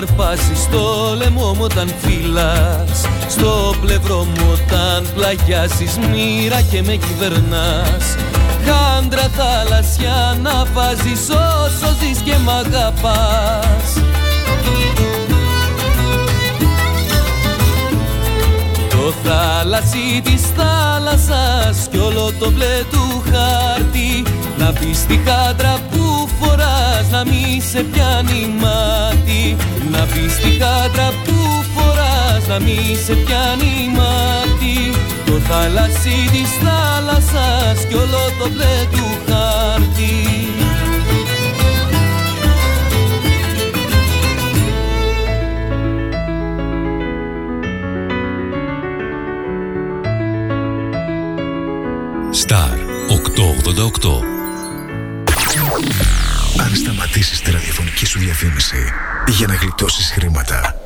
είσαι 0.00 0.12
και 0.12 0.16
μ' 0.16 0.24
αρπάσεις 0.24 0.58
στο 0.60 1.14
λαιμό 1.16 1.54
μου 1.54 1.62
όταν 1.62 1.92
φύλας 1.98 3.00
Στο 3.28 3.74
πλευρό 3.80 4.24
μου 4.24 4.52
όταν 4.52 5.06
πλαγιάσεις 5.14 5.98
μοίρα 5.98 6.60
και 6.60 6.82
με 6.82 6.96
κυβερνάς. 6.96 8.16
Χάντρα 8.64 9.28
θάλασσια 9.36 10.38
να 10.42 10.64
βάζεις 10.72 11.28
όσο 11.28 11.96
ζεις 12.00 12.18
και 12.18 12.34
μ' 12.44 12.50
αγαπάς. 12.50 14.02
Το 18.90 19.14
θάλασσι 19.24 20.20
της 20.24 20.42
θάλασσας 20.56 21.88
κι 21.90 21.98
όλο 21.98 22.32
το 22.38 22.50
μπλε 22.50 22.84
του 22.90 23.22
χάρτη 23.32 24.22
Να 24.72 24.78
πεις 24.80 25.06
τη 25.06 25.16
χάντρα 25.16 25.78
που 25.90 26.28
φοράς 26.40 27.10
να 27.10 27.24
μη 27.24 27.62
σε 27.70 27.82
πιάνει 27.82 28.54
μάτι 28.60 29.56
Να 29.90 29.98
πεις 29.98 30.36
τη 30.36 30.50
χάντρα 30.50 31.12
που 31.24 31.64
φοράς 31.74 32.46
να 32.48 32.58
μη 32.60 32.96
σε 33.04 33.14
πιάνει 33.14 33.90
μάτι 33.96 34.92
Το 35.26 35.32
θάλασσι 35.32 36.28
της 36.32 36.50
θάλασσας 36.62 37.84
κι 37.88 37.94
όλο 37.94 38.22
το 38.38 38.48
μπλε 38.48 38.86
του 38.90 39.06
χάρτη. 39.26 40.14
Star 52.42 52.76
888 53.08 54.39
Αν 56.70 56.76
σταματήσεις 56.76 57.40
τη 57.40 57.50
ραδιοφωνική 57.50 58.06
σου 58.06 58.18
διαφήμιση 58.18 58.92
για 59.28 59.46
να 59.46 59.54
γλιτώσεις 59.54 60.10
χρήματα 60.10 60.80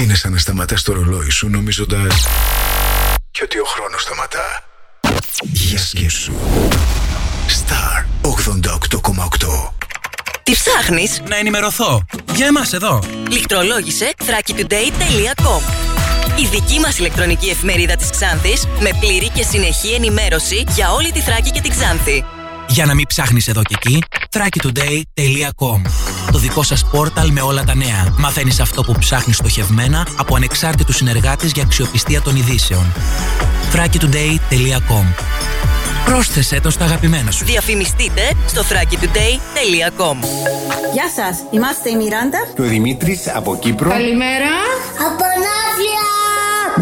είναι 0.00 0.14
σαν 0.14 0.32
να 0.32 0.38
σταματάς 0.38 0.82
το 0.82 0.92
ρολόι 0.92 1.30
σου 1.30 1.48
νομίζοντας 1.48 2.26
και 3.30 3.40
ότι 3.42 3.58
ο 3.58 3.64
χρόνος 3.64 4.02
σταματά. 4.02 4.64
Για 5.42 5.78
σκέψου. 5.78 6.32
Star 7.48 8.04
88,8 8.22 9.72
Τι 10.42 10.52
ψάχνεις; 10.52 11.20
Να 11.28 11.36
ενημερωθώ. 11.36 12.04
Για 12.34 12.46
εμάς 12.46 12.72
εδώ. 12.72 13.02
Λιχτρολόγησε 13.30 14.12
thrakitoday.com 14.18 15.62
Η 16.40 16.46
δική 16.46 16.78
μας 16.80 16.98
ηλεκτρονική 16.98 17.48
εφημερίδα 17.48 17.96
της 17.96 18.10
Ξάνθης 18.10 18.66
με 18.80 18.90
πλήρη 19.00 19.28
και 19.28 19.42
συνεχή 19.42 19.94
ενημέρωση 19.94 20.64
για 20.68 20.92
όλη 20.92 21.12
τη 21.12 21.20
Θράκη 21.20 21.50
και 21.50 21.60
την 21.60 21.70
Ξάνθη. 21.70 22.24
Για 22.72 22.86
να 22.86 22.94
μην 22.94 23.06
ψάχνεις 23.06 23.48
εδώ 23.48 23.62
και 23.62 23.74
εκεί, 23.78 24.02
thrakitoday.com 24.30 25.90
Το 26.32 26.38
δικό 26.38 26.62
σας 26.62 26.84
πόρταλ 26.90 27.30
με 27.30 27.40
όλα 27.40 27.64
τα 27.64 27.74
νέα. 27.74 28.14
Μαθαίνεις 28.18 28.60
αυτό 28.60 28.82
που 28.82 28.94
ψάχνεις 28.98 29.36
στοχευμένα 29.36 30.06
από 30.16 30.36
ανεξάρτητους 30.36 30.96
συνεργάτες 30.96 31.52
για 31.52 31.62
αξιοπιστία 31.62 32.20
των 32.22 32.36
ειδήσεων. 32.36 32.92
thrakitoday.com 33.72 35.04
Πρόσθεσέ 36.04 36.60
το 36.60 36.70
στα 36.70 36.84
αγαπημένα 36.84 37.30
σου. 37.30 37.44
Διαφημιστείτε 37.44 38.22
στο 38.46 38.62
thrakitoday.com 38.62 40.16
Γεια 40.92 41.08
σας, 41.16 41.38
είμαστε 41.50 41.90
η 41.90 41.96
Μιράντα 41.96 42.38
Και 42.54 42.62
ο 42.62 42.64
Δημήτρης 42.64 43.28
από 43.34 43.56
Κύπρο. 43.56 43.90
Καλημέρα 43.90 44.50
Από 44.98 45.24
Ναύλια! 45.24 46.11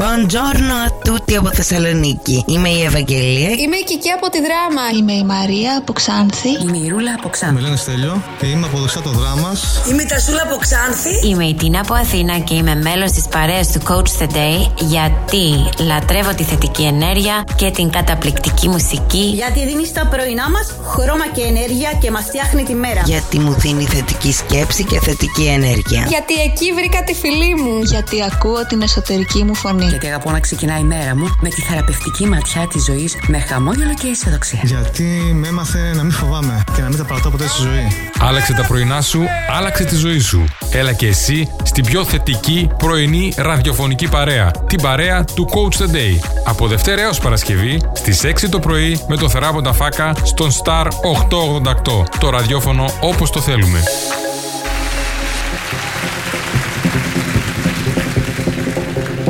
Buongiorno 0.01 0.75
a 0.87 0.91
tutti 1.05 1.35
από 1.37 1.51
Θεσσαλονίκη. 1.53 2.45
Είμαι 2.47 2.69
η 2.69 2.83
Ευαγγελία. 2.83 3.51
Είμαι 3.51 3.77
η 3.77 3.85
Κική 3.85 4.11
από 4.11 4.29
τη 4.31 4.39
Δράμα 4.47 4.83
Είμαι 4.99 5.13
η 5.13 5.25
Μαρία 5.25 5.77
από 5.79 5.93
Ξάνθη. 5.93 6.49
Είμαι 6.63 6.77
η 6.77 6.89
Ρούλα 6.89 7.15
από 7.19 7.29
Ξάνθη. 7.29 7.55
Με 7.55 7.61
λένε 7.61 7.77
Στέλιο 7.77 8.23
και 8.39 8.47
είμαι 8.47 8.67
από 8.67 8.79
δεξιά 8.79 9.01
το 9.01 9.11
δράμα. 9.11 9.51
Είμαι 9.91 10.03
η 10.03 10.07
Τασούλα 10.07 10.43
από 10.43 10.57
Ξάνθη. 10.57 11.29
Είμαι 11.29 11.45
η 11.45 11.55
Τίνα 11.55 11.81
από 11.81 11.95
Αθήνα 11.95 12.39
και 12.39 12.55
είμαι 12.55 12.75
μέλος 12.75 13.11
της 13.13 13.25
παρέας 13.29 13.73
του 13.73 13.81
Coach 13.89 14.23
the 14.23 14.29
Day 14.37 14.59
γιατί 14.79 15.45
λατρεύω 15.79 16.35
τη 16.35 16.43
θετική 16.43 16.83
ενέργεια 16.83 17.45
και 17.57 17.71
την 17.71 17.91
καταπληκτική 17.91 18.69
μουσική. 18.69 19.25
Γιατί 19.35 19.67
δίνεις 19.67 19.89
στα 19.89 20.07
πρωινά 20.07 20.51
μας 20.51 20.67
χρώμα 20.93 21.27
και 21.35 21.43
ενέργεια 21.43 21.91
και 22.01 22.11
μας 22.11 22.25
φτιάχνει 22.25 22.63
τη 22.63 22.75
μέρα. 22.75 23.03
Γιατί 23.05 23.39
μου 23.39 23.53
δίνει 23.59 23.85
θετική 23.85 24.33
σκέψη 24.33 24.85
και 24.85 25.01
θετική 25.01 25.45
ενέργεια. 25.45 26.07
Γιατί 26.09 26.35
εκεί 26.35 26.73
βρήκα 26.73 27.05
τη 27.05 27.15
φιλή 27.15 27.55
μου. 27.55 27.83
Γιατί 27.83 28.17
ακούω 28.33 28.67
την 28.67 28.83
εσωτερική 28.83 29.45
μου 29.45 29.55
φωνή. 29.55 29.90
Γιατί 29.91 30.07
αγαπώ 30.07 30.31
να 30.31 30.41
ξεκινάει 30.41 30.81
η 30.81 30.85
μέρα 30.85 31.17
μου 31.17 31.37
με 31.41 31.49
τη 31.49 31.61
θεραπευτική 31.61 32.27
ματιά 32.27 32.67
της 32.67 32.85
ζωής 32.85 33.17
με 33.27 33.39
χαμόγελο 33.39 33.95
και 33.95 34.07
αισιοδοξία. 34.07 34.61
Γιατί 34.65 35.05
με 35.35 35.49
έμαθε 35.49 35.93
να 35.95 36.03
μην 36.03 36.13
φοβάμαι 36.13 36.65
και 36.75 36.83
να 36.83 36.89
μην 36.89 36.97
τα 36.97 37.05
παρατώ 37.05 37.31
ποτέ 37.31 37.49
στη 37.49 37.63
ζωή. 37.63 37.87
Άλλαξε 38.19 38.53
τα 38.53 38.67
πρωινά 38.67 39.01
σου, 39.01 39.23
άλλαξε 39.57 39.85
τη 39.85 39.95
ζωή 39.95 40.19
σου. 40.19 40.45
Έλα 40.71 40.93
και 40.93 41.07
εσύ 41.07 41.49
στην 41.63 41.85
πιο 41.85 42.05
θετική 42.05 42.69
πρωινή 42.77 43.33
ραδιοφωνική 43.37 44.09
παρέα. 44.09 44.51
Την 44.51 44.83
παρέα 44.83 45.25
του 45.25 45.49
Coach 45.51 45.83
the 45.83 45.95
Day. 45.95 46.19
Από 46.45 46.67
Δευτέρα 46.67 47.03
έως 47.03 47.19
Παρασκευή 47.19 47.81
στις 47.93 48.25
6 48.25 48.49
το 48.51 48.59
πρωί 48.59 49.01
με 49.09 49.17
το 49.17 49.29
θεράποντα 49.29 49.73
φάκα 49.73 50.13
στον 50.23 50.51
Star 50.51 50.87
888. 50.87 52.05
Το 52.21 52.31
ραδιόφωνο 52.31 52.85
όπως 53.01 53.31
το 53.31 53.41
θέλουμε. 53.41 53.83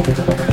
Πάλι 0.05 0.50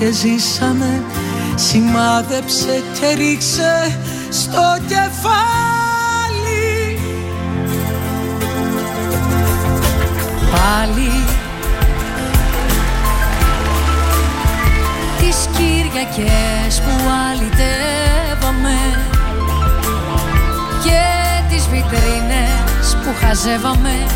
και 0.00 0.12
ζήσαμε. 0.12 1.02
Σημάδεψε 1.54 2.82
και 3.00 3.14
ρίξε 3.14 3.98
στο 4.30 4.76
κεφάλι. 4.86 5.38
Πάλι. 10.50 11.24
Τις 15.18 15.48
Κυριακές 15.56 16.80
που 16.80 16.90
αλυτεύαμε 17.28 18.78
Και 20.82 21.02
τις 21.48 21.68
βιτρίνες 21.68 22.96
που 23.04 23.14
χαζεύαμε 23.20 24.06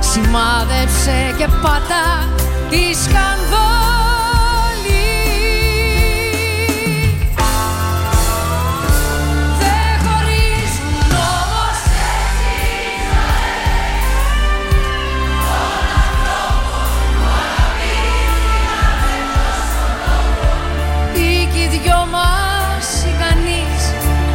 Σημάδεψε 0.00 1.34
και 1.38 1.46
πάτα 1.62 2.28
τη 2.70 2.94
σκανδάλη 2.94 3.81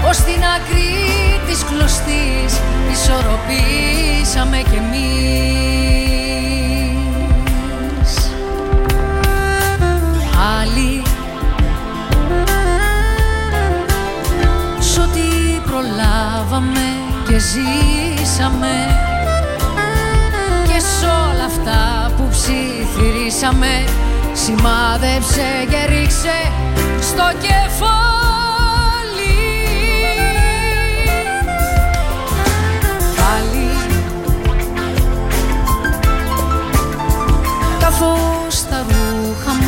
ως 0.09 0.17
την 0.17 0.41
άκρη 0.55 1.39
της 1.47 1.63
κλωστής 1.63 2.61
ισορροπήσαμε 2.91 4.57
κι 4.57 4.75
εμείς. 4.75 5.31
Άλλοι 10.59 11.03
σ' 14.79 14.97
ό,τι 14.97 15.59
προλάβαμε 15.65 16.87
και 17.27 17.37
ζήσαμε 17.39 18.75
και 20.63 20.79
σ' 20.79 21.03
όλα 21.03 21.45
αυτά 21.45 22.11
που 22.17 22.27
ψιθυρίσαμε 22.29 23.83
σημάδεψε 24.33 25.65
και 25.69 25.85
ρίξε 25.93 26.51
στο 27.01 27.31
κεφάλι 27.41 28.06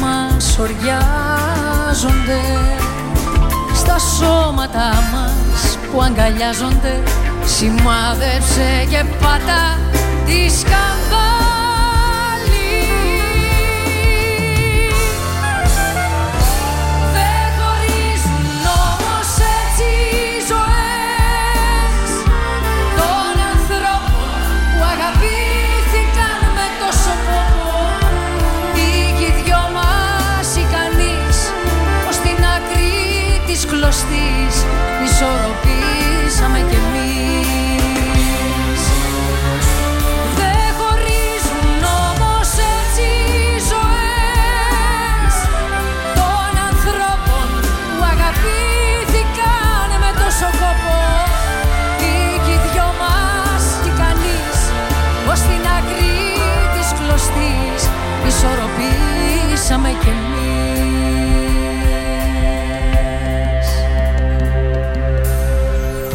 μας 0.01 0.57
οριάζονται 0.60 2.42
στα 3.75 4.00
σώματα 4.00 4.90
μας 5.12 5.78
που 5.92 6.01
αγκαλιάζονται. 6.01 7.04
Σημάδεψε 7.46 8.88
και 8.90 9.04
πάτα 9.22 9.80
τη 10.25 10.50
σκανδάλη 10.50 10.99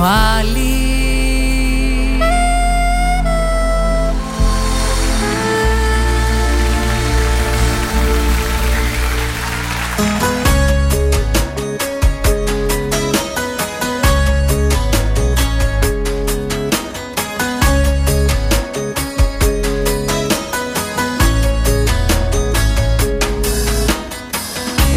πάλι. 0.05 0.83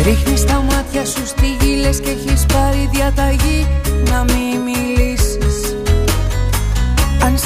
Ρίχνεις 0.04 0.46
τα 0.46 0.62
μάτια 0.62 1.06
σου 1.06 1.26
στη 1.26 1.48
γη 1.62 2.00
και 2.04 2.10
έχεις 2.10 2.46
πάρει 2.46 2.90
διαταγή 2.92 3.68
να 4.10 4.24
μην 4.24 4.60
μιλήσεις 4.60 4.97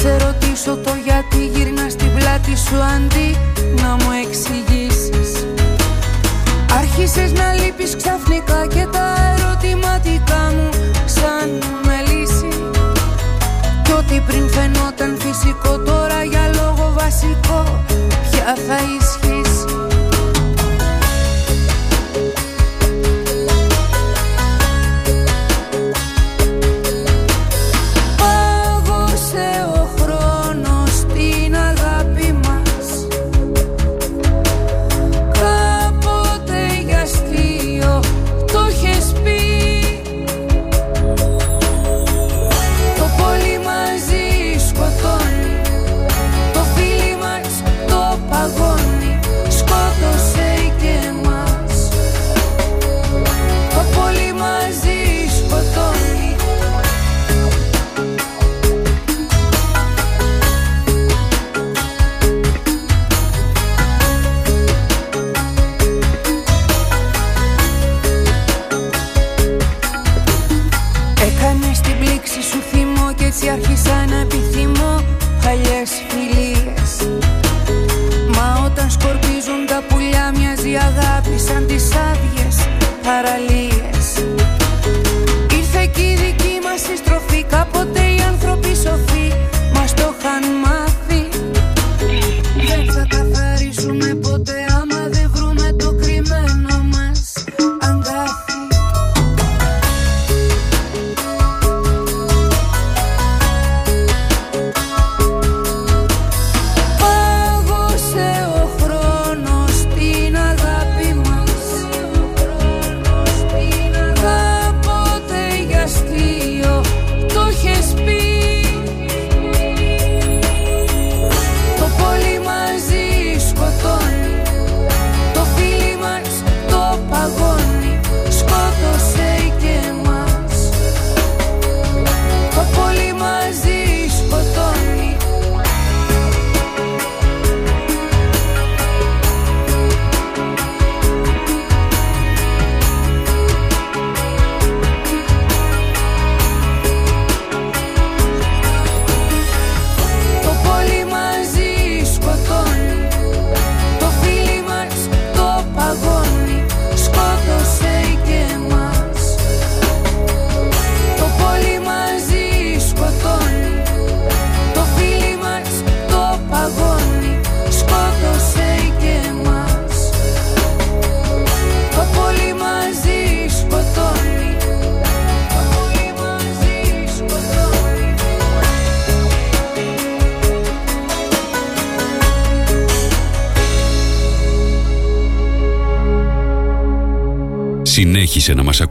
σε 0.02 0.16
ρωτήσω 0.16 0.76
το 0.76 0.90
γιατί 1.04 1.46
γυρνάς 1.46 1.92
στην 1.92 2.10
πλάτη 2.16 2.56
σου 2.56 2.76
αντί 2.96 3.36
να 3.82 3.88
μου 3.88 4.10
εξηγήσεις. 4.24 5.46
Αρχίσε 6.78 7.32
να 7.34 7.52
λείπεις 7.52 7.96
ξαφνικά 7.96 8.66
και 8.66 8.86
τα 8.92 9.06
ερωτηματικά 9.32 10.42
μου 10.54 10.68
σαν 11.04 11.48
με 11.86 12.12
λύση 12.12 12.48
Κι 13.82 13.92
ό,τι 13.92 14.20
πριν 14.26 14.48
φαινόταν 14.48 15.18
φυσικό 15.18 15.78
τώρα 15.78 16.24
για 16.24 16.50
λόγο 16.54 16.92
βασικό 16.98 17.84
πια 18.30 18.54
θα 18.66 18.78
ισχύει 18.98 19.41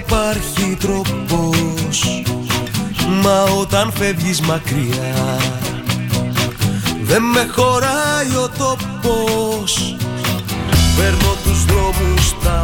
υπάρχει 0.08 0.78
τρόπος. 0.80 2.24
Μα 3.24 3.44
όταν 3.44 3.92
φεύγεις 3.92 4.42
μακριά 4.42 5.38
Δεν 7.02 7.24
με 7.24 7.48
χωράει 7.56 8.36
ο 8.44 8.50
τόπος. 8.58 9.96
Παίρνω 10.98 11.36
τους 11.44 11.66
δρόμους 11.66 12.34
τα 12.44 12.64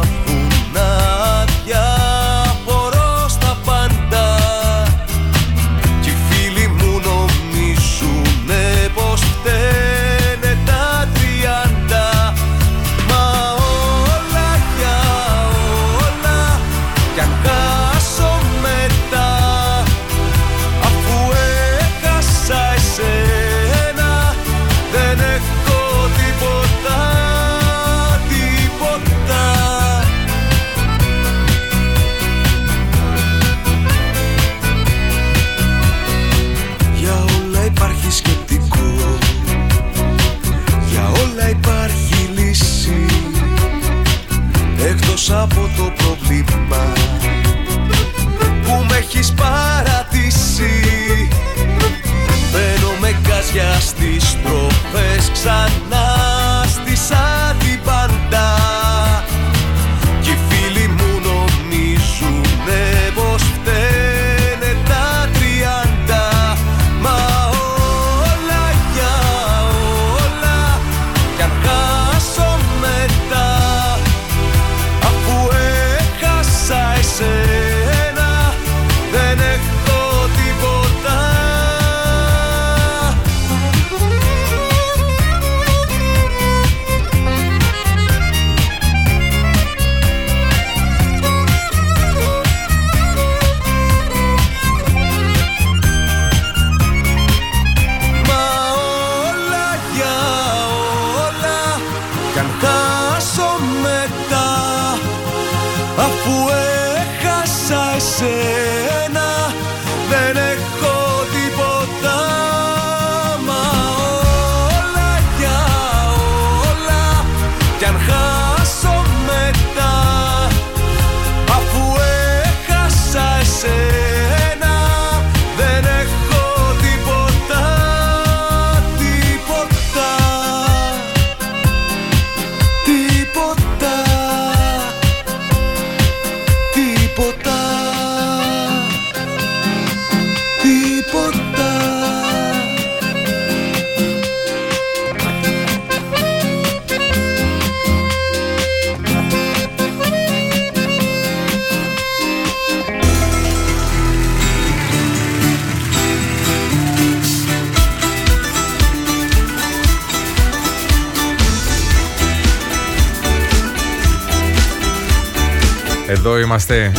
είμαστε 166.54 166.92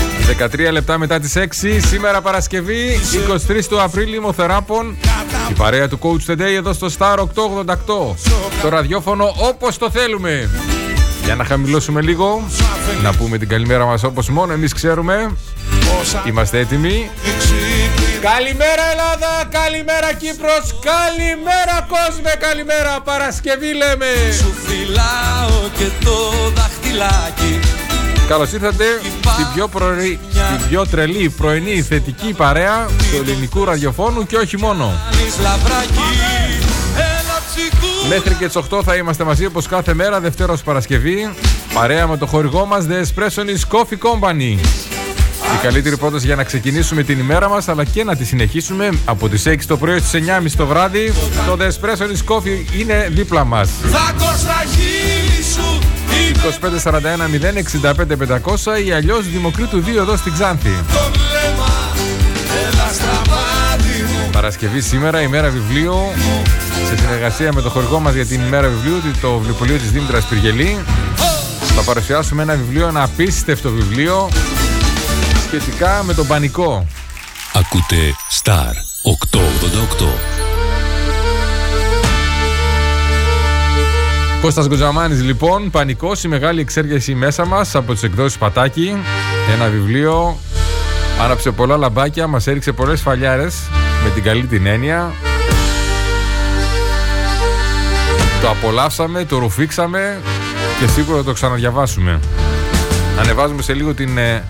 13 0.67 0.71
λεπτά 0.71 0.97
μετά 0.97 1.19
τις 1.19 1.33
6 1.38 1.43
Σήμερα 1.88 2.21
Παρασκευή 2.21 3.00
23 3.47 3.63
του 3.69 3.81
Απρίλη 3.81 4.19
Μοθεράπων 4.19 4.97
Η 5.50 5.53
παρέα 5.53 5.88
του 5.88 6.00
Coach 6.01 6.31
Today 6.31 6.39
εδώ 6.39 6.74
στο 6.74 6.88
Star 6.97 7.17
888 7.17 7.25
Το 8.62 8.69
ραδιόφωνο 8.69 9.33
όπως 9.38 9.77
το 9.77 9.89
θέλουμε. 9.89 10.50
Για 11.24 11.35
να 11.35 11.43
χαμηλώσουμε 11.45 12.01
λίγο 12.01 12.43
Να 13.03 13.13
πούμε 13.13 13.38
την 13.38 13.47
καλημέρα 13.47 13.85
μας 13.85 14.03
όπως 14.03 14.29
μόνο 14.29 14.53
εμείς 14.53 14.74
ξέρουμε. 14.74 15.31
Είμαστε 16.27 16.59
έτοιμοι. 16.59 17.09
Καλημέρα 18.21 18.83
Ελλάδα, 18.91 19.50
καλημέρα 19.50 20.13
Κύπρος, 20.13 20.79
καλημέρα 20.91 21.88
κόσμε, 21.88 22.33
καλημέρα 22.39 23.01
Παρασκευή 23.03 23.74
λέμε! 23.74 24.05
Σου 24.38 24.53
φυλάω 24.65 25.69
και 25.77 26.05
το 26.05 26.15
δαχτυλάκι. 26.55 27.59
Καλώς 28.27 28.51
ήρθατε 28.51 28.85
στην 29.34 29.46
πιο, 29.53 29.67
πρωί, 29.67 30.20
στην 30.32 30.67
πιο 30.70 30.86
τρελή 30.88 31.29
πρωινή 31.29 31.82
θετική 31.82 32.34
παρέα 32.34 32.86
του 32.86 33.17
ελληνικού 33.22 33.65
ραδιοφώνου 33.65 34.25
και 34.25 34.36
όχι 34.36 34.58
μόνο. 34.58 34.94
Μέχρι 38.10 38.34
και 38.34 38.46
τις 38.46 38.55
8 38.55 38.82
θα 38.84 38.96
είμαστε 38.96 39.24
μαζί 39.24 39.46
όπως 39.46 39.67
κάθε 39.67 39.94
μέρα 39.94 40.20
Δευτέρα 40.20 40.53
ως 40.53 40.62
Παρασκευή 40.62 41.34
παρέα 41.74 42.08
με 42.08 42.17
το 42.17 42.25
χορηγό 42.25 42.65
μας 42.65 42.86
The 42.89 43.01
Espressonis 43.01 43.77
Coffee 43.77 43.98
Company. 43.98 44.60
Η 45.53 45.58
καλύτερη 45.62 45.98
πρόταση 45.98 46.25
για 46.25 46.36
να 46.36 46.44
ξεκινήσουμε 46.44 47.03
την 47.03 47.20
ημέρα 47.20 47.50
μας 47.50 47.67
αλλά 47.67 47.84
και 47.84 48.03
να 48.03 48.15
τη 48.15 48.25
συνεχίσουμε 48.25 48.89
από 49.05 49.29
τις 49.29 49.44
6 49.48 49.55
το 49.67 49.77
πρωί 49.77 50.00
στις 50.00 50.24
9.30 50.44 50.51
το 50.58 50.65
βράδυ 50.65 51.13
το 51.48 51.58
The 51.60 51.67
Espressonis 51.67 52.34
Coffee 52.34 52.79
είναι 52.79 53.10
δίπλα 53.12 53.44
μας. 53.44 53.70
2541 56.34 57.29
065 58.77 58.86
ή 58.86 58.91
αλλιώς 58.91 59.29
Δημοκρίτου 59.29 59.84
2 59.84 59.88
εδώ 59.98 60.17
στην 60.17 60.34
Ξάνθη. 60.34 60.84
Παρασκευή 64.32 64.82
σήμερα, 64.82 65.22
ημέρα 65.22 65.50
βιβλίου 65.50 65.96
σε 66.89 66.98
συνεργασία 66.98 67.53
με 67.53 67.62
το 67.62 67.70
χορηγό 67.70 68.00
μας 68.00 68.13
για 68.13 68.25
την 68.25 68.41
ημέρα 68.41 68.67
βιβλίου 68.67 69.01
το 69.22 69.38
βιβλιοπωλείο 69.38 69.77
της 69.77 69.91
Δήμητρας 69.91 70.25
Πυργελή 70.25 70.79
θα 71.75 71.82
παρουσιάσουμε 71.82 72.41
ένα 72.41 72.55
βιβλίο, 72.55 72.88
ένα 72.88 73.03
απίστευτο 73.03 73.70
βιβλίο 73.70 74.29
σχετικά 75.48 76.03
με 76.03 76.13
τον 76.13 76.27
πανικό. 76.27 76.88
Ακούτε 77.53 78.15
Star 78.44 78.74
888 79.32 80.35
Κώστας 84.42 84.68
Γκοζαμάνης 84.68 85.24
λοιπόν, 85.24 85.70
πανικός, 85.70 86.24
η 86.24 86.27
μεγάλη 86.27 86.62
εξέργεση 86.62 87.15
μέσα 87.15 87.46
μας 87.46 87.75
από 87.75 87.94
τις 87.94 88.04
εκδόσεις 88.04 88.38
Πατάκη. 88.38 88.96
Ένα 89.54 89.70
βιβλίο, 89.70 90.38
άναψε 91.24 91.51
πολλά 91.51 91.77
λαμπάκια, 91.77 92.27
μας 92.27 92.48
έριξε 92.48 92.72
πολλές 92.72 93.01
φαλιάρες 93.01 93.56
με 94.04 94.10
την 94.10 94.24
καλή 94.24 94.44
την 94.44 94.65
έννοια. 94.65 95.12
Το 98.42 98.50
απολαύσαμε, 98.50 99.25
το 99.25 99.38
ρουφήξαμε 99.38 100.22
και 100.80 100.88
σίγουρα 100.88 101.24
το 101.24 101.34
ξαναδιαβάσουμε. 101.34 102.20
Ανεβάζουμε 103.20 103.62
σε 103.62 103.74
λίγο 103.74 103.94
την 103.94 104.18
ε, 104.18 104.44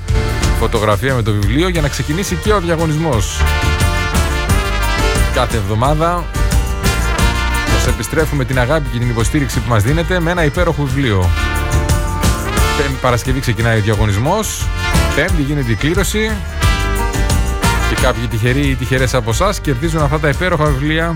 φωτογραφία 0.59 1.13
με 1.13 1.21
το 1.21 1.31
βιβλίο 1.31 1.69
για 1.69 1.81
να 1.81 1.87
ξεκινήσει 1.87 2.35
και 2.35 2.53
ο 2.53 2.59
διαγωνισμός. 2.59 3.41
Κάθε 5.33 5.57
εβδομάδα 5.57 6.23
επιστρέφουμε 7.89 8.45
την 8.45 8.59
αγάπη 8.59 8.89
και 8.91 8.97
την 8.97 9.09
υποστήριξη 9.09 9.59
που 9.59 9.69
μας 9.69 9.83
δίνετε 9.83 10.19
με 10.19 10.31
ένα 10.31 10.43
υπέροχο 10.43 10.83
βιβλίο. 10.83 11.29
Πέμπτη 12.77 12.97
Παρασκευή 13.01 13.39
ξεκινάει 13.39 13.77
ο 13.77 13.81
διαγωνισμός, 13.81 14.67
Πέμπτη 15.15 15.41
γίνεται 15.41 15.71
η 15.71 15.75
κλήρωση. 15.75 16.31
Και 17.89 17.95
κάποιοι 18.01 18.27
τυχεροί 18.27 18.67
ή 18.67 18.75
τυχερές 18.75 19.13
από 19.13 19.29
εσάς 19.29 19.59
κερδίζουν 19.59 20.01
αυτά 20.01 20.19
τα 20.19 20.29
υπέροχα 20.29 20.65
βιβλία 20.65 21.15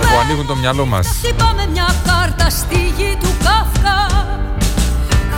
που 0.00 0.20
ανοίγουν 0.22 0.46
το 0.46 0.56
μυαλό 0.56 0.86
μας. 0.86 1.06
Χτυπάμε 1.06 1.66
μια 1.72 1.94
κάρτα 2.06 2.50
στη 2.50 2.92
γη 2.96 3.16
του 3.20 3.34
Κάφκα. 3.44 4.24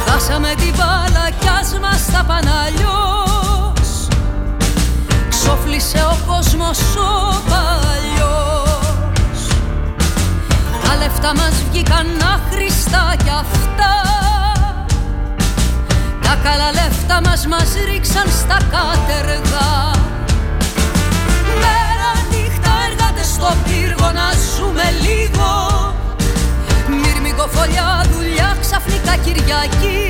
Χάσαμε 0.07 0.55
την 0.57 0.75
μπάλα 0.77 1.31
κι 1.39 1.49
ας 1.61 1.79
μας 1.81 2.07
τα 2.13 2.25
παναλιώς 2.25 4.09
Ξόφλησε 5.29 5.99
ο 5.99 6.17
κόσμος 6.27 6.79
ο 6.97 7.43
παλιός 7.49 8.16
τα 10.89 10.97
λεφτά 10.97 11.35
μας 11.35 11.55
βγήκαν 11.71 12.07
άχρηστα 12.35 13.15
κι 13.25 13.31
αυτά. 13.43 13.95
Τα 16.23 16.39
καλά 16.43 16.71
λεφτά 16.73 17.21
μας 17.25 17.47
μας 17.47 17.69
ρίξαν 17.89 18.29
στα 18.41 18.59
κάτεργα. 18.73 19.69
Μέρα 21.63 22.11
νύχτα 22.31 22.73
εργάτες 22.89 23.27
στο 23.27 23.51
πύργο 23.65 24.11
να 24.19 24.29
ζούμε 24.55 24.87
λίγο. 25.07 25.51
Μυρμικοφολιά 27.01 28.05
δουλειά 28.13 28.57
ξαφνικά 28.61 29.17
Κυριακή. 29.25 30.05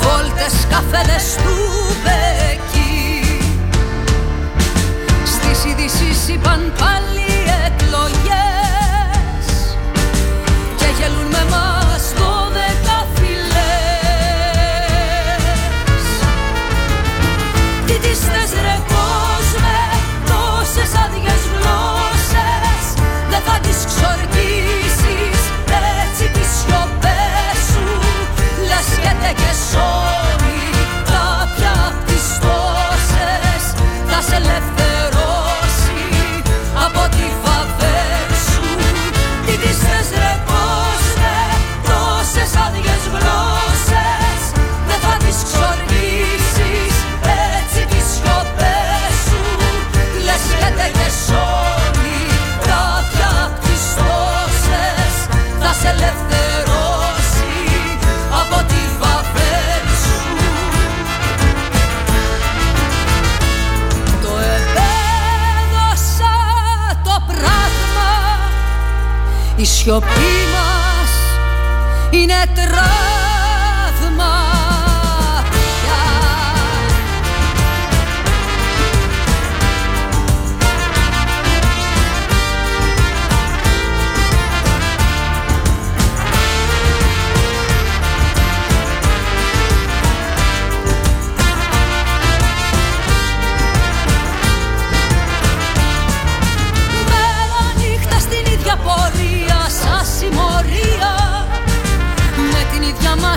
Βόλτες 0.00 0.54
καφέδες 0.70 1.36
του 1.36 1.56
Μπεκί 2.02 3.42
Στις 5.24 5.64
ειδήσεις 5.64 6.28
είπαν 6.28 6.72
πάλι 6.78 7.37
γελούν 10.98 11.26
με 11.34 11.44
μας 11.50 12.04
το 12.18 12.30
δεκαφιλές 12.56 13.58
Τι 17.86 17.94
τις 18.04 18.18
θες 18.32 18.52
ρε 18.64 18.76
κόσμε 18.92 19.80
τόσες 20.28 20.92
άδειες 21.02 21.42
γλώσσες 21.52 22.84
δεν 23.30 23.42
θα 23.46 23.56
τις 23.64 23.78
ξορκίσεις 23.90 25.40
έτσι 26.02 26.24
τις 26.34 26.48
σιωπές 26.58 27.58
σου 27.70 27.86
λες 28.68 28.88
και 29.02 29.32
και 29.40 29.50
σώνει 29.70 30.17
σιωπή 69.88 70.34
μας 70.52 71.10
είναι 72.10 72.34
τραύμα 72.54 73.07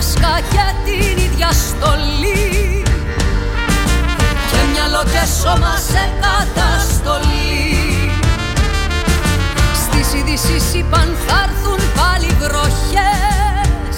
μάσκα 0.02 0.40
και 0.50 0.66
την 0.84 1.24
ίδια 1.24 1.50
στολή. 1.50 2.82
Και 4.50 4.60
μυαλό 4.72 5.02
και 5.12 5.24
σώμα 5.40 5.74
σε 5.90 6.04
καταστολή. 6.24 8.10
Στις 9.82 10.06
ειδήσεις 10.14 10.74
είπαν 10.74 11.16
θα 11.26 11.36
έρθουν 11.46 11.80
πάλι 11.98 12.30
βροχές. 12.40 13.96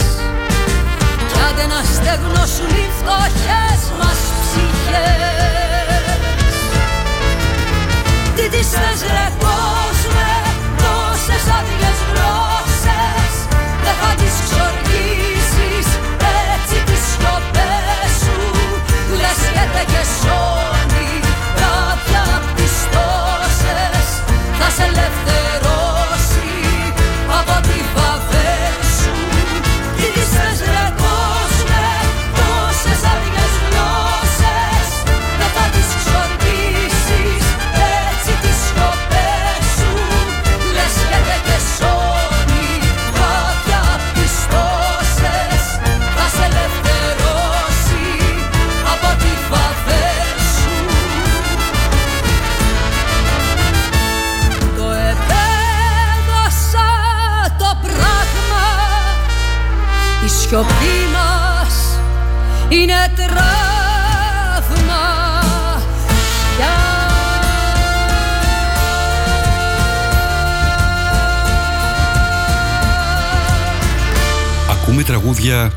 Κι 1.28 1.38
άντε 1.48 1.66
να 1.72 1.80
στεγνώσουν 1.94 2.72
οι 2.80 2.86
φτωχές 2.98 3.80
μας 3.98 4.20
ψυχές. 4.40 6.02
Τι 8.34 8.48
τις 8.48 8.68
θες 8.68 9.00
ρε 9.14 9.28
κόσμε 9.44 10.32
Τόσες 10.82 11.44
άδειες 11.58 11.98
γλώσσες 12.08 13.34
Δεν 13.84 13.94
θα 14.00 14.10
τις 14.20 14.34
ξορκίσεις 14.44 15.33
So. 20.04 20.43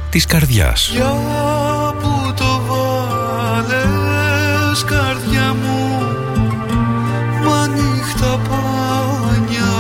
Της 0.10 0.26
καρδιάς. 0.26 0.90
Για 0.94 1.14
που 2.02 2.34
το 2.36 2.62
βάλες 2.68 3.98
καρδιά 4.84 5.54
μου 5.62 6.02
Μα 7.46 7.68
νύχτα 7.68 8.40
πάνια 8.50 9.74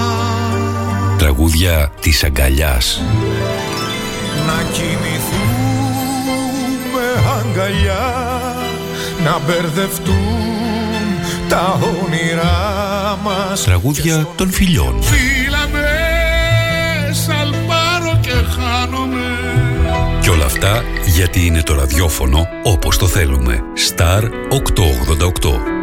Τραγούδια 1.18 1.92
της 2.02 2.24
αγκαλιάς. 2.24 3.02
Να 4.48 4.64
κοιμηθούμε 4.72 5.18
αγκαλιά 7.40 8.14
Να 9.24 9.40
μπερδευτούν 9.46 10.48
τα 11.50 11.80
όνειρά 12.04 13.20
μας 13.24 13.64
Τραγούδια 13.64 14.28
των 14.36 14.52
φιλιών. 14.52 14.96
Και 20.28 20.34
όλα 20.34 20.46
αυτά 20.46 20.84
γιατί 21.06 21.46
είναι 21.46 21.64
το 21.64 21.74
ραδιόφωνο 21.74 22.48
όπως 22.64 22.98
το 22.98 23.08
θέλουμε. 23.08 23.60
Star 23.90 24.24
888. 24.24 25.77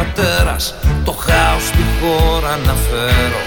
Μπόρα, 0.00 0.06
ένα 0.06 0.12
τέρας 0.12 0.74
Το 1.04 1.12
χάος 1.12 1.66
στη 1.66 1.84
χώρα 2.00 2.58
να 2.66 2.72
φέρω. 2.72 3.40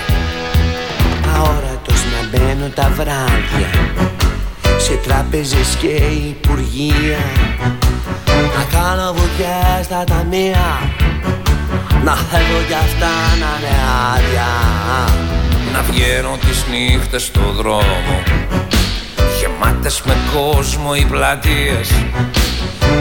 Αόρατος 1.35 2.01
να 2.13 2.27
μπαίνω 2.29 2.67
τα 2.75 2.91
βράδια 2.95 3.69
Σε 4.77 4.93
τράπεζες 5.07 5.77
και 5.81 5.87
υπουργεία. 6.27 7.23
Να 8.57 8.77
κάνω 8.77 9.13
βουτιά 9.13 9.83
στα 9.83 10.03
ταμεία 10.03 10.89
Να 12.03 12.15
θέλω 12.15 12.59
κι 12.67 12.73
αυτά 12.73 13.13
να 13.39 13.51
είναι 13.59 13.75
άδεια. 14.15 14.49
Να 15.73 15.81
βγαίνω 15.81 16.37
τις 16.47 16.65
νύχτες 16.69 17.23
στο 17.23 17.51
δρόμο 17.55 18.23
Γεμάτες 19.39 20.01
με 20.05 20.15
κόσμο 20.33 20.91
οι 20.95 21.05
πλατείες. 21.05 21.91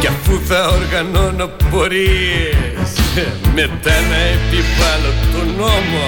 Κι 0.00 0.06
αφού 0.06 0.40
θα 0.46 0.68
οργανώνω 0.68 1.50
πορείες 1.70 2.61
Μετά 3.58 3.94
να 4.10 4.18
επιβάλλω 4.34 5.12
τον 5.32 5.46
νόμο. 5.56 6.06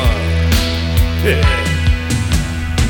Ε, 1.25 1.38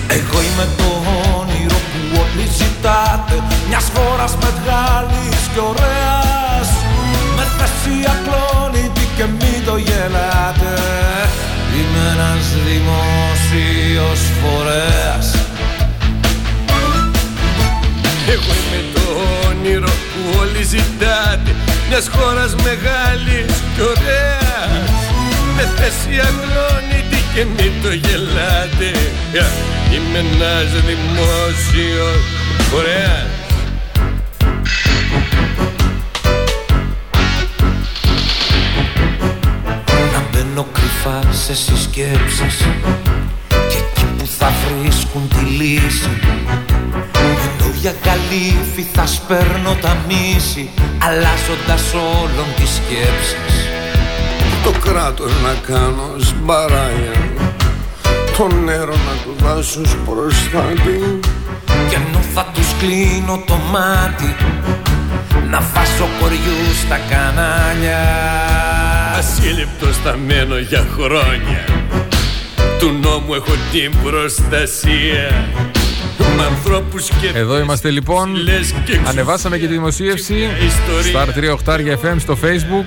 Εγώ 0.08 0.38
είμαι 0.46 0.66
το 0.76 0.90
όνειρο 1.38 1.78
που 1.90 2.00
όλοι 2.20 2.46
ζητάτε. 2.58 3.36
Μιας 3.68 3.86
χώρας 3.94 4.32
μεγάλης 4.44 5.40
και 5.52 5.60
ωραίας. 5.70 6.68
Με 7.36 7.44
θέση 7.56 7.96
ακλόνητη 8.14 9.04
και 9.16 9.24
μην 9.24 9.64
το 9.66 9.76
γελάτε. 9.76 10.74
Είμαι 11.76 12.02
ένας 12.14 12.46
δημόσιος 12.66 14.20
φορέας 14.40 15.43
Εγώ 18.28 18.52
είμαι 18.60 18.80
το 18.94 19.00
όνειρο 19.48 19.88
που 20.10 20.38
όλοι 20.40 20.62
ζητάτε 20.62 21.54
Μιας 21.88 22.08
χώρας 22.16 22.54
μεγάλης 22.54 23.62
και 23.76 23.82
ωραίας. 23.82 24.90
Με 25.56 25.70
θέση 25.76 26.20
αγνώνητη 26.20 27.22
και 27.34 27.44
μην 27.44 27.72
το 27.82 27.92
γελάτε. 27.92 28.90
Ε, 29.32 29.44
Είμαι 29.94 30.18
ένας 30.18 30.70
δημόσιος 30.86 32.22
φορέας 32.70 33.26
Να 40.12 40.22
μπαίνω 40.30 40.66
κρυφά 40.72 41.32
σε 41.32 41.54
συσκέψεις 41.54 42.56
Και 43.48 43.76
εκεί 43.78 44.04
που 44.18 44.26
θα 44.38 44.52
βρίσκουν 44.82 45.28
τη 45.28 45.44
λύση. 45.44 46.10
Ενώ 46.20 46.73
για 47.84 47.94
καλύφη 48.02 48.86
θα 48.92 49.06
σπέρνω 49.06 49.76
τα 49.80 49.96
μίση 50.08 50.70
Αλλάζοντας 50.98 51.94
όλων 51.94 52.48
τις 52.56 52.70
σκέψεις. 52.78 53.56
Το 54.64 54.70
κράτος 54.70 55.32
να 55.42 55.74
κάνω 55.74 56.14
σμπαράγια 56.18 57.16
Το 58.36 58.46
νερό 58.64 58.94
να 59.08 59.14
του 59.22 59.34
δάσω 59.44 59.80
προστάτη. 60.04 61.20
Κι 61.88 61.94
ενώ 61.94 62.20
θα 62.34 62.46
τους 62.54 62.66
κλείνω 62.78 63.42
το 63.46 63.54
μάτι 63.72 64.36
Να 65.50 65.60
βάζω 65.60 66.08
κοριού 66.20 66.60
στα 66.84 66.98
κανάλια. 67.10 68.02
Ασύλληπτο 69.18 69.86
θα 69.86 70.16
μένω 70.26 70.58
για 70.58 70.86
χρόνια 70.96 71.64
Του 72.78 72.98
νόμου 73.02 73.34
έχω 73.34 73.54
την 73.72 73.92
προστασία. 74.02 75.48
Με 75.48 75.54
ανθρώπους 75.54 75.72
και 75.72 75.73
Εδώ 77.34 77.58
είμαστε 77.58 77.90
λοιπόν. 77.90 78.34
λες 78.34 78.74
και 78.84 78.98
Ανεβάσαμε 79.06 79.58
και 79.58 79.66
τη 79.66 79.72
δημοσίευση. 79.72 80.34
Ιστορία. 80.34 81.56
Star 81.64 81.78
3 81.78 82.08
FM 82.12 82.16
στο 82.18 82.38
Facebook. 82.42 82.84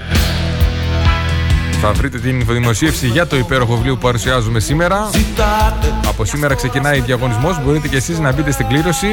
Θα 1.82 1.92
βρείτε 1.92 2.20
την 2.20 2.46
δημοσίευση 2.50 3.08
για 3.08 3.28
το 3.28 3.38
υπέροχο 3.38 3.76
βιβλίο 3.76 3.94
που 3.96 4.02
παρουσιάζουμε 4.02 4.60
σήμερα. 4.60 5.10
Από 6.08 6.26
σήμερα 6.26 6.56
ξεκινάει 6.56 7.00
διαγωνισμός. 7.00 7.60
Μπορείτε 7.66 7.88
και 7.88 7.96
εσείς 7.96 8.20
να 8.20 8.32
μπείτε 8.32 8.52
στην 8.52 8.68
κλήρωση 8.68 9.08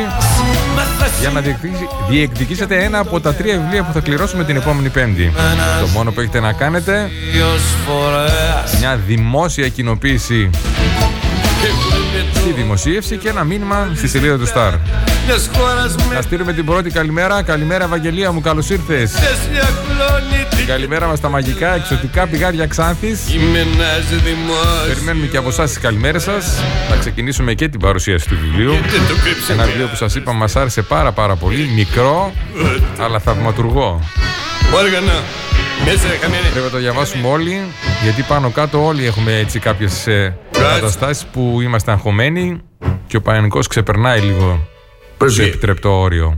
για 1.20 1.30
να 1.30 1.40
διεκδικήσει- 1.40 1.88
διεκδικήσετε 2.08 2.84
ένα 2.84 2.98
από 2.98 3.20
τα 3.20 3.34
τρία 3.34 3.58
βιβλία 3.58 3.82
που 3.84 3.92
θα 3.92 4.00
κληρώσουμε 4.00 4.44
την 4.44 4.56
επόμενη 4.56 4.88
Πέμπτη. 4.88 5.32
Το 5.80 5.86
μόνο 5.86 6.12
που 6.12 6.20
έχετε 6.20 6.40
να 6.40 6.52
κάνετε 6.52 7.10
μια 8.78 9.00
δημόσια 9.06 9.68
κοινοποίηση 9.68 10.50
στη 12.34 12.52
δημοσίευση 12.52 13.16
και 13.16 13.28
ένα 13.28 13.44
μήνυμα 13.44 13.90
στη 13.96 14.08
σελίδα 14.08 14.38
του 14.38 14.46
Star. 14.46 14.72
Μιας 15.26 15.50
χώρας 15.56 15.94
με 16.08 16.14
Να 16.14 16.22
στείλουμε 16.22 16.52
την 16.52 16.64
πρώτη 16.64 16.90
καλημέρα. 16.90 17.42
Καλημέρα, 17.42 17.84
Ευαγγελία 17.84 18.32
μου, 18.32 18.40
καλώς 18.40 18.70
ήρθες. 18.70 19.12
θέση 19.12 19.50
αγνώνητη 19.50 20.64
Καλημέρα 20.66 21.06
μας 21.06 21.18
στα 21.18 21.28
μαγικά 21.28 21.74
εξωτικά 21.74 22.26
πηγάδια 22.26 22.66
Ξάνθης. 22.66 23.34
Είμαι 23.34 23.58
ένας 23.58 24.06
δημόσιος 24.08 24.86
Περιμένουμε 24.88 25.26
και 25.26 25.36
από 25.36 25.48
εσάς 25.48 25.68
τις 25.70 25.78
καλημέρες 25.78 26.22
σας. 26.22 26.60
Θα 26.88 26.96
ξεκινήσουμε 26.96 27.54
και 27.54 27.68
την 27.68 27.80
παρουσίαση 27.80 28.28
του 28.28 28.38
βιβλίου. 28.40 28.72
Δεν 28.72 29.08
το 29.08 29.14
κρύψε 29.24 29.52
Ένα 29.52 29.64
βιβλίο 29.64 29.86
που 29.86 29.96
σας 29.96 30.14
είπα 30.14 30.32
μας 30.32 30.56
άρεσε 30.56 30.82
πάρα 30.82 31.12
πάρα 31.12 31.34
πολύ. 31.34 31.70
Μικρό, 31.74 32.32
αλλά 32.98 33.18
θαυματουργό. 33.18 34.00
Όργανο 34.74 35.12
Μέσα 35.84 36.08
ρε 36.08 36.16
χαμένη 36.16 36.48
Πρέπει 36.52 36.64
να 36.64 36.70
το 36.70 36.78
διαβάσουμε 36.78 37.28
όλοι, 37.28 37.60
γιατί 38.02 38.22
πάνω 38.22 38.50
κάτω 38.50 38.84
όλοι 38.84 39.06
έχουμε 39.06 39.38
έτσι 39.38 39.58
κάποιες 39.58 40.06
καταστάσεις 40.68 41.24
που 41.24 41.60
είμαστε 41.60 41.90
αγχωμένοι 41.90 42.60
και 43.06 43.16
ο 43.16 43.20
πανικό 43.20 43.58
ξεπερνάει 43.58 44.20
λίγο 44.20 44.68
το 45.18 45.42
επιτρεπτό 45.42 46.00
όριο. 46.00 46.34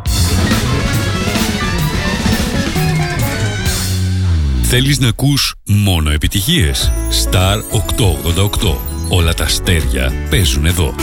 Θέλεις 4.63 4.99
να 4.99 5.09
ακούς 5.09 5.55
μόνο 5.67 6.11
επιτυχίες; 6.11 6.93
Star 7.25 7.57
888. 7.57 8.77
Όλα 9.09 9.35
τα 9.35 9.45
αστέρια 9.45 10.13
παίζουν 10.31 10.67
εδώ. 10.67 10.95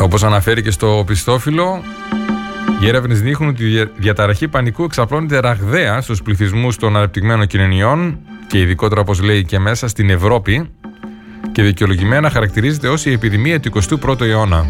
Όπως 0.00 0.22
αναφέρει 0.22 0.62
και 0.62 0.70
στο 0.70 1.02
πιστόφυλλο, 1.06 1.82
οι 2.84 2.88
έρευνες 2.88 3.20
δείχνουν 3.20 3.48
ότι 3.48 3.64
η 3.64 3.66
δια- 3.68 3.90
διαταραχή 3.96 4.48
πανικού 4.48 4.84
εξαπλώνεται 4.84 5.38
ραγδαία 5.40 6.00
στους 6.00 6.22
πληθυσμούς 6.22 6.76
των 6.76 6.96
αναπτυγμένων 6.96 7.46
κοινωνιών 7.46 8.18
και 8.46 8.58
ειδικότερα, 8.58 9.00
όπως 9.00 9.20
λέει 9.22 9.44
και 9.44 9.58
μέσα, 9.58 9.88
στην 9.88 10.10
Ευρώπη 10.10 10.70
και 11.52 11.62
δικαιολογημένα 11.62 12.30
χαρακτηρίζεται 12.30 12.88
ως 12.88 13.06
η 13.06 13.12
επιδημία 13.12 13.60
του 13.60 13.68
21ου 13.68 14.20
αιώνα. 14.20 14.66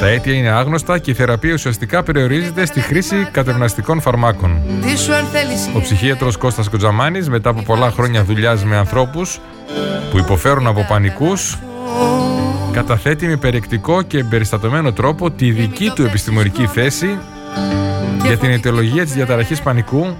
Τα 0.00 0.06
αίτια 0.06 0.32
είναι 0.34 0.48
άγνωστα 0.48 0.98
και 0.98 1.10
η 1.10 1.14
θεραπεία 1.14 1.52
ουσιαστικά 1.52 2.02
περιορίζεται 2.02 2.66
στη 2.66 2.80
χρήση 2.80 3.28
κατευναστικών 3.32 4.00
φαρμάκων. 4.00 4.62
Ο 5.76 5.80
ψυχίατρος 5.80 6.36
Κώστας 6.36 6.68
Κοτζαμάνης 6.68 7.28
μετά 7.28 7.50
από 7.50 7.62
πολλά 7.62 7.90
χρόνια 7.90 8.24
δουλειάς 8.24 8.64
με 8.64 8.76
ανθρώπους 8.76 9.40
που 10.10 10.18
υποφέρουν 10.18 10.66
από 10.66 10.84
πανικούς 10.88 11.58
καταθέτει 12.72 13.26
με 13.26 13.36
περιεκτικό 13.36 14.02
και 14.02 14.18
εμπεριστατωμένο 14.18 14.92
τρόπο 14.92 15.30
τη 15.30 15.50
δική 15.50 15.92
του 15.94 16.02
επιστημονική 16.02 16.66
θέση 16.66 17.18
για 18.26 18.36
την 18.36 18.50
αιτιολογία 18.50 19.02
της 19.04 19.12
διαταραχής 19.12 19.60
πανικού 19.60 20.16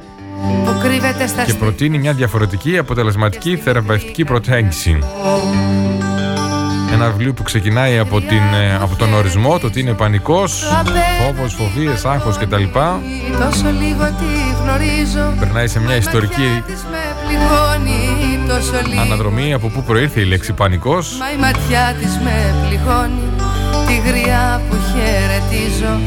και 1.47 1.55
προτείνει 1.55 1.99
μια 1.99 2.13
διαφορετική 2.13 2.79
αποτελεσματική 2.79 3.57
θεραπευτική 3.57 4.25
προσέγγιση. 4.25 4.99
Ένα 6.93 7.11
βιβλίο 7.11 7.33
που 7.33 7.43
ξεκινάει 7.43 7.99
από, 7.99 8.21
την, 8.21 8.43
ε, 8.63 8.75
από 8.81 8.97
τον 8.97 9.15
ορισμό, 9.15 9.59
το 9.59 9.71
τι 9.71 9.81
είναι 9.81 9.93
πανικός, 9.93 10.65
φόβος, 11.25 11.55
φοβίες, 11.55 12.05
άγχος 12.05 12.39
κτλ. 12.39 12.63
Περνάει 15.39 15.69
σε 15.69 15.81
μια 15.81 15.97
ιστορική 15.97 16.63
αναδρομή 19.01 19.53
από 19.53 19.69
πού 19.69 19.83
προήρθε 19.83 20.21
η 20.21 20.25
λέξη 20.25 20.53
πανικός; 20.53 21.17
Μα 21.19 21.31
η 21.33 21.37
ματιά 21.37 21.95
της 22.01 22.19
με 22.25 22.55
πληγώνει, 22.67 23.29
τη 23.87 24.09
γριά 24.09 24.61
που 24.69 24.77
χαιρετίζω 24.93 25.99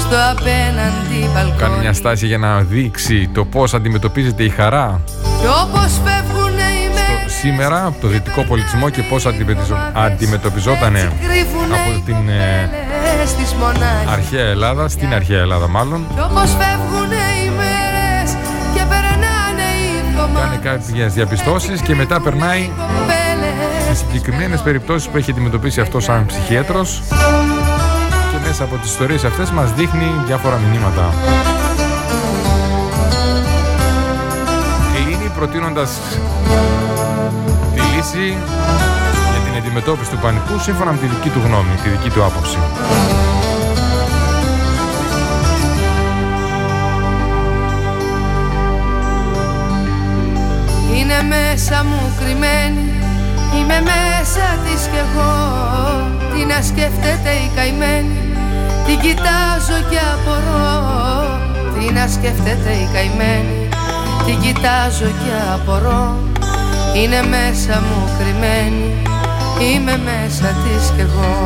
στο 0.00 0.16
απέναντι 0.30 1.32
μπαλκόνι. 1.34 1.58
Κάνει 1.58 1.78
μια 1.78 1.92
στάση 1.92 2.26
για 2.26 2.38
να 2.38 2.60
δείξει 2.60 3.28
το 3.34 3.44
πώς 3.44 3.74
αντιμετωπίζεται 3.74 4.42
η 4.42 4.48
χαρά. 4.48 5.00
Και 5.40 5.46
όπως 5.46 6.00
φεύγουν 6.04 6.58
οι 6.58 6.88
μέρες 6.94 7.32
σήμερα 7.40 7.86
από 7.86 8.00
το 8.00 8.08
δυτικό 8.08 8.44
πολιτισμό 8.44 8.90
και 8.90 9.02
πώς 9.02 9.26
αντιμετωπιζόταν 9.92 10.96
από 10.96 12.04
την 12.04 12.28
ε, 12.28 12.70
αρχαία 14.08 14.46
Ελλάδα, 14.46 14.88
στην 14.88 15.14
αρχαία 15.14 15.40
Ελλάδα 15.40 15.68
μάλλον. 15.68 16.06
Και 16.14 16.20
όπως 16.20 16.50
φεύγουν 16.50 17.10
οι 17.10 17.50
μέρες 17.50 17.50
και 17.50 17.58
περνάνε 17.60 17.86
οι 17.86 17.89
Κάνει 20.34 20.56
κάποιες 20.62 21.12
διαπιστώσεις 21.12 21.80
και 21.80 21.94
μετά 21.94 22.20
περνάει 22.20 22.70
σε 23.86 23.94
συγκεκριμένες 23.94 24.60
περιπτώσεις 24.60 25.08
που 25.08 25.16
έχει 25.16 25.30
αντιμετωπίσει 25.30 25.80
αυτός 25.80 26.04
σαν 26.04 26.26
ψυχίατρος 26.26 27.02
και 28.30 28.36
μέσα 28.46 28.64
από 28.64 28.76
τις 28.76 28.90
ιστορίες 28.90 29.24
αυτές 29.24 29.50
μας 29.50 29.72
δείχνει 29.72 30.12
διάφορα 30.26 30.56
μηνύματα. 30.58 31.14
Κλείνει 34.94 35.30
προτείνοντας 35.36 35.98
τη 37.74 37.80
λύση 37.80 38.36
για 39.30 39.40
την 39.44 39.62
αντιμετώπιση 39.62 40.10
του 40.10 40.18
πανικού 40.18 40.58
σύμφωνα 40.58 40.90
με 40.90 40.98
τη 40.98 41.06
δική 41.06 41.28
του 41.28 41.40
γνώμη, 41.44 41.74
τη 41.82 41.88
δική 41.88 42.10
του 42.10 42.24
άποψη. 42.24 42.58
Είναι 51.10 51.36
μέσα 51.36 51.84
μου 51.84 52.00
κρυμμένη. 52.18 52.86
Είμαι 53.56 53.78
μέσα 53.92 54.46
της 54.64 54.82
κι 54.92 55.00
εγώ. 55.04 55.34
Τι 56.32 56.40
να 56.52 56.58
σκέφτεται 56.62 57.30
η 57.44 57.50
καημένη. 57.56 58.18
Την 58.86 58.98
κοιτάζω 59.04 59.78
και 59.90 60.00
απορώ. 60.14 60.70
Τι 61.74 61.92
να 61.92 62.04
σκέφτεται 62.14 62.70
η 62.84 62.86
καημένη. 62.94 63.68
Την 64.26 64.40
κοιτάζω 64.44 65.10
και 65.22 65.32
απορώ. 65.54 66.04
Είναι 66.96 67.20
μέσα 67.34 67.74
μου 67.86 67.98
κρυμμένη. 68.18 68.88
Είμαι 69.66 69.96
μέσα 70.08 70.48
της 70.62 70.84
κι 70.94 71.00
εγώ. 71.00 71.38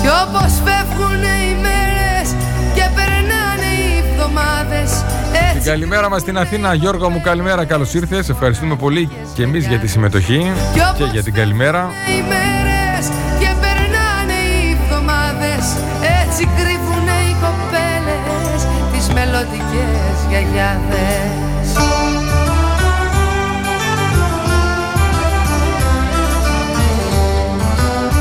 Κι 0.00 0.10
όπως 0.22 0.52
φεύγουν 0.64 1.22
οι 1.22 1.50
μέρες 1.64 2.28
Και 2.74 2.84
περνάνε 2.96 3.70
οι 3.78 4.04
εβδομάδες 4.04 4.90
την 5.32 5.45
καλημέρα 5.66 6.08
μας 6.08 6.20
στην 6.20 6.38
Αθήνα, 6.38 6.74
Γιώργο 6.74 7.10
μου, 7.10 7.20
καλημέρα, 7.20 7.64
καλώς 7.64 7.94
ήρθες. 7.94 8.28
Ευχαριστούμε 8.28 8.76
πολύ 8.76 9.10
και 9.34 9.42
εμείς 9.42 9.66
για 9.66 9.78
τη 9.78 9.86
συμμετοχή 9.86 10.52
και 10.96 11.04
για 11.12 11.22
την 11.22 11.34
καλημέρα. 11.34 11.90
Οι 12.08 12.22
μέρες 12.28 13.06
και 13.38 13.50
περνάνε 13.60 14.38
οι 14.48 14.78
εβδομάδες 14.80 15.64
Έτσι 16.22 16.48
κρύβουνε 16.56 17.16
οι 17.28 17.36
κοπέλες 17.44 18.58
τις 18.92 19.14
μελλοντικές 19.14 20.14
γιαγιάδες 20.28 21.24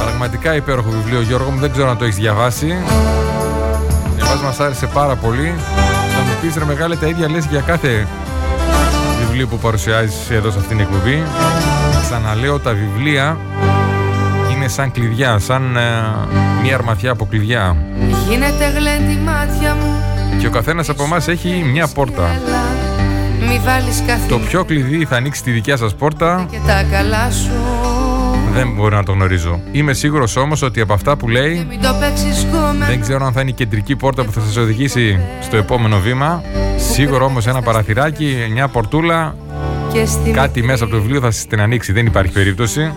Πραγματικά 0.03 0.55
υπέροχο 0.55 0.89
βιβλίο 0.89 1.21
Γιώργο 1.21 1.49
μου, 1.49 1.59
δεν 1.59 1.71
ξέρω 1.71 1.89
αν 1.89 1.97
το 1.97 2.03
έχεις 2.03 2.15
διαβάσει. 2.15 2.75
Εμάς 4.19 4.41
μας 4.43 4.59
άρεσε 4.59 4.87
πάρα 4.87 5.15
πολύ. 5.15 5.53
Θα 6.35 6.41
μου 6.41 6.47
πεις 6.47 6.57
ρε 6.59 6.65
μεγάλε 6.65 6.95
τα 6.95 7.07
ίδια 7.07 7.29
λες 7.29 7.45
για 7.45 7.61
κάθε 7.61 8.07
βιβλίο 9.19 9.47
που 9.47 9.57
παρουσιάζεις 9.57 10.29
εδώ 10.29 10.51
σε 10.51 10.57
αυτήν 10.57 10.77
την 10.77 10.85
εκπομπή. 10.85 11.23
Ξαναλέω 12.01 12.59
τα 12.59 12.73
βιβλία 12.73 13.37
είναι 14.51 14.67
σαν 14.67 14.91
κλειδιά, 14.91 15.39
σαν 15.39 15.75
ε, 15.75 15.81
μια 16.61 16.75
αρμαθιά 16.75 17.11
από 17.11 17.25
κλειδιά. 17.25 17.77
Γίνεται 18.27 18.69
γλέντι 18.69 19.19
μάτια 19.23 19.75
μου 19.75 20.01
Και 20.39 20.47
ο 20.47 20.49
καθένας 20.49 20.89
από 20.89 21.03
εμάς 21.03 21.27
έχει 21.27 21.69
μια 21.71 21.87
πόρτα. 21.87 22.39
Μη 23.47 23.61
βάλεις 23.65 24.03
καθή 24.07 24.27
Το 24.29 24.39
ποιο 24.39 24.63
κλειδί 24.65 25.05
θα 25.05 25.15
ανοίξει 25.15 25.43
τη 25.43 25.51
δικιά 25.51 25.77
σας 25.77 25.95
πόρτα 25.95 26.47
και 26.51 26.57
τα 26.65 26.83
καλά 26.91 27.31
σου 27.31 27.74
δεν 28.55 28.71
μπορώ 28.75 28.95
να 28.95 29.03
το 29.03 29.11
γνωρίζω. 29.11 29.61
Είμαι 29.71 29.93
σίγουρος 29.93 30.35
όμως 30.35 30.61
ότι 30.61 30.81
από 30.81 30.93
αυτά 30.93 31.17
που 31.17 31.29
λέει 31.29 31.65
Μην 31.69 31.81
το 31.81 31.95
παίξεις 31.99 32.47
κόμμα 32.51 32.85
δεν 32.85 33.01
ξέρω 33.01 33.25
αν 33.25 33.33
θα 33.33 33.41
είναι 33.41 33.49
η 33.49 33.53
κεντρική 33.53 33.95
πόρτα 33.95 34.23
που 34.23 34.31
θα 34.31 34.41
σας 34.41 34.55
οδηγήσει 34.55 35.19
στο 35.41 35.57
επόμενο 35.57 35.99
βήμα. 35.99 36.43
Σίγουρο 36.91 37.25
όμως 37.25 37.47
ένα 37.47 37.61
παραθυράκι, 37.61 38.35
μια 38.51 38.67
πορτούλα, 38.67 39.35
και 39.93 40.05
στη 40.05 40.31
κάτι 40.31 40.63
μέσα 40.63 40.83
από 40.83 40.93
το 40.93 41.01
βιβλίο 41.01 41.19
θα 41.19 41.31
σας 41.31 41.45
την 41.45 41.61
ανοίξει. 41.61 41.91
Δεν 41.91 42.05
υπάρχει 42.05 42.31
περίπτωση. 42.31 42.93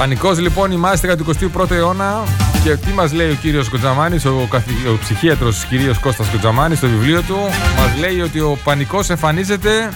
Πανικός 0.00 0.38
λοιπόν 0.38 0.72
η 0.72 0.80
του 1.16 1.52
21ου 1.54 1.70
αιώνα 1.70 2.22
και 2.64 2.76
τι 2.76 2.92
μας 2.92 3.12
λέει 3.12 3.30
ο 3.30 3.34
κύριος 3.34 3.68
Κοτζαμάνης, 3.68 4.24
ο, 4.24 4.46
καθη... 4.50 4.70
ο 4.70 4.98
ψυχίατρος 5.00 5.64
κύριος 5.64 5.98
Κώστας 5.98 6.28
Κοτζαμάνης 6.28 6.78
στο 6.78 6.88
βιβλίο 6.88 7.22
του 7.22 7.36
μας 7.76 7.98
λέει 7.98 8.20
ότι 8.20 8.40
ο 8.40 8.58
πανικός 8.64 9.10
εμφανίζεται 9.10 9.90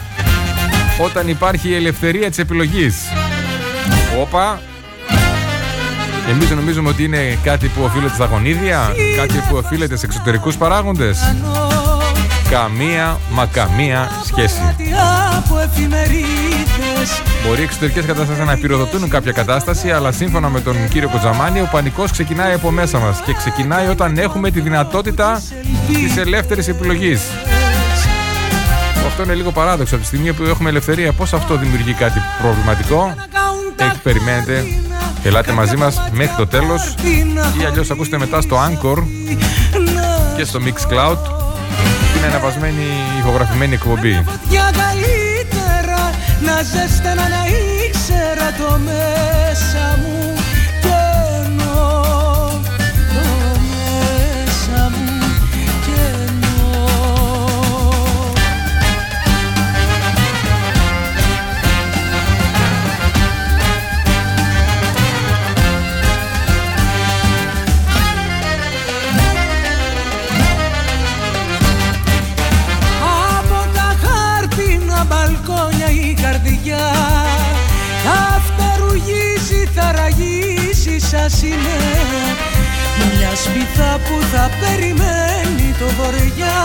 όταν 1.05 1.29
υπάρχει 1.29 1.69
η 1.69 1.75
ελευθερία 1.75 2.29
της 2.29 2.38
επιλογής. 2.38 2.97
Όπα, 4.21 4.61
εμείς 6.31 6.51
νομίζουμε 6.51 6.88
ότι 6.88 7.05
είναι 7.05 7.38
κάτι 7.43 7.69
που 7.69 7.83
οφείλεται 7.83 8.14
στα 8.14 8.25
γονίδια, 8.25 8.93
κάτι 9.17 9.43
που 9.49 9.57
οφείλεται 9.57 9.97
σε 9.97 10.07
εξωτερικούς 10.07 10.57
παράγοντες. 10.57 11.19
Καμία 12.55 13.21
μα 13.31 13.47
καμία 13.47 14.11
σχέση. 14.25 14.61
Μπορεί 17.47 17.61
οι 17.61 17.62
εξωτερικές 17.62 18.05
καταστάσεις 18.05 18.45
να 18.45 18.57
πυροδοτούν 18.57 19.09
κάποια 19.09 19.33
κατάσταση, 19.33 19.90
αλλά 19.90 20.12
σύμφωνα 20.12 20.49
με 20.49 20.61
τον 20.61 20.88
κύριο 20.88 21.09
Κοτζαμάνη, 21.09 21.61
ο 21.61 21.69
πανικός 21.73 22.11
ξεκινάει 22.11 22.53
από 22.53 22.71
μέσα 22.71 22.99
μας 22.99 23.21
και 23.25 23.33
ξεκινάει 23.35 23.87
όταν 23.87 24.19
έχουμε 24.19 24.51
τη 24.51 24.61
δυνατότητα 24.61 25.43
της 25.87 26.17
ελεύθερης 26.17 26.69
επιλογής. 26.69 27.23
Αυτό 29.07 29.23
είναι 29.23 29.35
λίγο 29.35 29.51
παράδοξο. 29.51 29.95
Από 29.95 30.03
τη 30.05 30.09
στιγμή 30.09 30.33
που 30.33 30.43
έχουμε 30.43 30.69
ελευθερία, 30.69 31.12
πώς 31.12 31.33
αυτό 31.33 31.57
δημιουργεί 31.57 31.93
κάτι 31.93 32.21
προβληματικό; 32.43 33.14
Έχει 33.77 33.99
περιμένετε. 34.03 34.64
Ελάτε 35.23 35.53
μαζί 35.53 35.77
μας 35.77 36.03
μέχρι 36.12 36.35
το 36.37 36.47
τέλος 36.47 36.95
ή 37.61 37.64
αλλιώς 37.64 37.90
ακούστε 37.90 38.19
μετά 38.19 38.40
στο 38.40 38.57
Anchor 38.57 39.03
και 40.37 40.45
στο 40.45 40.61
Mixcloud 40.64 41.43
είναι 42.24 42.34
αναβασμένη 42.34 42.87
ηχογραφημένη 43.18 43.74
εκπομπή. 43.74 44.24
Για 44.48 44.70
καλύτερα 44.82 46.10
να 46.40 46.62
ζέστανα 46.62 47.28
να 47.28 47.42
ήξερα 47.87 48.48
το 48.58 48.78
μέσα 48.78 49.98
μου 50.02 50.13
είναι. 81.42 81.79
Μια 83.16 83.31
σπιθά 83.37 83.99
που 84.05 84.25
θα 84.33 84.51
περιμένει 84.61 85.75
το 85.79 85.87
βοριά 85.97 86.62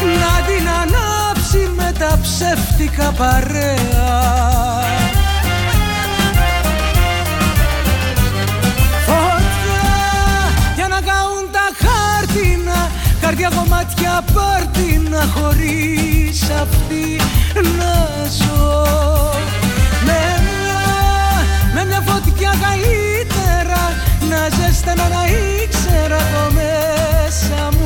να 0.00 0.46
την 0.46 0.68
ανάψει 0.68 1.70
με 1.76 1.92
τα 1.98 2.18
ψεύτικα 2.22 3.12
παρέα. 3.16 4.10
Φωτιά 9.06 9.92
για 10.74 10.88
να 10.88 11.00
καούν 11.00 11.44
τα 11.52 11.66
χάρτινα. 11.82 12.90
Καρδιά 13.20 13.50
κομμάτια 13.56 14.24
πάρτινα. 14.34 15.28
Χωρίς 15.34 16.50
αυτή 16.62 17.16
να 17.78 17.94
ζω. 18.38 18.86
Με 20.04 20.20
μια, 20.42 20.82
με 21.74 21.84
μια 21.84 22.00
φωτιά 22.06 22.54
καλύτερα 22.60 23.21
να 24.32 24.48
ζέστανα 24.56 25.08
να 25.08 25.22
ήξερα 25.62 26.16
το 26.16 26.52
μέσα 26.54 27.68
μου 27.76 27.81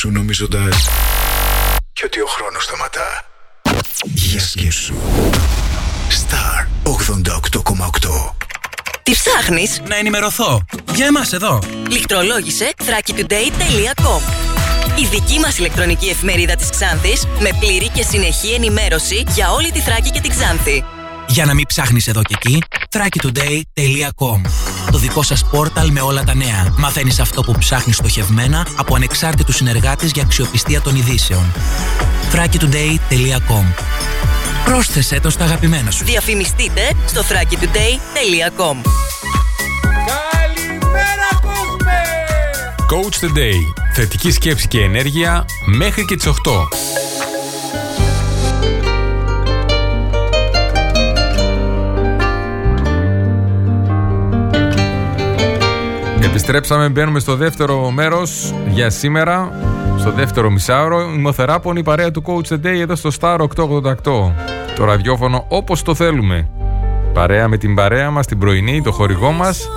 σου 0.00 0.10
νομίζοντας 0.10 0.88
και 1.92 2.02
ότι 2.04 2.20
ο 2.20 2.26
χρόνος 2.26 2.64
σταματά. 2.64 3.24
Για 4.04 4.40
σκέψου. 4.40 4.94
Star 6.08 6.66
88,8 6.82 8.34
Τι 9.02 9.12
ψάχνεις; 9.12 9.82
Να 9.88 9.96
ενημερωθώ. 9.96 10.64
Για 10.94 11.06
εμάς 11.06 11.32
εδώ. 11.32 11.58
Λιχτρολόγησε 11.88 12.72
thrakitoday.com 12.76 14.20
Η 14.98 15.06
δική 15.10 15.38
μας 15.38 15.58
ηλεκτρονική 15.58 16.08
εφημερίδα 16.08 16.54
της 16.54 16.70
Ξάνθης 16.70 17.26
με 17.40 17.50
πλήρη 17.60 17.88
και 17.88 18.02
συνεχή 18.02 18.52
ενημέρωση 18.52 19.24
για 19.28 19.52
όλη 19.52 19.70
τη 19.70 19.80
Θράκη 19.80 20.10
και 20.10 20.20
την 20.20 20.30
Ξάνθη. 20.30 20.84
Για 21.28 21.44
να 21.44 21.54
μην 21.54 21.66
ψάχνεις 21.66 22.06
εδώ 22.06 22.22
και 22.22 22.34
εκεί, 22.36 22.62
thrakitoday.com 22.90 24.69
Το 24.90 24.98
δικό 24.98 25.22
σας 25.22 25.44
πόρταλ 25.44 25.90
με 25.90 26.00
όλα 26.00 26.22
τα 26.22 26.34
νέα. 26.34 26.74
Μαθαίνεις 26.76 27.20
αυτό 27.20 27.42
που 27.42 27.52
ψάχνεις 27.58 27.96
στοχευμένα 27.96 28.66
από 28.76 28.94
ανεξάρτητους 28.94 29.56
συνεργάτες 29.56 30.10
για 30.10 30.22
αξιοπιστία 30.22 30.80
των 30.80 30.96
ειδήσεων. 30.96 31.52
thrakitoday.com 32.32 33.64
Πρόσθεσέ 34.64 35.20
το 35.20 35.30
στα 35.30 35.44
αγαπημένα 35.44 35.90
σου. 35.90 36.04
Διαφημιστείτε 36.04 36.92
στο 37.06 37.20
thrakitoday.com 37.20 38.90
Καλημέρα 40.30 41.28
κόσμε! 41.42 42.00
Coach 42.90 43.24
the 43.24 43.38
Day. 43.38 43.72
Θετική 43.94 44.30
σκέψη 44.30 44.68
και 44.68 44.80
ενέργεια 44.80 45.44
μέχρι 45.66 46.04
και 46.04 46.16
τις 46.16 46.26
8. 46.26 46.32
Επιστρέψαμε, 56.30 56.88
μπαίνουμε 56.88 57.18
στο 57.18 57.36
δεύτερο 57.36 57.90
μέρος 57.90 58.54
για 58.68 58.90
σήμερα, 58.90 59.52
στο 59.98 60.10
δεύτερο 60.10 60.50
μισάωρο. 60.50 61.00
Ημοθεράπων 61.00 61.76
η 61.76 61.82
παρέα 61.82 62.10
του 62.10 62.22
Coach 62.26 62.52
the 62.52 62.66
Day 62.66 62.80
εδώ 62.80 62.96
στο 62.96 63.10
Star 63.20 63.38
888. 63.38 63.92
Το 64.76 64.84
ραδιόφωνο 64.84 65.44
όπως 65.48 65.82
το 65.82 65.94
θέλουμε. 65.94 66.48
Παρέα 67.12 67.48
με 67.48 67.56
την 67.56 67.74
παρέα 67.74 68.10
μας, 68.10 68.26
την 68.26 68.38
πρωινή, 68.38 68.82
το 68.82 68.92
χορηγό 68.92 69.32
μας. 69.32 69.68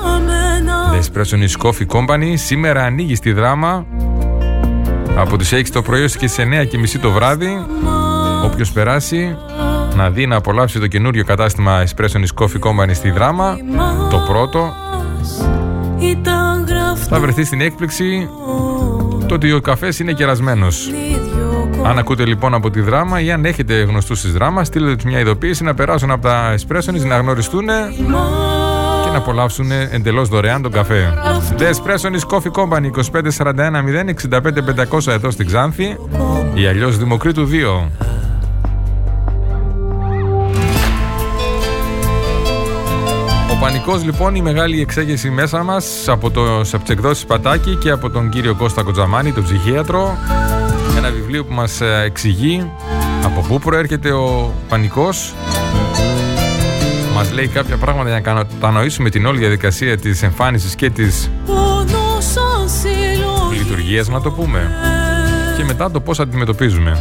The 0.94 1.00
Espresso 1.00 1.38
News 1.38 1.68
Coffee 1.68 1.88
Company. 1.88 2.34
Σήμερα 2.34 2.84
ανοίγει 2.84 3.16
στη 3.16 3.32
δράμα 3.32 3.86
από 5.18 5.38
τις 5.38 5.54
6 5.54 5.72
το 5.72 5.82
πρωί 5.82 6.02
έως 6.02 6.16
και 6.18 6.28
στις 6.28 6.46
9 6.46 6.66
και 6.66 6.78
μισή 6.78 7.00
το 7.00 7.12
βράδυ. 7.12 7.66
Όποιος 8.46 8.72
περάσει 8.72 9.38
να 9.96 10.10
δει 10.10 10.28
να 10.28 10.36
απολαύσει 10.36 10.80
το 10.80 10.88
καινούριο 10.88 11.24
κατάστημα 11.24 11.84
Espresso 11.84 12.18
News 12.18 12.44
Coffee 12.44 12.60
Company 12.70 12.92
στη 12.94 13.12
δράμα. 13.12 13.58
Το 14.10 14.18
πρώτο 14.28 14.74
Ήταν 16.00 16.43
θα 17.10 17.20
βρεθεί 17.20 17.44
στην 17.44 17.62
έκπληξη 17.62 18.30
το 19.28 19.34
ότι 19.34 19.52
ο 19.52 19.62
καφές 19.62 20.00
είναι 20.00 20.14
κερασμένος. 20.14 20.90
Αν 21.86 21.98
ακούτε 21.98 22.26
λοιπόν 22.26 22.54
από 22.54 22.70
τη 22.70 22.82
δράμα 22.82 23.22
ή 23.22 23.32
αν 23.32 23.46
έχετε 23.46 23.74
γνωστούς 23.82 24.22
της 24.22 24.32
δράμα, 24.32 24.64
στείλτε 24.64 24.96
τους 24.96 25.04
μια 25.04 25.20
ειδοποίηση 25.20 25.64
να 25.64 25.74
περάσουν 25.74 26.12
από 26.12 26.22
τα 26.22 26.56
Espresso 26.56 26.94
News, 26.94 27.06
να 27.08 27.18
γνωριστούν 27.18 27.66
και 29.04 29.10
να 29.12 29.18
απολαύσουν 29.18 29.72
εντελώς 29.72 30.30
δωρεάν 30.30 30.62
τον 30.62 30.72
καφέ. 30.72 31.14
The 31.58 31.62
Espresso 31.62 32.10
News 32.10 32.38
Coffee 32.38 32.52
Company 32.52 32.90
2541 33.46 33.84
065 34.32 34.98
500 35.00 35.08
εδώ 35.08 35.32
στην 35.32 35.46
Ξάνθη 35.46 35.98
ή 36.54 36.66
αλλιώς 36.66 36.98
Δημοκρίτου 36.98 37.48
2. 37.50 37.90
Πανικός 43.64 44.04
λοιπόν, 44.04 44.36
η 44.36 44.42
μεγάλη 44.42 44.82
εξέγεση 44.82 45.30
μέσα 45.30 45.64
μας 45.64 46.08
από, 46.08 46.32
το, 46.32 46.56
από 46.60 46.80
τις 46.80 46.90
εκδόσεις 46.90 47.26
Πατάκη 47.26 47.76
και 47.76 47.90
από 47.90 48.10
τον 48.10 48.30
κύριο 48.30 48.56
Κώστα 48.56 48.84
Κοτζαμάνη, 48.84 49.32
τον 49.32 49.44
ψυχίατρο. 49.44 50.18
Ένα 50.98 51.10
βιβλίο 51.10 51.46
που 51.46 51.54
μας 51.54 51.82
ε, 51.82 52.02
εξηγεί 52.06 52.72
από 53.24 53.42
πού 53.48 53.60
προέρχεται 53.60 54.12
ο 54.12 54.54
πανικός. 54.70 55.34
Μας 57.14 57.32
λέει 57.32 57.48
κάποια 57.48 57.78
πράγματα 57.78 58.10
για 58.10 58.34
να 58.34 58.44
κατανοήσουμε 58.44 59.10
την 59.10 59.26
όλη 59.26 59.40
διαδικασία 59.40 59.98
της 59.98 60.24
εμφάνισης 60.24 60.76
και 60.76 60.90
της 60.90 61.30
Πόνος 61.46 62.26
σαν 62.34 62.70
συλλογή 62.70 63.58
λειτουργίας, 63.58 64.08
να 64.08 64.22
το 64.22 64.32
πούμε. 64.32 64.72
Και 65.58 65.64
μετά 65.64 65.92
το 65.92 66.00
πώς 66.00 66.20
αντιμετωπίζουμε. 66.20 67.00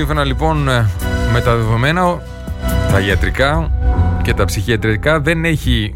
Σύμφωνα 0.00 0.24
λοιπόν 0.24 0.68
ε, 0.68 0.88
με 1.32 1.40
τα 1.40 1.56
δεδομένα, 1.56 2.22
τα 2.92 3.00
ιατρικά 3.00 3.70
και 4.22 4.34
τα 4.34 4.44
ψυχιατρικά 4.44 5.20
δεν 5.20 5.44
έχει 5.44 5.94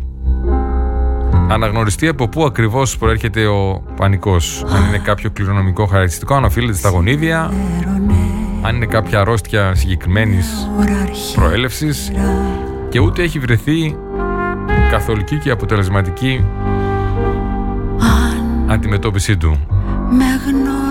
αναγνωριστεί 1.48 2.08
από 2.08 2.28
πού 2.28 2.44
ακριβώς 2.44 2.98
προέρχεται 2.98 3.46
ο 3.46 3.84
πανικός. 3.96 4.64
Αν 4.68 4.84
είναι 4.88 4.98
κάποιο 4.98 5.30
κληρονομικό 5.30 5.86
χαρακτηριστικό, 5.86 6.34
αν 6.34 6.44
οφείλεται 6.44 6.78
στα 6.78 6.88
γονίδια, 6.88 7.52
αν 8.62 8.76
είναι 8.76 8.86
κάποια 8.86 9.20
αρρώστια 9.20 9.74
συγκεκριμένης 9.74 10.68
προέλευσης 11.34 12.12
και 12.88 12.98
ούτε 12.98 13.22
έχει 13.22 13.38
βρεθεί 13.38 13.96
καθολική 14.90 15.38
και 15.38 15.50
αποτελεσματική 15.50 16.44
αντιμετώπιση 18.66 19.36
του. 19.36 19.58
Με 20.10 20.24
γνώριζε 20.46 20.83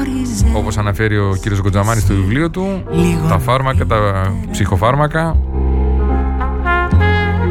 Όπως 0.54 0.78
αναφέρει 0.78 1.18
ο 1.18 1.38
κύριος 1.42 1.62
Γκοτζαμάνης 1.62 2.04
στο 2.04 2.14
βιβλίο 2.14 2.50
του, 2.50 2.84
τα 3.30 3.40
φάρμακα, 3.40 3.86
τα 3.86 4.32
ψυχοφάρμακα 4.52 5.36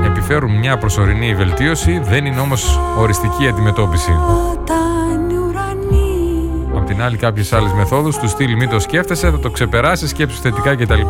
επιφέρουν 0.07 0.59
μια 0.59 0.79
προσωρινή 0.79 1.35
βελτίωση, 1.35 2.01
δεν 2.05 2.25
είναι 2.27 2.41
όμως 2.41 2.81
οριστική 2.99 3.47
αντιμετώπιση. 3.49 4.11
όταν 4.53 5.31
ουρανοί 5.31 6.77
Απ' 6.77 6.87
την 6.87 7.03
άλλη 7.03 7.17
κάποιες 7.17 7.53
άλλες 7.53 7.73
μεθόδους 7.73 8.19
του 8.19 8.29
στυλ 8.29 8.57
μην 8.57 8.69
το 8.69 8.81
σκέφτεσαι, 8.81 9.31
θα 9.31 9.39
το 9.39 9.51
ξεπεράσεις, 9.51 10.11
σκέψου 10.11 10.41
θετικά 10.41 10.77
κτλ. 10.77 11.01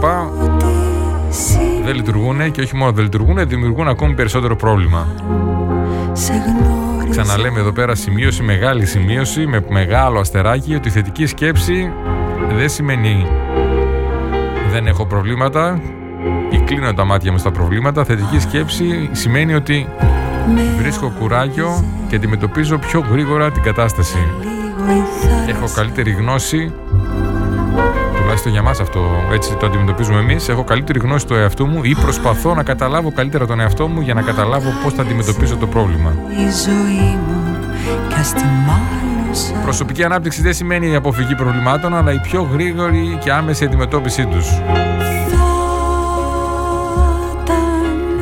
Δεν 1.84 1.94
λειτουργούν 1.94 2.50
και 2.50 2.60
όχι 2.60 2.76
μόνο 2.76 2.92
δεν 2.92 3.04
λειτουργούν, 3.04 3.48
δημιουργούν 3.48 3.88
ακόμη 3.88 4.14
περισσότερο 4.14 4.56
πρόβλημα. 4.56 5.06
σε 6.12 6.32
γνώριζε 6.32 6.91
Ξαναλέμε 7.12 7.60
εδώ 7.60 7.72
πέρα 7.72 7.94
σημείωση, 7.94 8.42
μεγάλη 8.42 8.86
σημείωση 8.86 9.46
με 9.46 9.64
μεγάλο 9.68 10.18
αστεράκι 10.18 10.74
ότι 10.74 10.88
η 10.88 10.90
θετική 10.90 11.26
σκέψη 11.26 11.92
δεν 12.56 12.68
σημαίνει 12.68 13.26
δεν 14.70 14.86
έχω 14.86 15.06
προβλήματα 15.06 15.80
ή 16.50 16.58
κλείνω 16.58 16.92
τα 16.94 17.04
μάτια 17.04 17.32
μου 17.32 17.38
στα 17.38 17.50
προβλήματα. 17.50 18.04
Θετική 18.04 18.38
σκέψη 18.38 19.08
σημαίνει 19.12 19.54
ότι 19.54 19.88
βρίσκω 20.78 21.12
κουράγιο 21.18 21.84
και 22.08 22.16
αντιμετωπίζω 22.16 22.78
πιο 22.78 23.04
γρήγορα 23.10 23.50
την 23.50 23.62
κατάσταση. 23.62 24.18
Έχω 25.48 25.66
καλύτερη 25.74 26.10
γνώση 26.10 26.72
τουλάχιστον 28.32 28.52
για 28.52 28.62
μας 28.62 28.80
αυτό. 28.80 29.28
Έτσι 29.32 29.54
το 29.54 29.66
αντιμετωπίζουμε 29.66 30.18
εμείς. 30.18 30.48
Έχω 30.48 30.64
καλύτερη 30.64 30.98
γνώση 30.98 31.26
του 31.26 31.34
εαυτού 31.34 31.66
μου 31.66 31.80
ή 31.82 31.94
προσπαθώ 31.94 32.54
να 32.54 32.62
καταλάβω 32.62 33.12
καλύτερα 33.12 33.46
τον 33.46 33.60
εαυτό 33.60 33.88
μου 33.88 34.00
για 34.00 34.14
να 34.14 34.22
καταλάβω 34.22 34.70
πώς 34.82 34.92
θα 34.92 35.02
αντιμετωπίσω 35.02 35.56
το 35.56 35.66
πρόβλημα. 35.66 36.14
Η 36.30 36.50
ζωή 36.64 37.16
μου 37.26 37.56
κι 38.08 38.14
ας 38.14 38.32
τη 38.32 38.44
μάλωσα 38.44 39.62
Προσωπική 39.62 40.04
ανάπτυξη 40.04 40.42
δεν 40.42 40.54
σημαίνει 40.54 40.90
η 40.90 40.94
αποφυγή 40.94 41.34
προβλημάτων 41.34 41.96
αλλά 41.96 42.12
η 42.12 42.18
πιο 42.18 42.48
γρήγορη 42.52 43.18
και 43.24 43.32
άμεση 43.32 43.64
αντιμετώπιση 43.64 44.26
τους. 44.26 44.46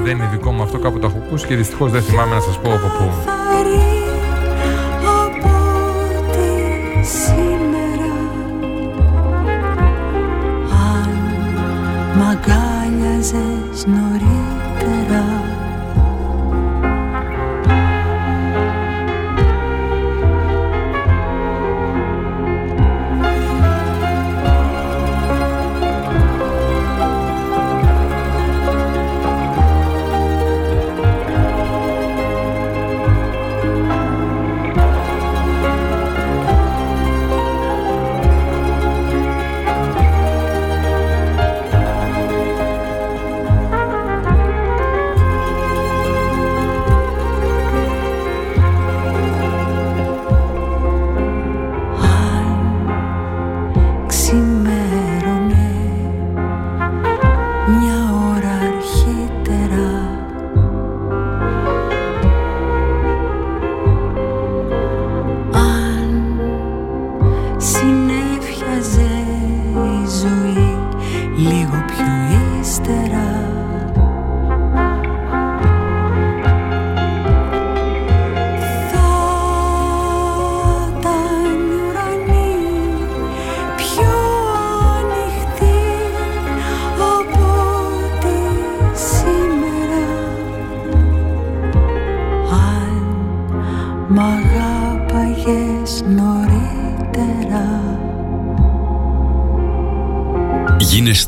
Δεν 0.03 0.17
είναι 0.17 0.29
δικό 0.31 0.53
μου 0.53 0.63
αυτό 0.63 0.79
κάπου 0.79 0.99
το 0.99 1.07
έχω 1.07 1.23
ακούσει 1.27 1.47
και 1.47 1.57
δυστυχώς 1.57 1.91
δεν 1.91 2.03
θυμάμαι 2.03 2.35
να 2.35 2.41
σας 2.41 2.59
πω 2.59 2.73
από 2.73 2.87
πού 2.99 3.31
но 13.91 14.30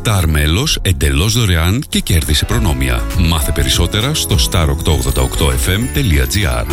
Star 0.04 0.24
μέλος 0.26 0.78
εντελώς 0.82 1.32
δωρεάν 1.32 1.84
και 1.88 2.00
κέρδισε 2.00 2.44
προνόμια. 2.44 3.02
Μάθε 3.18 3.52
περισσότερα 3.52 4.14
στο 4.14 4.36
star888fm.gr 4.50 6.66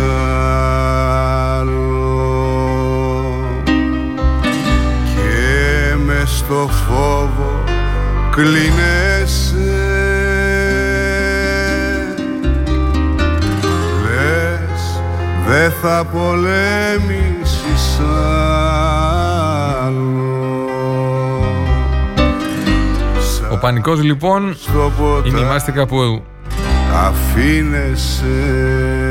στο 6.25 6.67
φόβο 6.67 7.58
κλείνεσαι. 8.39 9.57
Λες 14.03 15.01
δε 15.47 15.69
θα 15.69 16.05
πολέμησεις 16.13 17.99
άλλο 19.85 20.67
Ο 23.51 23.57
πανικός 23.57 24.03
λοιπόν 24.03 24.55
είναι 25.25 25.39
η 25.39 25.43
μάστικα 25.43 25.85
που 25.85 26.23
αφήνεσαι. 26.93 28.25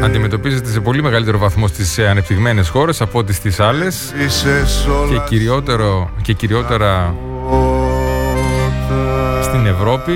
αντιμετωπίζεται 0.04 0.70
σε 0.70 0.80
πολύ 0.80 1.02
μεγαλύτερο 1.02 1.38
βαθμό 1.38 1.66
στις 1.66 1.98
ανεπτυγμένες 1.98 2.68
χώρες 2.68 3.00
από 3.00 3.18
ό,τι 3.18 3.32
στις 3.32 3.60
άλλες. 3.60 4.14
Και, 5.08 5.20
κυριότερο, 5.28 6.10
και 6.22 6.32
κυριότερα 6.32 7.14
στην 7.14 7.27
Ευρώπη 9.78 10.12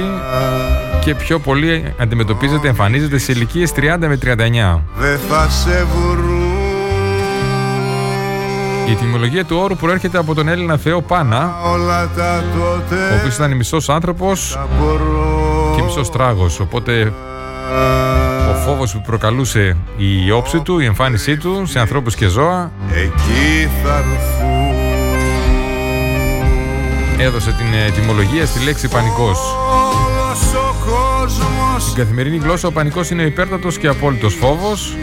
και 1.01 1.15
πιο 1.15 1.39
πολύ 1.39 1.95
αντιμετωπίζεται, 1.99 2.69
εμφανίζεται 2.69 3.19
σε 3.19 3.33
ηλικίες 3.33 3.73
30 3.77 3.81
με 3.99 4.19
39. 4.23 4.81
Δεν 4.97 5.19
θα 5.29 5.49
σε 5.49 5.87
βρουν 5.95 6.43
Η 8.89 8.91
ετοιμολογία 8.91 9.45
του 9.45 9.57
όρου 9.57 9.77
προέρχεται 9.77 10.19
από 10.19 10.35
τον 10.35 10.49
Έλληνα 10.49 10.77
Θεό 10.77 11.03
Πάνα, 11.03 11.55
όλα 11.73 12.09
τα 12.17 12.45
τότε 12.53 13.13
ο 13.13 13.17
οποίος 13.19 13.35
ήταν 13.35 13.57
μισός 13.57 13.89
άνθρωπος 13.89 14.59
και 15.77 15.83
μισός 15.83 16.11
τράγος. 16.11 16.61
Οπότε 16.61 17.13
ο 18.51 18.55
φόβος 18.55 18.93
που 18.93 19.01
προκαλούσε 19.01 19.77
η 19.97 20.31
όψη 20.31 20.61
του, 20.61 20.79
η 20.79 20.85
εμφάνισή 20.85 21.37
του 21.37 21.67
σε 21.67 21.79
ανθρώπους 21.79 22.15
και 22.15 22.27
ζώα 22.27 22.71
εκεί 22.95 23.69
θα 23.83 23.95
έρθουν 23.97 24.72
έδωσε 27.23 27.53
την 27.53 27.67
ετοιμολογία 27.87 28.47
στη 28.47 28.65
λέξη 28.65 28.89
πανικός. 28.89 29.39
Όλος 29.71 30.55
ο 30.55 30.75
κόσμος 30.85 31.83
Στην 31.83 31.95
καθημερινή 31.95 32.37
γλώσσα 32.37 32.69
ο 32.69 32.73
πανικός 32.73 33.11
είναι 33.11 33.23
ο 33.23 33.27
υπέρτατος 33.27 33.79
και 33.79 33.89
απόλυτος 33.89 34.35
φόβος 34.35 34.97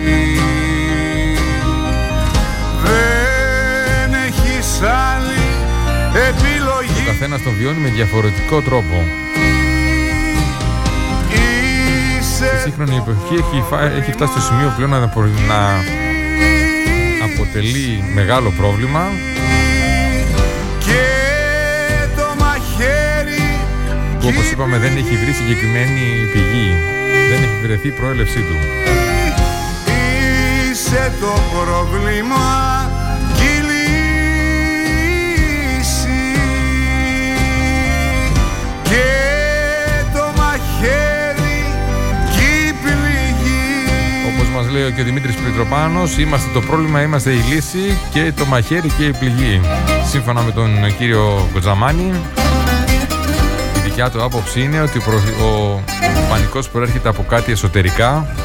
δεν 2.84 4.14
έχεις 4.28 4.82
άλλη 4.82 5.42
επιλογή 6.28 7.02
Ο 7.02 7.06
καθένας 7.06 7.42
τον 7.42 7.54
βιώνει 7.58 7.80
με 7.80 7.90
διαφορετικό 7.90 8.62
τρόπο. 8.62 9.04
Η 11.30 11.40
Είσαι 12.20 12.60
σύγχρονη 12.64 12.96
εποχή 12.96 13.34
έχει, 13.34 13.64
φα- 13.70 13.82
έχει 13.98 14.12
φτάσει 14.12 14.32
στο 14.32 14.42
σημείο 14.42 14.74
πλέον 14.76 14.90
να, 14.90 14.98
απο- 15.04 15.22
να 15.50 15.80
αποτελεί 17.34 18.04
μεγάλο 18.14 18.54
πρόβλημα 18.58 19.02
που 24.30 24.36
όπως 24.38 24.52
είπαμε 24.52 24.78
δεν 24.78 24.98
έχει 24.98 25.16
βρει 25.16 25.32
συγκεκριμένη 25.32 26.28
πηγή. 26.32 26.70
Δεν 27.30 27.44
έχει 27.44 27.60
βρεθεί 27.62 27.88
η 27.88 27.92
προέλευσή 27.92 28.40
του. 28.40 28.56
Είσαι 30.72 31.14
το 31.20 31.34
πρόβλημα 31.52 32.46
κι 33.36 33.44
η 33.44 33.62
λύση 33.70 34.22
και 38.84 39.08
το 40.14 40.26
μαχαίρι 40.38 41.58
κι 42.32 42.50
η 42.68 42.74
πληγή 42.84 43.78
Όπως 44.34 44.48
μας 44.56 44.66
λέει 44.72 44.92
και 44.92 45.02
ο 45.02 45.04
Δημήτρης 45.04 45.36
Πριτροπάνος, 45.36 46.18
είμαστε 46.18 46.50
το 46.54 46.60
πρόβλημα, 46.60 47.02
είμαστε 47.02 47.32
η 47.32 47.44
λύση 47.54 47.98
και 48.14 48.32
το 48.36 48.46
μαχαίρι 48.46 48.92
και 48.98 49.06
η 49.06 49.14
πληγή. 49.20 49.62
Σύμφωνα 50.10 50.42
με 50.42 50.52
τον 50.52 50.98
κύριο 50.98 51.50
Κοτζαμάνη, 51.54 52.14
η 52.36 52.39
δικιά 54.02 54.20
του 54.20 54.24
άποψη 54.26 54.62
είναι 54.62 54.82
ότι 54.82 54.98
ο, 54.98 55.02
προ- 55.02 55.42
ο 55.44 55.82
πανικός 56.30 56.70
προέρχεται 56.70 57.10
από 57.10 57.24
κάτι 57.24 57.52
εσωτερικά, 57.52 58.36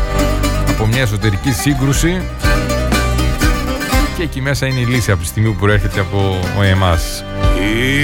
από 0.69 0.87
μια 0.87 1.01
εσωτερική 1.03 1.53
σύγκρουση 1.53 2.23
και 4.17 4.23
εκεί 4.23 4.41
μέσα 4.41 4.67
είναι 4.67 4.81
η 4.81 4.85
λύση 4.85 5.11
από 5.11 5.21
τη 5.21 5.27
στιγμή 5.27 5.49
που 5.49 5.57
προέρχεται 5.57 6.01
από 6.01 6.39
εμάς. 6.63 7.25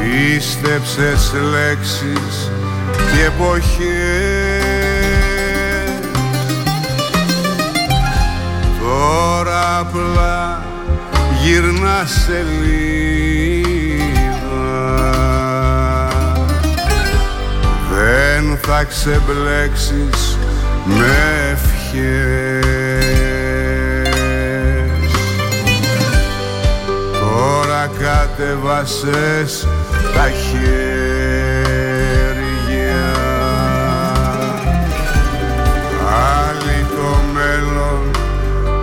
Πίστεψες 0.00 1.32
λέξεις 1.50 2.50
και 2.96 3.24
εποχές 3.26 4.25
Τώρα 9.06 9.78
απλά 9.78 10.62
γυρνά 11.42 12.06
σελίδα 12.06 12.56
δεν 17.90 18.58
θα 18.62 18.84
ξεμπλέξεις 18.84 20.38
με 20.84 21.16
ευχές. 21.52 22.64
Τώρα 27.20 27.90
κατεβάσες 27.98 29.66
τα 30.14 30.30
χέρια 30.30 31.05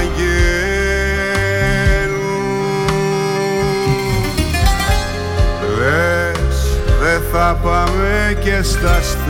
Λες 5.78 6.80
δεν 7.02 7.22
θα 7.32 7.60
πάμε 7.64 8.38
και 8.44 8.64
στα 8.64 8.96
αστέρια 8.96 9.30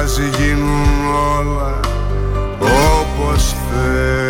Ας 0.00 0.18
γίνουν 0.18 1.06
όλα 1.38 1.80
όπως 3.00 3.54
θέλουν 3.70 4.25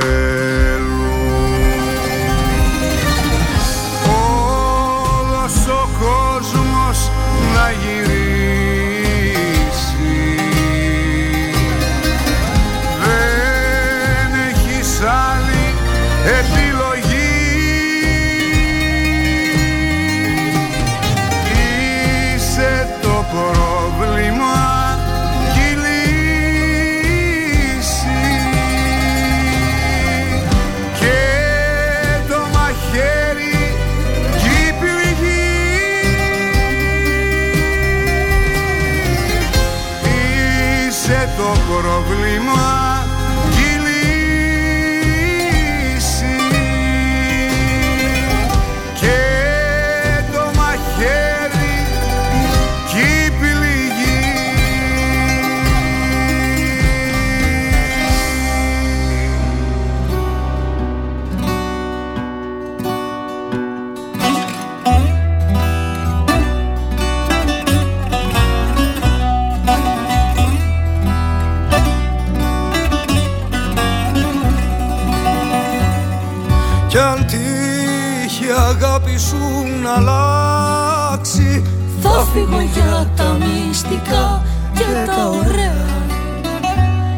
σου 79.86 80.02
να 80.02 80.10
αλλάξει. 80.10 81.62
Θα 82.00 82.26
φύγω 82.32 82.60
για 82.60 83.10
τα 83.16 83.38
μυστικά 83.38 84.42
και 84.72 85.06
τα 85.06 85.28
ωραία 85.28 85.84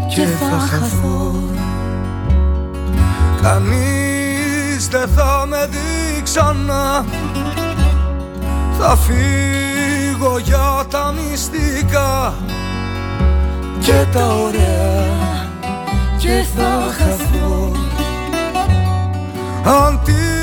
και 0.09 0.25
θα 0.25 0.59
χαθώ. 0.59 1.35
Κανείς 3.43 4.89
δεν 4.89 5.09
θα 5.17 5.47
με 5.49 5.69
δει 5.71 6.23
ξανά. 6.23 7.05
Θα 8.79 8.97
φύγω 8.97 9.69
Φύγω 10.19 10.39
για 10.39 10.85
τα 10.91 11.15
μυστικά 11.17 12.35
και 13.81 14.05
τα 14.13 14.27
ωραία 14.27 15.49
και 16.19 16.45
θα 16.57 16.93
χαθώ. 16.99 17.73
αν 19.65 20.01
τύχει 20.05 20.21
η 20.21 20.38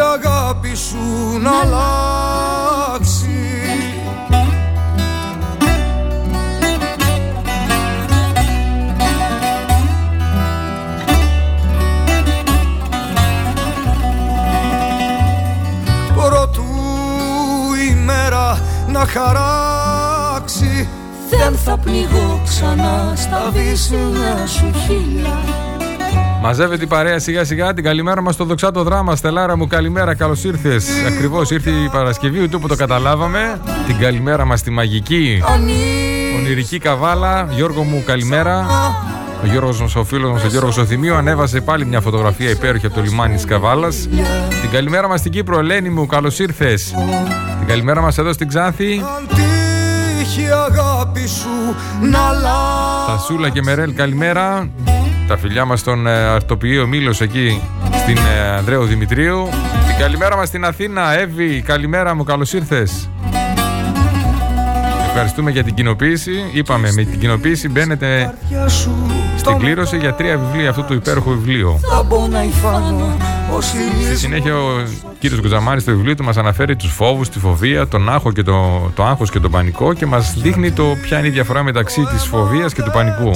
αγάπη 0.00 0.74
σου 0.74 1.38
να 1.40 1.50
αλλάξει. 1.62 3.34
Προτού 16.14 16.62
η 17.90 17.94
μέρα 17.94 18.58
να 18.88 19.06
χαράξει 19.06 20.88
δεν 21.30 21.56
θα 21.56 21.78
πληγώ 21.78 22.40
ξανά 22.44 23.12
στα 23.16 23.50
βύσσινα 23.52 24.46
σου 24.46 24.72
χείλια 24.86 25.49
Μαζεύεται 26.42 26.84
η 26.84 26.86
παρέα 26.86 27.18
σιγά 27.18 27.44
σιγά 27.44 27.74
την 27.74 27.84
καλημέρα 27.84 28.22
μας 28.22 28.34
στο 28.34 28.44
δοξάτο 28.44 28.82
δράμα. 28.82 29.16
Στελάρα 29.16 29.56
μου, 29.56 29.66
καλημέρα, 29.66 30.14
καλώς 30.14 30.44
ήρθες. 30.44 30.86
Ακριβώς 31.06 31.50
ήρθε 31.50 31.70
η 31.70 31.88
Παρασκευή, 31.92 32.42
ούτε 32.42 32.56
που 32.56 32.68
το 32.68 32.76
καταλάβαμε. 32.76 33.60
Την 33.86 33.98
καλημέρα 33.98 34.44
μας 34.44 34.58
στη 34.60 34.70
μαγική 34.70 35.42
ονειρική 36.36 36.78
καβάλα. 36.78 37.48
Γιώργο 37.50 37.82
μου, 37.82 38.02
καλημέρα. 38.06 38.66
Ο 39.42 39.46
Γιώργος 39.46 39.80
μας, 39.80 39.94
ο 39.96 40.04
φίλος 40.04 40.32
μας, 40.32 40.44
ο 40.44 40.46
Γιώργος 40.46 40.76
Οθυμίου 40.76 41.14
ανέβασε 41.14 41.60
πάλι 41.60 41.84
μια 41.84 42.00
φωτογραφία 42.00 42.50
υπέροχη 42.50 42.86
από 42.86 42.94
το 42.94 43.00
λιμάνι 43.00 43.34
της 43.34 43.44
Καβάλας. 43.44 44.08
Την 44.60 44.70
καλημέρα 44.70 45.08
μας 45.08 45.20
στην 45.20 45.32
Κύπρο, 45.32 45.58
Ελένη 45.58 45.88
μου, 45.88 46.06
καλώς 46.06 46.38
ήρθες. 46.38 46.94
Την 47.58 47.68
καλημέρα 47.68 48.00
μας 48.00 48.18
εδώ 48.18 48.32
στην 48.32 48.48
Ξάνθη. 48.48 49.02
αγάπη 50.68 51.26
σου 51.26 51.74
να 52.00 53.18
Σούλα 53.26 53.48
και 53.48 53.62
Μερέλ, 53.62 53.94
καλημέρα. 53.94 54.70
Τα 55.30 55.36
φιλιά 55.36 55.64
μας 55.64 55.80
στον 55.80 56.06
ε, 56.06 56.10
αρτοποιείο 56.10 56.86
Μήλος 56.86 57.20
εκεί 57.20 57.62
στην 58.02 58.16
ε, 58.16 58.48
Ανδρέου 58.56 58.84
Δημητρίου. 58.84 59.48
Την 59.86 59.96
καλημέρα 59.98 60.36
μας 60.36 60.48
στην 60.48 60.64
Αθήνα. 60.64 61.18
Εύη, 61.18 61.62
καλημέρα 61.66 62.14
μου, 62.14 62.24
καλώς 62.24 62.52
ήρθες. 62.52 63.10
Ευχαριστούμε 65.06 65.50
για 65.50 65.64
την 65.64 65.74
κοινοποίηση. 65.74 66.32
Είπαμε, 66.52 66.92
με 66.92 67.04
την 67.04 67.18
κοινοποίηση 67.18 67.68
μπαίνετε 67.68 68.34
στην 69.36 69.58
κλήρωση 69.58 69.96
για 69.96 70.14
τρία 70.14 70.38
βιβλία 70.38 70.70
αυτού 70.70 70.84
του 70.84 70.94
υπέροχου 70.94 71.30
βιβλίου. 71.30 71.80
Στη 74.04 74.16
συνέχεια 74.16 74.56
ο 74.56 74.82
κύριος 75.18 75.40
Γκουζαμάνης 75.40 75.82
στο 75.82 75.92
βιβλίο 75.92 76.14
του 76.14 76.24
μας 76.24 76.36
αναφέρει 76.36 76.76
τους 76.76 76.92
φόβους, 76.92 77.28
τη 77.28 77.38
φοβία, 77.38 77.88
τον 77.88 78.08
άγχο 78.08 78.32
και 78.32 78.42
το, 78.42 78.90
το 78.94 79.04
άγχος 79.04 79.30
και 79.30 79.40
τον 79.40 79.50
πανικό 79.50 79.92
και 79.92 80.06
μας 80.06 80.34
δείχνει 80.36 80.70
το 80.70 80.96
ποια 81.02 81.18
είναι 81.18 81.26
η 81.26 81.30
διαφορά 81.30 81.62
μεταξύ 81.62 82.04
της 82.04 82.24
φοβίας 82.24 82.72
και 82.72 82.82
του 82.82 82.90
πανικού. 82.90 83.30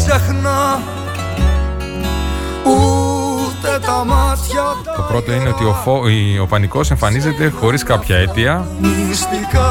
Το 4.97 5.03
πρώτο 5.09 5.33
είναι 5.33 5.49
ότι 5.49 5.65
ο, 5.65 5.73
φο... 5.73 6.03
ο 6.43 6.47
πανικός 6.47 6.91
εμφανίζεται 6.91 7.49
χωρίς 7.49 7.83
κάποια 7.83 8.17
αίτια 8.17 8.67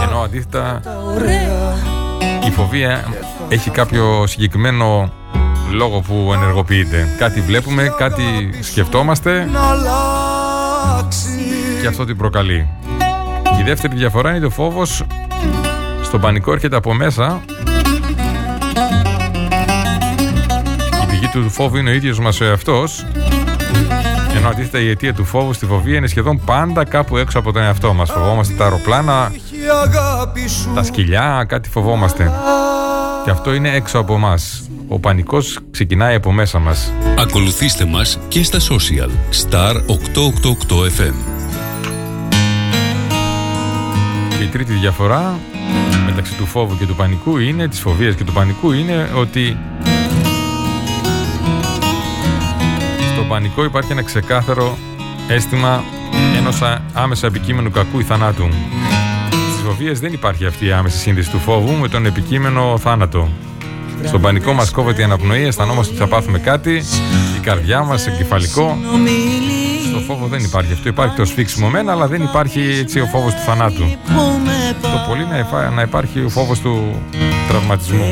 ενώ 0.09 0.19
αντίθετα 0.19 0.79
η 2.47 2.51
φοβία 2.51 3.03
έχει 3.49 3.69
κάποιο 3.69 4.27
συγκεκριμένο 4.27 5.11
λόγο 5.71 5.99
που 5.99 6.31
ενεργοποιείται. 6.33 7.15
Κάτι 7.17 7.41
βλέπουμε, 7.41 7.93
κάτι 7.97 8.23
σκεφτόμαστε 8.61 9.49
και 11.81 11.87
αυτό 11.87 12.05
την 12.05 12.17
προκαλεί. 12.17 12.69
Η 13.59 13.63
δεύτερη 13.63 13.95
διαφορά 13.95 14.29
είναι 14.29 14.37
ότι 14.37 14.45
ο 14.45 14.49
φόβος 14.49 15.05
στον 16.03 16.21
πανικό 16.21 16.51
έρχεται 16.53 16.75
από 16.75 16.93
μέσα 16.93 17.41
η 21.03 21.05
πηγή 21.09 21.27
του 21.27 21.49
φόβου 21.49 21.77
είναι 21.77 21.89
ο 21.89 21.93
ίδιος 21.93 22.19
μας 22.19 22.41
ο 22.41 22.45
εαυτός 22.45 23.05
ενώ 24.43 24.51
αντίθετα 24.51 24.79
η 24.79 24.89
αιτία 24.89 25.13
του 25.13 25.25
φόβου 25.25 25.53
στη 25.53 25.65
φοβία 25.65 25.97
είναι 25.97 26.07
σχεδόν 26.07 26.41
πάντα 26.45 26.85
κάπου 26.85 27.17
έξω 27.17 27.39
από 27.39 27.51
τον 27.51 27.61
εαυτό 27.61 27.93
μας. 27.93 28.11
Φοβόμαστε 28.11 28.53
τα 28.53 28.63
αεροπλάνα, 28.63 29.31
τα 30.75 30.83
σκυλιά, 30.83 31.45
κάτι 31.47 31.69
φοβόμαστε. 31.69 32.31
Και 33.23 33.29
αυτό 33.29 33.53
είναι 33.53 33.69
έξω 33.69 33.99
από 33.99 34.13
εμά. 34.13 34.35
Ο 34.87 34.99
πανικός 34.99 35.59
ξεκινάει 35.71 36.15
από 36.15 36.31
μέσα 36.31 36.59
μας. 36.59 36.91
Ακολουθήστε 37.19 37.85
μας 37.85 38.19
και 38.27 38.43
στα 38.43 38.59
social. 38.59 39.09
Star 39.43 39.75
888 39.75 40.83
FM. 40.83 41.13
Και 44.37 44.43
η 44.43 44.47
τρίτη 44.47 44.73
διαφορά 44.73 45.39
μεταξύ 46.05 46.33
του 46.33 46.45
φόβου 46.45 46.77
και 46.77 46.85
του 46.85 46.95
πανικού 46.95 47.37
είναι, 47.37 47.67
της 47.67 47.79
φοβίας 47.79 48.15
και 48.15 48.23
του 48.23 48.33
πανικού 48.33 48.71
είναι 48.71 49.09
ότι 49.15 49.57
πανικό 53.33 53.63
υπάρχει 53.63 53.91
ένα 53.91 54.01
ξεκάθαρο 54.01 54.77
αίσθημα 55.27 55.83
ενός 56.37 56.61
άμεσα 56.93 57.27
επικείμενου 57.27 57.71
κακού 57.71 57.99
ή 57.99 58.03
θανάτου. 58.03 58.47
Στις 59.29 59.63
φοβίες 59.65 59.99
δεν 59.99 60.13
υπάρχει 60.13 60.45
αυτή 60.45 60.65
η 60.65 60.71
άμεση 60.71 60.97
σύνδεση 60.97 61.29
του 61.29 61.39
φόβου 61.39 61.73
με 61.73 61.87
τον 61.87 62.05
επικείμενο 62.05 62.77
θάνατο. 62.77 63.29
Στον 64.05 64.21
πανικό 64.21 64.53
μας 64.53 64.71
κόβεται 64.71 65.01
η 65.01 65.03
αναπνοή, 65.03 65.43
αισθανόμαστε 65.43 65.93
ότι 65.93 66.01
θα 66.01 66.07
πάθουμε 66.07 66.39
κάτι, 66.39 66.83
η 67.37 67.39
καρδιά 67.41 67.83
μας, 67.83 68.07
εγκεφαλικό. 68.07 68.77
Στο 69.89 69.99
φόβο 69.99 70.27
δεν 70.27 70.43
υπάρχει 70.43 70.73
αυτό. 70.73 70.89
Υπάρχει 70.89 71.15
το 71.15 71.25
σφίξιμο 71.25 71.69
μένα, 71.69 71.91
αλλά 71.91 72.07
δεν 72.07 72.21
υπάρχει 72.21 72.77
έτσι 72.79 72.99
ο 72.99 73.05
φόβος 73.05 73.33
του 73.33 73.41
θανάτου. 73.45 73.85
Το 74.81 75.05
πολύ 75.07 75.27
να 75.75 75.81
υπάρχει 75.81 76.19
ο 76.25 76.29
φόβος 76.29 76.59
του 76.59 77.01
τραυματισμού 77.47 78.05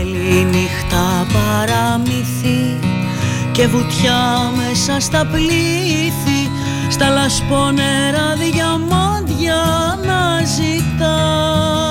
και 3.51 3.67
βουτιά 3.67 4.51
μέσα 4.55 4.99
στα 4.99 5.25
πλήθη 5.25 6.51
στα 6.89 7.09
λασπόνερα 7.09 8.35
διαμάντια 8.35 9.63
να 10.05 10.45
ζητάς 10.45 11.90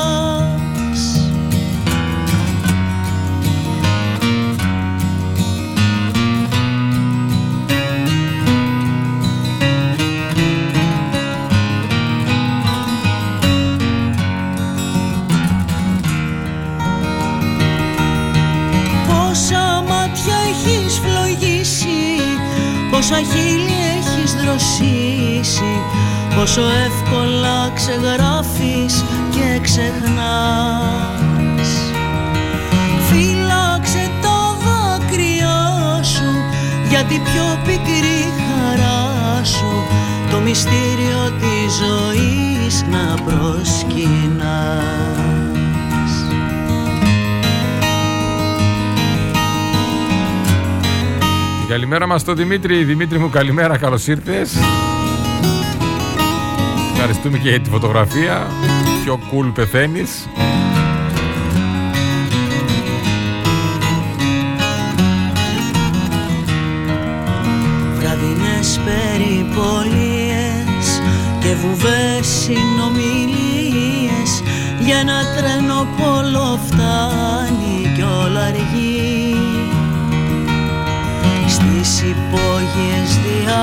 Πόσα 23.01 23.17
χείλη 23.17 23.79
έχεις 23.97 24.35
δροσίσει 24.35 25.83
Πόσο 26.37 26.61
εύκολα 26.61 27.71
ξεγράφεις 27.75 29.05
και 29.31 29.59
ξεχνάς. 29.63 31.69
Φύλαξε 33.11 34.11
το 34.23 34.57
δάκρυά 34.65 36.03
σου 36.03 36.31
Για 36.89 37.05
την 37.05 37.23
πιο 37.23 37.59
πικρή 37.65 38.33
χαρά 38.39 39.45
σου 39.45 39.87
Το 40.31 40.41
μυστήριο 40.41 41.33
της 41.41 41.75
ζωής 41.75 42.85
να 42.91 43.15
προσκυνάς 43.23 45.50
Καλημέρα 51.71 52.07
μας 52.07 52.21
στον 52.21 52.37
Δημήτρη. 52.37 52.85
Δημήτρη 52.85 53.18
μου 53.18 53.31
καλημέρα, 53.31 53.79
καλώς 53.79 54.07
ήρθες. 54.07 54.57
Ευχαριστούμε 56.93 57.39
και 57.39 57.49
για 57.49 57.61
τη 57.61 57.71
φωτογραφία. 57.71 58.47
Πιο 59.05 59.18
cool 59.31 59.53
πεθαίνεις. 59.55 60.29
Βραδινές 67.99 68.81
περιπολίες 68.85 69.81
και 71.41 71.55
βουβές 71.55 72.27
συνομιλίες 72.27 73.41
για 74.81 74.97
ένα 74.99 75.21
τρένο 75.37 75.87
πόλο 75.97 76.59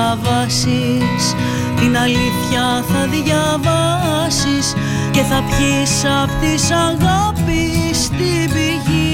διαβάσεις. 0.08 1.34
Την 1.76 1.96
αλήθεια 1.96 2.84
θα 2.88 3.06
διαβάσεις 3.06 4.74
και 5.10 5.20
θα 5.20 5.42
πιείς 5.42 6.04
απ' 6.22 6.40
της 6.40 6.70
αγάπης 6.70 8.08
την 8.08 8.52
πηγή 8.52 9.07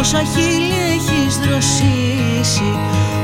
Πόσα 0.00 0.22
χείλη 0.22 0.80
έχεις 0.92 1.38
δροσίσει 1.38 2.78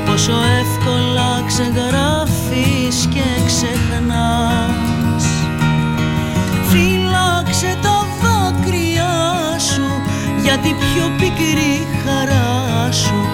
Πόσο 0.07 0.33
εύκολα 0.61 1.43
ξεγράφεις 1.47 3.09
και 3.11 3.25
ξεχνάς. 3.47 5.25
Φύλαξε 6.69 7.79
τα 7.83 8.07
δάκρυά 8.23 9.59
σου 9.59 9.87
Για 10.43 10.59
την 10.59 10.77
πιο 10.77 11.11
πικρή 11.17 11.87
χαρά 12.05 12.93
σου 12.93 13.27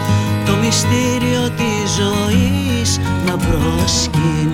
Το 0.46 0.56
μυστήριο 0.56 1.50
της 1.50 1.90
ζωής 1.94 3.00
να 3.26 3.36
προσκυνάς 3.36 4.52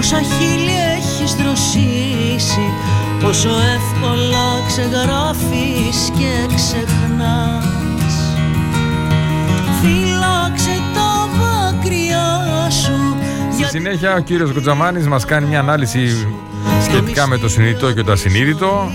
Πόσα 0.00 0.20
χείλη 0.22 0.76
έχεις 0.96 1.34
δροσίσει 1.34 2.66
Πόσο 3.20 3.48
εύκολα 3.48 4.62
ξεγράφεις 4.66 6.10
και 6.18 6.54
ξεχνάς. 6.54 8.14
Φύλαξε 9.80 10.82
τα 10.94 11.28
μακριά 11.38 12.70
σου 12.70 13.16
Στη 13.52 13.64
συνέχεια 13.64 14.14
ο 14.14 14.18
κύριος 14.18 14.52
Γκοτζαμάνης 14.52 15.06
μας 15.08 15.24
κάνει 15.24 15.46
μια 15.46 15.58
ανάλυση 15.58 16.28
σχετικά 16.82 17.26
με 17.26 17.38
το 17.38 17.48
συνειδητό 17.48 17.92
και 17.92 18.02
το 18.02 18.12
ασυνείδητο. 18.12 18.90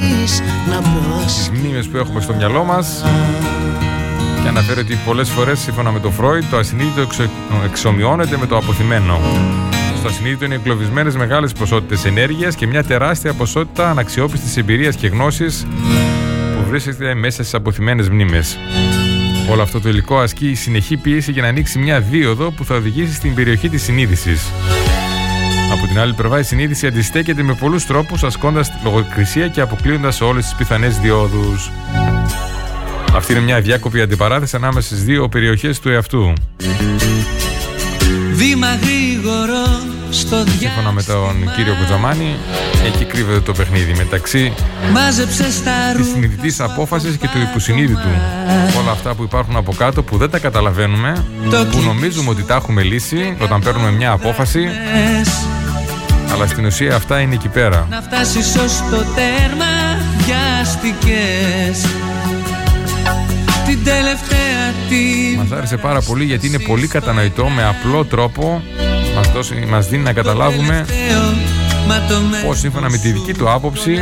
τις 1.25 1.49
μνήμες 1.53 1.87
που 1.87 1.97
έχουμε 1.97 2.21
στο 2.21 2.33
μυαλό 2.33 2.63
μας. 2.63 3.03
Και 4.41 4.47
αναφέρει 4.47 4.79
ότι 4.79 4.99
πολλές 5.05 5.29
φορές 5.29 5.59
σύμφωνα 5.59 5.91
με 5.91 5.99
το 5.99 6.09
Φρόιτ 6.11 6.43
το 6.49 6.57
ασυνείδητο 6.57 7.07
εξομοιώνεται 7.65 8.37
με 8.37 8.45
το 8.45 8.57
αποθυμένο 8.57 9.19
στο 10.05 10.13
ασυνείδητο 10.13 10.45
είναι 10.45 10.55
εγκλωβισμένες 10.55 11.15
μεγάλες 11.15 11.53
ποσότητες 11.53 12.05
ενέργειας 12.05 12.55
και 12.55 12.67
μια 12.67 12.83
τεράστια 12.83 13.33
ποσότητα 13.33 13.89
αναξιόπιστης 13.89 14.57
εμπειρίας 14.57 14.95
και 14.95 15.07
γνώσης 15.07 15.67
που 16.57 16.69
βρίσκεται 16.69 17.13
μέσα 17.13 17.41
στις 17.41 17.53
αποθυμένες 17.53 18.09
μνήμες. 18.09 18.57
Όλο 19.51 19.61
αυτό 19.61 19.81
το 19.81 19.89
υλικό 19.89 20.19
ασκεί 20.19 20.53
συνεχή 20.53 20.97
πίεση 20.97 21.31
για 21.31 21.41
να 21.41 21.47
ανοίξει 21.47 21.79
μια 21.79 21.99
δίωδο 21.99 22.51
που 22.51 22.65
θα 22.65 22.75
οδηγήσει 22.75 23.13
στην 23.13 23.33
περιοχή 23.33 23.69
της 23.69 23.83
συνείδησης. 23.83 24.51
Από 25.71 25.87
την 25.87 25.99
άλλη 25.99 26.13
πλευρά, 26.13 26.39
η 26.39 26.43
συνείδηση 26.43 26.87
αντιστέκεται 26.87 27.43
με 27.43 27.53
πολλούς 27.53 27.85
τρόπους, 27.85 28.23
ασκώντας 28.23 28.71
λογοκρισία 28.83 29.47
και 29.47 29.61
αποκλείοντας 29.61 30.21
όλες 30.21 30.43
τις 30.43 30.55
πιθανές 30.55 30.97
διόδους. 30.97 31.71
Αυτή 33.13 33.31
είναι 33.31 33.41
μια 33.41 33.61
διάκοπη 33.61 34.01
αντιπαράθεση 34.01 34.55
ανάμεσα 34.55 34.87
στις 34.87 35.03
δύο 35.03 35.29
περιοχές 35.29 35.79
του 35.79 35.89
εαυτού. 35.89 36.33
Βήμα 38.33 38.75
γρήγορο 38.75 39.93
στο 40.09 40.43
Σύμφωνα 40.59 40.91
με 40.91 41.03
τον 41.03 41.53
κύριο 41.55 41.75
Κουτζαμάνη, 41.79 42.35
εκεί 42.85 43.05
κρύβεται 43.05 43.39
το 43.39 43.53
παιχνίδι 43.53 43.93
μεταξύ 43.93 44.53
της 45.97 46.07
συνειδητή 46.11 46.63
απόφασης 46.63 47.17
και 47.17 47.27
του 47.27 47.39
υποσυνείδητου. 47.49 48.09
Όλα 48.81 48.91
αυτά 48.91 49.15
που 49.15 49.23
υπάρχουν 49.23 49.55
από 49.55 49.73
κάτω 49.73 50.03
που 50.03 50.17
δεν 50.17 50.29
τα 50.29 50.39
καταλαβαίνουμε, 50.39 51.25
που 51.71 51.81
νομίζουμε 51.81 52.29
ότι 52.29 52.43
τα 52.43 52.55
έχουμε 52.55 52.81
λύσει 52.83 53.35
όταν 53.41 53.61
παίρνουμε 53.61 53.91
μια 53.91 54.11
απόφαση. 54.11 54.67
Αλλά 56.33 56.47
στην 56.47 56.65
ουσία 56.65 56.95
αυτά 56.95 57.19
είναι 57.19 57.33
εκεί 57.33 57.47
πέρα. 57.47 57.87
Να 57.89 58.01
φτάσεις 58.01 58.55
ως 58.55 58.77
το 58.91 58.97
τέρμα, 59.15 59.65
βιάστηκες. 60.17 61.91
Την 63.65 63.83
τελευταία 63.83 64.73
τη. 64.89 65.37
Μας 65.37 65.51
άρεσε 65.51 65.77
πάρα 65.77 66.01
πολύ 66.01 66.23
γιατί 66.23 66.47
είναι 66.47 66.59
πολύ 66.59 66.87
κατανοητό 66.87 67.49
με 67.49 67.63
απλό 67.63 68.05
τρόπο 68.05 68.63
μας, 69.15 69.31
δώσει, 69.31 69.65
μας 69.69 69.87
δίνει 69.87 70.03
να 70.03 70.13
καταλάβουμε 70.13 70.85
πως 72.45 72.59
σύμφωνα 72.59 72.89
με 72.89 72.97
τη 72.97 73.11
δική 73.11 73.33
του 73.33 73.51
άποψη 73.51 73.99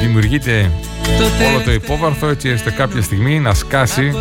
δημιουργείται 0.00 0.70
όλο 1.48 1.64
το 1.64 1.72
υπόβαρθο 1.72 2.28
έτσι 2.28 2.52
ώστε 2.52 2.70
κάποια 2.70 3.02
στιγμή 3.02 3.40
να 3.40 3.54
σκάσει 3.54 4.12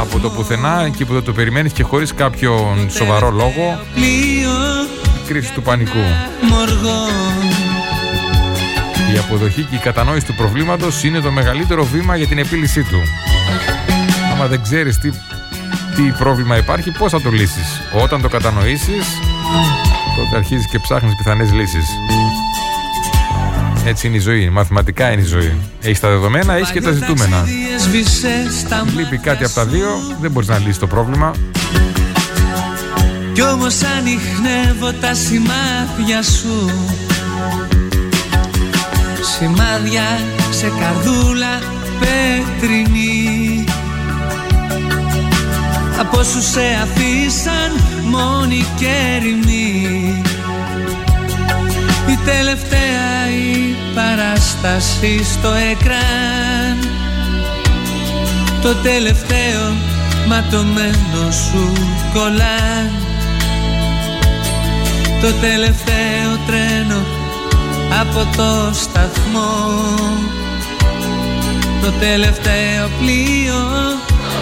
από 0.00 0.18
το 0.18 0.30
πουθενά 0.30 0.82
εκεί 0.86 1.04
που 1.04 1.12
δεν 1.12 1.22
το 1.22 1.32
περιμένεις 1.32 1.72
και 1.72 1.82
χωρίς 1.82 2.14
κάποιον 2.14 2.90
σοβαρό 2.90 3.30
λόγο 3.30 3.80
η 3.94 5.26
κρίση 5.26 5.52
του 5.52 5.62
πανικού. 5.62 5.98
Η 9.14 9.18
αποδοχή 9.18 9.62
και 9.62 9.74
η 9.74 9.78
κατανόηση 9.78 10.26
του 10.26 10.34
προβλήματος 10.34 11.02
είναι 11.02 11.20
το 11.20 11.30
μεγαλύτερο 11.30 11.84
βήμα 11.84 12.16
για 12.16 12.26
την 12.26 12.38
επίλυσή 12.38 12.82
του. 12.82 12.98
Άμα 14.32 14.46
δεν 14.46 14.62
ξέρεις 14.62 14.98
τι 14.98 15.10
τι 15.96 16.02
πρόβλημα 16.18 16.56
υπάρχει, 16.56 16.90
πώς 16.90 17.10
θα 17.10 17.20
το 17.20 17.30
λύσεις. 17.30 17.80
Όταν 18.02 18.22
το 18.22 18.28
κατανοήσεις, 18.28 19.06
τότε 20.16 20.36
αρχίζεις 20.36 20.66
και 20.70 20.78
ψάχνεις 20.78 21.16
πιθανές 21.16 21.52
λύσεις. 21.52 21.86
Έτσι 23.84 24.06
είναι 24.06 24.16
η 24.16 24.20
ζωή. 24.20 24.50
Μαθηματικά 24.50 25.12
είναι 25.12 25.22
η 25.22 25.24
ζωή. 25.24 25.56
Έχεις 25.80 26.00
τα 26.00 26.08
δεδομένα, 26.08 26.54
έχεις 26.54 26.70
και 26.70 26.80
τα 26.80 26.90
ζητούμενα. 26.90 27.46
Λείπει 28.96 29.18
κάτι 29.18 29.44
από 29.44 29.54
τα 29.54 29.64
δύο, 29.64 29.88
δεν 30.20 30.30
μπορείς 30.30 30.48
να 30.48 30.58
λύσεις 30.58 30.78
το 30.78 30.86
πρόβλημα. 30.86 31.32
Κι 33.32 33.42
όμως 33.42 33.74
ανοιχνεύω 33.82 34.92
τα 35.00 35.14
σημάδια 35.14 36.22
σου 36.22 36.70
Σημάδια 39.22 40.02
σε 40.50 40.72
καρδούλα 40.80 41.58
πέτρινη 42.00 43.61
από 46.00 46.18
όσους 46.18 46.44
σε 46.44 46.60
αφήσαν 46.82 47.70
μόνοι 48.02 48.64
και 48.78 48.88
ερημοί 49.16 50.22
η 52.12 52.18
τελευταία 52.24 53.28
η 53.30 53.76
παράσταση 53.94 55.24
στο 55.24 55.48
εκράν. 55.70 56.90
Το 58.62 58.74
τελευταίο 58.74 59.72
ματωμένο 60.26 61.30
σου 61.30 61.72
κολλάν. 62.14 62.90
Το 65.20 65.32
τελευταίο 65.32 66.38
τρένο 66.46 67.00
από 68.00 68.36
το 68.36 68.70
σταθμό. 68.72 69.94
Το 71.82 71.90
τελευταίο 72.00 72.90
πλοίο 72.98 73.62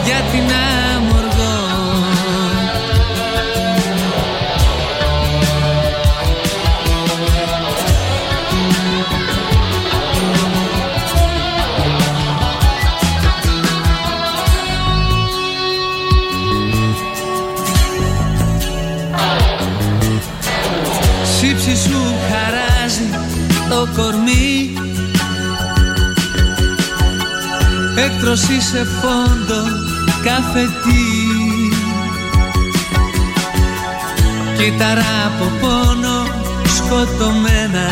για 0.05 0.20
την 0.32 0.55
άμοργο 0.96 1.10
Έκτρωση 28.05 28.61
σε 28.61 28.84
φόντο 28.84 29.62
καφετή 30.24 31.20
Κύτταρα 34.57 35.03
από 35.26 35.44
πόνο 35.61 36.26
σκοτωμένα. 36.76 37.88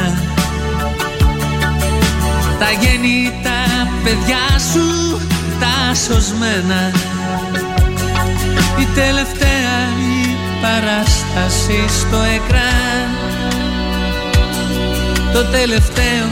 Τα 2.59 2.71
γέννη 2.81 3.41
τα 3.43 3.89
παιδιά 4.05 4.59
σου 4.73 5.19
τα 5.61 5.95
σωσμένα. 5.95 6.93
Η 8.81 8.87
τελευταία 8.95 9.79
η 10.13 10.37
παράσταση 10.63 11.85
στο 12.01 12.17
εκράν. 12.17 13.09
Το 15.33 15.45
τελευταίο 15.45 16.27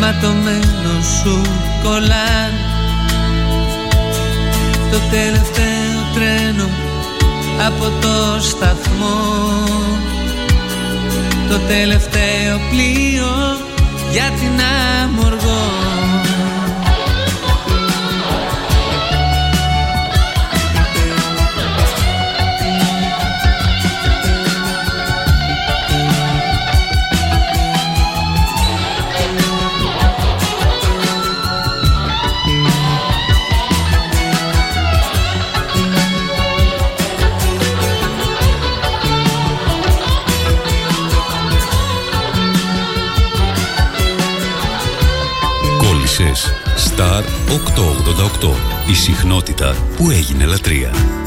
ματωμένο 0.00 1.02
σου 1.22 1.42
κολλάν 1.82 2.69
το 4.90 4.98
τελευταίο 5.10 5.98
τρένο 6.14 6.68
από 7.66 7.84
το 7.84 8.40
σταθμό. 8.40 9.18
Το 11.48 11.58
τελευταίο 11.58 12.60
πλοίο 12.70 13.58
για 14.12 14.30
την 14.40 14.60
Αμοργό 15.02 15.79
888. 47.00 48.54
Η 48.90 48.94
συχνότητα 48.94 49.76
που 49.96 50.10
έγινε 50.10 50.44
λατρεία. 50.44 51.19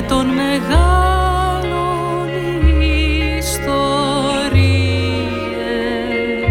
Και 0.00 0.06
των 0.06 0.26
μεγάλων 0.26 2.28
ιστορίες. 3.38 3.66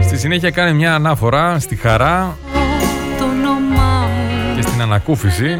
Στη 0.06 0.18
συνέχεια 0.18 0.52
κάνει 0.52 0.74
μια 0.74 0.95
ανάφορα 0.95 1.60
στη 1.60 1.76
χαρά 1.76 2.38
και 4.56 4.62
στην 4.62 4.82
ανακούφιση 4.82 5.58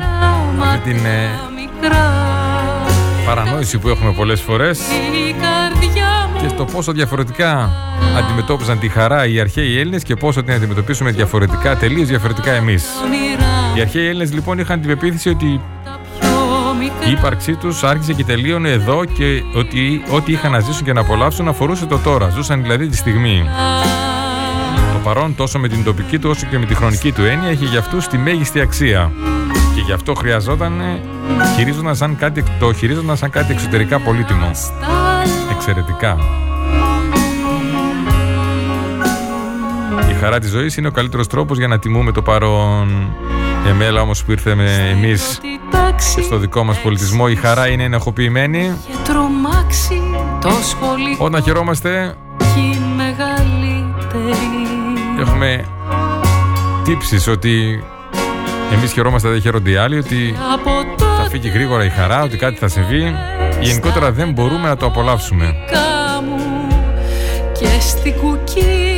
με 0.58 0.82
την 0.84 1.06
ε, 1.06 1.30
παρανόηση 3.26 3.78
που 3.78 3.90
έχουμε 3.90 4.12
πολλές 4.12 4.42
φορές 4.42 4.80
και 6.42 6.48
στο 6.48 6.66
πόσο 6.66 6.92
διαφορετικά 6.92 7.70
αντιμετώπιζαν 8.18 8.80
τη 8.80 8.90
χαρά 8.90 9.28
οι 9.28 9.40
αρχαίοι 9.40 9.80
Έλληνες 9.80 10.04
και 10.04 10.16
πόσο 10.16 10.44
την 10.44 10.54
αντιμετωπίσουμε 10.54 11.12
διαφορετικά, 11.12 11.76
τελείως 11.76 12.08
διαφορετικά 12.08 12.52
εμείς. 12.52 12.86
Οι 13.76 13.82
αρχαίοι 13.82 14.08
Έλληνες 14.08 14.34
λοιπόν 14.34 14.60
είχαν 14.60 14.80
την 14.80 14.90
πεποίθηση 14.90 15.30
ότι 15.30 15.62
η 17.10 17.12
ύπαρξή 17.12 17.56
τους 17.56 17.84
άρχισε 17.84 18.14
και 18.14 18.24
τελείωνε 18.24 18.70
εδώ 18.70 19.06
και 19.06 19.44
ότι 19.56 20.04
ό,τι 20.12 20.32
είχαν 20.32 20.52
να 20.52 20.60
ζήσουν 20.60 20.86
και 20.86 20.94
να 20.94 21.02
απολαύσουν 21.02 21.48
αφορούσε 21.48 21.86
το 21.86 21.98
τώρα. 21.98 22.30
Ζούσαν 22.30 22.62
δηλαδή 22.62 22.88
τη 22.88 22.98
στιγμή. 22.98 23.44
Το 24.94 25.00
παρόν 25.04 25.36
τόσο 25.36 25.60
με 25.60 25.68
την 25.68 25.84
τοπική 25.84 26.20
του 26.20 26.30
όσο 26.30 26.48
και 26.50 26.58
με 26.58 26.66
τη 26.66 26.76
χρονική 26.76 27.12
του 27.12 27.24
έννοια 27.24 27.52
είχε 27.52 27.66
για 27.66 27.80
αυτούς 27.80 28.08
τη 28.08 28.18
μέγιστη 28.18 28.62
αξία. 28.62 29.12
Και 29.76 29.82
γι' 29.82 29.92
αυτό 29.92 30.14
χρειαζόταν 30.14 30.82
χειρίζονταν 31.56 31.96
σαν 31.96 32.18
κάτι, 32.18 32.44
το 32.60 32.74
χειρίζονταν 32.74 33.18
σαν 33.18 33.30
κάτι 33.30 33.52
εξωτερικά 33.52 34.00
πολύτιμο. 34.00 34.52
Εξαιρετικά. 35.52 36.18
χαρά 40.20 40.40
της 40.40 40.50
ζωής 40.50 40.78
είναι 40.78 40.88
ο 40.88 40.92
καλύτερος 40.92 41.28
τρόπος 41.28 41.58
για 41.58 41.68
να 41.68 41.80
τιμούμε 41.80 42.12
το 42.12 42.22
παρόν. 42.22 43.16
Εμέλα 43.68 44.02
όμως 44.02 44.24
που 44.24 44.32
ήρθαμε 44.32 44.90
εμείς 44.92 45.40
και 46.16 46.22
στο 46.22 46.38
δικό 46.38 46.64
μας 46.64 46.82
πολιτισμό 46.82 47.26
η 47.30 47.36
χαρά 47.36 47.68
είναι 47.68 47.84
ενεχοποιημένη. 47.84 48.78
Όταν 51.18 51.44
χαιρόμαστε 51.44 52.16
έχουμε 55.20 55.66
τύψεις 56.84 57.28
ότι 57.28 57.84
εμείς 58.74 58.92
χαιρόμαστε 58.92 59.30
δεν 59.30 59.42
χαίρονται 59.42 59.70
οι 59.70 59.76
άλλοι 59.76 59.98
ότι 59.98 60.36
θα 60.98 61.30
φύγει 61.30 61.50
γρήγορα 61.50 61.86
η 61.86 61.90
χαρά, 61.90 62.24
ότι 62.24 62.38
κάτι 62.38 62.56
θα 62.56 62.68
συμβεί. 62.68 63.16
Γενικότερα 63.60 64.12
δεν 64.12 64.32
μπορούμε 64.32 64.68
να 64.68 64.78
το 64.78 64.86
απολαύσουμε. 64.86 65.56
Και 67.60 67.68
στην 67.80 68.14
κουκί 68.14 68.89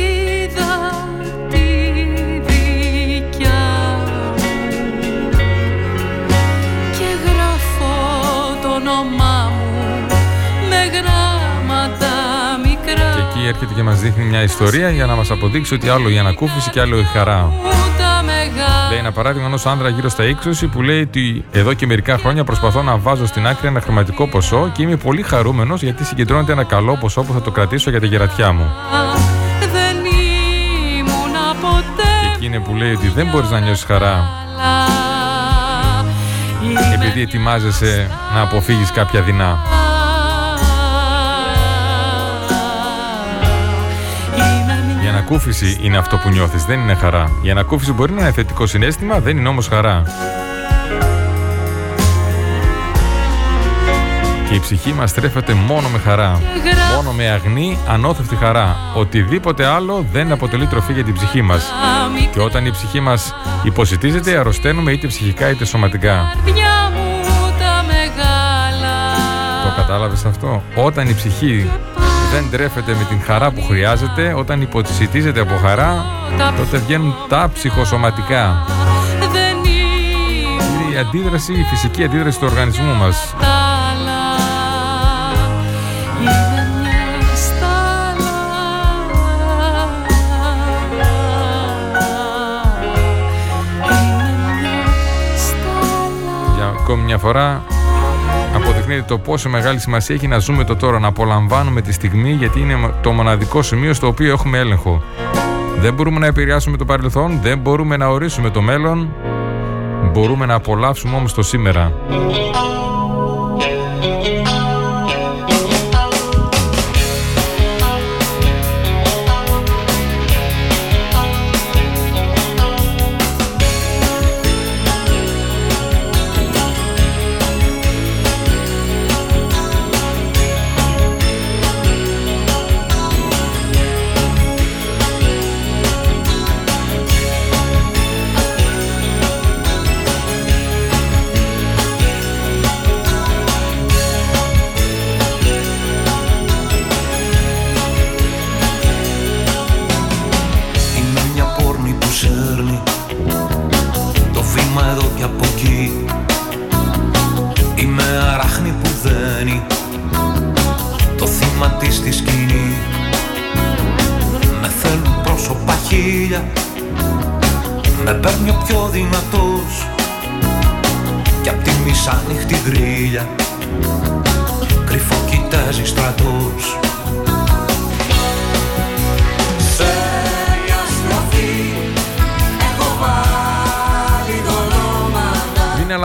έρχεται 13.46 13.74
και 13.74 13.82
μας 13.82 14.00
δείχνει 14.00 14.24
μια 14.24 14.42
ιστορία 14.42 14.90
για 14.90 15.06
να 15.06 15.14
μας 15.14 15.30
αποδείξει 15.30 15.74
ότι 15.74 15.88
άλλο 15.88 16.08
η 16.08 16.18
ανακούφιση 16.18 16.70
και 16.70 16.80
άλλο 16.80 16.98
η 16.98 17.04
χαρά. 17.04 17.52
Λέει 18.90 18.98
ένα 18.98 19.12
παράδειγμα 19.12 19.46
ενός 19.46 19.66
άντρα 19.66 19.88
γύρω 19.88 20.08
στα 20.08 20.24
20 20.62 20.66
που 20.72 20.82
λέει 20.82 21.00
ότι 21.00 21.44
εδώ 21.52 21.72
και 21.72 21.86
μερικά 21.86 22.18
χρόνια 22.18 22.44
προσπαθώ 22.44 22.82
να 22.82 22.96
βάζω 22.96 23.26
στην 23.26 23.46
άκρη 23.46 23.66
ένα 23.66 23.80
χρηματικό 23.80 24.28
ποσό 24.28 24.70
και 24.74 24.82
είμαι 24.82 24.96
πολύ 24.96 25.22
χαρούμενος 25.22 25.82
γιατί 25.82 26.04
συγκεντρώνεται 26.04 26.52
ένα 26.52 26.64
καλό 26.64 26.96
ποσό 26.96 27.22
που 27.22 27.32
θα 27.32 27.40
το 27.40 27.50
κρατήσω 27.50 27.90
για 27.90 28.00
τη 28.00 28.06
γερατιά 28.06 28.52
μου. 28.52 28.72
Και 32.20 32.28
εκείνη 32.36 32.60
που 32.60 32.74
λέει 32.74 32.92
ότι 32.92 33.08
δεν 33.08 33.26
μπορείς 33.26 33.50
να 33.50 33.60
νιώσεις 33.60 33.84
χαρά 33.84 34.40
επειδή 36.94 37.22
ετοιμάζεσαι 37.22 38.10
να 38.34 38.40
αποφύγεις 38.40 38.90
κάποια 38.90 39.22
δεινά. 39.22 39.58
Ανακούφιση 45.32 45.78
είναι 45.82 45.96
αυτό 45.96 46.16
που 46.16 46.28
νιώθεις, 46.28 46.64
δεν 46.64 46.80
είναι 46.80 46.94
χαρά. 46.94 47.30
Η 47.42 47.50
ανακούφιση 47.50 47.92
μπορεί 47.92 48.12
να 48.12 48.20
είναι 48.20 48.32
θετικό 48.32 48.66
συνέστημα, 48.66 49.20
δεν 49.20 49.36
είναι 49.36 49.48
όμως 49.48 49.68
χαρά. 49.68 50.02
Και 54.48 54.54
η 54.54 54.60
ψυχή 54.60 54.92
μας 54.92 55.10
στρέφεται 55.10 55.52
μόνο 55.52 55.88
με 55.88 55.98
χαρά. 55.98 56.40
Μόνο 56.94 57.12
με 57.12 57.28
αγνή, 57.28 57.78
ανώθευτη 57.88 58.36
χαρά. 58.36 58.76
Οτιδήποτε 58.94 59.64
άλλο 59.64 60.06
δεν 60.12 60.32
αποτελεί 60.32 60.66
τροφή 60.66 60.92
για 60.92 61.04
την 61.04 61.14
ψυχή 61.14 61.42
μας. 61.42 61.72
Και 62.32 62.40
όταν 62.40 62.66
η 62.66 62.70
ψυχή 62.70 63.00
μας 63.00 63.34
υποσυτίζεται, 63.62 64.36
αρρωσταίνουμε 64.36 64.92
είτε 64.92 65.06
ψυχικά 65.06 65.50
είτε 65.50 65.64
σωματικά. 65.64 66.34
Το 69.62 69.72
κατάλαβες 69.76 70.24
αυτό; 70.24 70.62
Όταν 70.74 71.08
η 71.08 71.14
ψυχή 71.14 71.70
δεν 72.32 72.50
τρέφεται 72.50 72.94
με 72.94 73.04
την 73.04 73.22
χαρά 73.22 73.50
που 73.50 73.62
χρειάζεται, 73.62 74.34
όταν 74.36 74.60
υποσυτίζεται 74.60 75.40
από 75.40 75.54
χαρά, 75.56 76.04
τότε 76.56 76.76
βγαίνουν 76.76 77.14
τα 77.28 77.50
ψυχοσωματικά. 77.54 78.64
Είναι 80.82 80.94
η 80.94 80.98
αντίδραση, 80.98 81.52
η 81.52 81.64
φυσική 81.70 82.04
αντίδραση 82.04 82.38
του 82.38 82.46
οργανισμού 82.50 82.94
μας. 82.94 83.34
Για 96.56 96.66
ακόμη 96.80 97.02
μια 97.02 97.18
φορά 97.18 97.62
αποδεικνύεται 98.54 99.04
το 99.08 99.18
πόσο 99.18 99.48
μεγάλη 99.48 99.78
σημασία 99.78 100.14
έχει 100.14 100.26
να 100.26 100.38
ζούμε 100.38 100.64
το 100.64 100.76
τώρα, 100.76 100.98
να 100.98 101.08
απολαμβάνουμε 101.08 101.80
τη 101.80 101.92
στιγμή, 101.92 102.30
γιατί 102.30 102.60
είναι 102.60 102.94
το 103.02 103.12
μοναδικό 103.12 103.62
σημείο 103.62 103.94
στο 103.94 104.06
οποίο 104.06 104.32
έχουμε 104.32 104.58
έλεγχο. 104.58 105.02
Δεν 105.78 105.94
μπορούμε 105.94 106.18
να 106.18 106.26
επηρεάσουμε 106.26 106.76
το 106.76 106.84
παρελθόν, 106.84 107.38
δεν 107.42 107.58
μπορούμε 107.58 107.96
να 107.96 108.08
ορίσουμε 108.08 108.50
το 108.50 108.60
μέλλον, 108.60 109.12
μπορούμε 110.12 110.46
να 110.46 110.54
απολαύσουμε 110.54 111.16
όμως 111.16 111.34
το 111.34 111.42
σήμερα. 111.42 111.92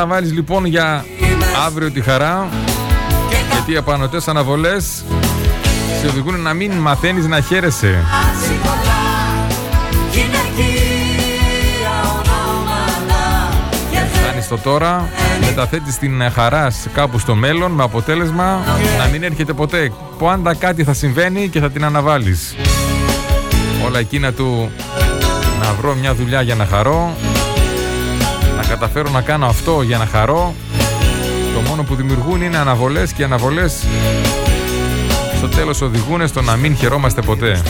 Δολώματα 0.07 0.15
Μην 0.15 0.15
αναβάλεις 0.15 0.33
λοιπόν 0.33 0.65
για 0.65 1.05
αύριο 1.65 1.91
τη 1.91 2.01
χαρά 2.01 2.47
γιατί 3.51 3.71
οι 3.71 3.77
απανοτές 3.77 4.27
αναβολές 4.27 5.03
σε 6.01 6.07
οδηγούν 6.07 6.41
να 6.41 6.53
μην 6.53 6.71
μαθαίνεις 6.71 7.27
να 7.27 7.41
χαίρεσαι. 7.41 8.03
Φτάνεις 14.13 14.45
στο 14.45 14.57
τώρα, 14.57 15.09
μεταθέτεις 15.45 15.97
την 15.97 16.31
χαρά 16.31 16.71
κάπου 16.93 17.19
στο 17.19 17.35
μέλλον 17.35 17.71
με 17.71 17.83
αποτέλεσμα 17.83 18.63
να 18.97 19.05
μην 19.11 19.23
έρχεται 19.23 19.53
ποτέ. 19.53 19.91
Πάντα 20.19 20.55
κάτι 20.55 20.83
θα 20.83 20.93
συμβαίνει 20.93 21.47
και 21.47 21.59
θα 21.59 21.69
την 21.69 21.85
αναβάλεις. 21.85 22.55
Όλα 23.85 23.99
εκείνα 23.99 24.33
του 24.33 24.71
να 25.61 25.73
βρω 25.73 25.95
μια 25.95 26.15
δουλειά 26.15 26.41
για 26.41 26.55
να 26.55 26.65
χαρώ, 26.65 27.15
να 27.23 27.26
καταφέρω 28.67 29.09
να 29.09 29.21
κάνω 29.21 29.45
αυτό 29.45 29.81
για 29.81 29.97
να 29.97 30.05
χαρώ, 30.05 30.53
το 31.53 31.69
μόνο 31.69 31.83
που 31.83 31.95
δημιουργούν 31.95 32.41
είναι 32.41 32.57
αναβολές 32.57 33.13
και 33.13 33.21
οι 33.21 33.25
αναβολές. 33.25 33.85
Στο 35.37 35.47
τέλος 35.47 35.81
οδηγούν 35.81 36.27
στο 36.27 36.41
να 36.41 36.55
μην 36.55 36.75
χαιρόμαστε 36.75 37.21
ποτέ. 37.21 37.61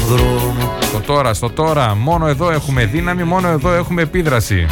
Στο 0.81 0.99
τώρα, 1.05 1.33
στο 1.33 1.49
τώρα, 1.49 1.95
μόνο 1.95 2.27
εδώ 2.27 2.51
έχουμε 2.51 2.85
δύναμη, 2.85 3.23
μόνο 3.23 3.47
εδώ 3.47 3.73
έχουμε 3.73 4.01
επίδραση. 4.01 4.67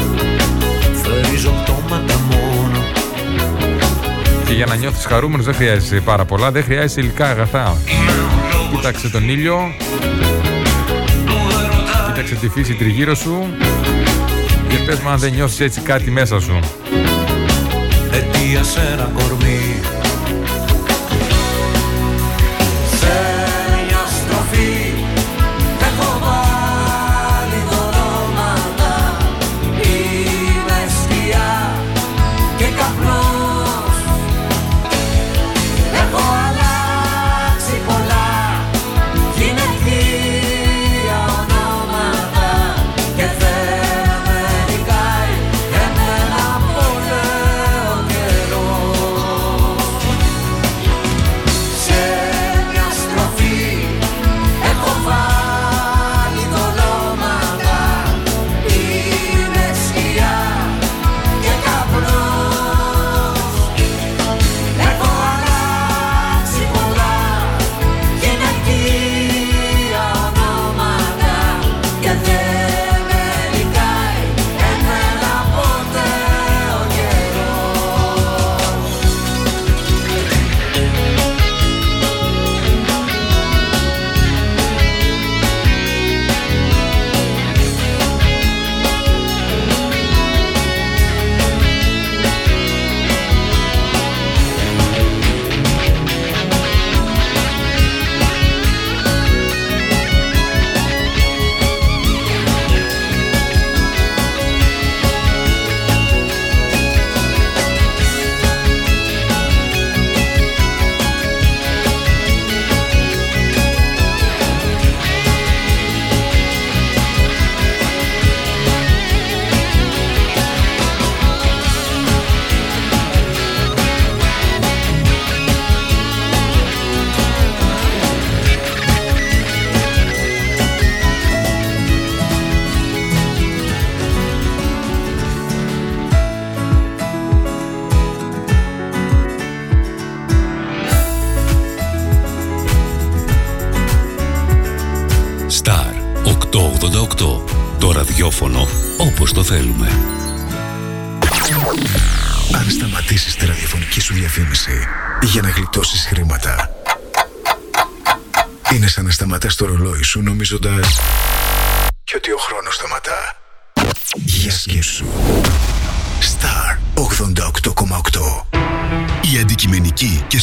Και 4.46 4.54
για 4.54 4.66
να 4.66 4.76
νιώθεις 4.76 5.06
χαρούμενος 5.06 5.46
δεν 5.46 5.54
χρειάζεσαι 5.56 5.96
πάρα 5.96 6.26
πολλά, 6.26 6.52
δεν 6.52 6.64
χρειάζεσαι 6.64 7.00
υλικά 7.00 7.28
αγαθά. 7.28 7.78
Κοίταξε 8.76 9.10
τον 9.10 9.30
ήλιο, 9.30 9.58
κοίταξε 12.08 12.36
τη 12.36 12.50
φύση 12.50 12.74
τριγύρω 12.74 13.16
σου 13.16 13.48
και 14.70 14.78
πες 14.86 15.00
μου 15.00 15.10
αν 15.10 15.18
δεν 15.20 15.34
νιώθεις 15.34 15.60
έτσι 15.60 15.82
κάτι 15.82 16.12
μέσα 16.12 16.40
σου. 16.40 16.60
Αιτία 18.12 18.64
σε 18.64 18.80
ένα 18.94 19.12
κορμί 19.14 19.82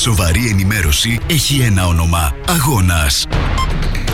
σοβαρή 0.02 0.48
ενημέρωση 0.48 1.18
έχει 1.26 1.60
ένα 1.60 1.86
όνομα. 1.86 2.34
Αγώνας. 2.46 3.26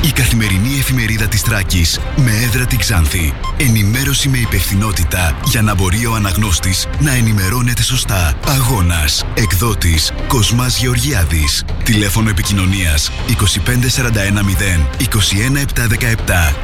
Η 0.05 0.12
καθημερινή 0.12 0.78
εφημερίδα 0.78 1.26
της 1.26 1.43
Τράκης 1.43 2.01
με 2.16 2.30
έδρα 2.30 2.66
την 2.66 2.78
Ξάνθη. 2.78 3.32
Ενημέρωση 3.57 4.28
με 4.28 4.39
υπευθυνότητα 4.39 5.36
για 5.45 5.62
να 5.62 5.74
μπορεί 5.74 6.07
ο 6.07 6.14
αναγνώστης 6.14 6.86
να 7.01 7.14
ενημερώνεται 7.14 7.82
σωστά. 7.82 8.34
Αγώνας. 8.47 9.24
Εκδότης 9.34 10.12
Κοσμάς 10.26 10.78
Γεωργιάδης. 10.78 11.64
Τηλέφωνο 11.82 12.28
επικοινωνίας 12.28 13.11
25410 13.26 14.86
21717. 14.99 16.55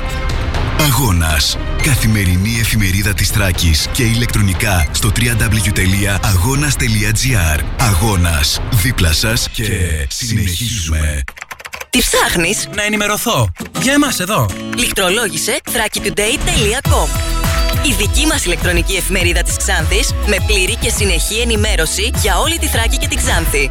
Αγώνας. 0.81 1.57
Καθημερινή 1.83 2.59
εφημερίδα 2.61 3.15
της 3.15 3.31
Τράκης 3.33 3.89
και 3.93 4.03
ηλεκτρονικά 4.03 4.87
στο 4.93 5.11
www.agonas.gr 5.17 7.61
Αγώνας. 7.81 8.61
Δίπλα 8.73 9.13
σας 9.13 9.49
και 9.49 9.65
συνεχίζουμε. 10.09 11.23
Τι 11.91 11.99
ψάχνεις; 11.99 12.69
Να 12.75 12.83
ενημερωθώ. 12.83 13.53
Για 13.83 13.93
εμάς 13.93 14.21
εδώ. 14.21 14.47
Λιχτρολόγησε 14.77 15.61
thrakitoday.com 15.65 17.09
Η 17.87 17.93
δική 17.99 18.27
μας 18.27 18.45
ηλεκτρονική 18.45 18.95
εφημερίδα 18.95 19.43
της 19.43 19.57
Ξάνθης 19.57 20.13
με 20.27 20.37
πλήρη 20.47 20.77
και 20.77 20.91
συνεχή 20.91 21.41
ενημέρωση 21.41 22.11
για 22.23 22.39
όλη 22.39 22.59
τη 22.59 22.67
Θράκη 22.67 22.97
και 22.97 23.09
την 23.09 23.19
Ξάνθη. 23.19 23.71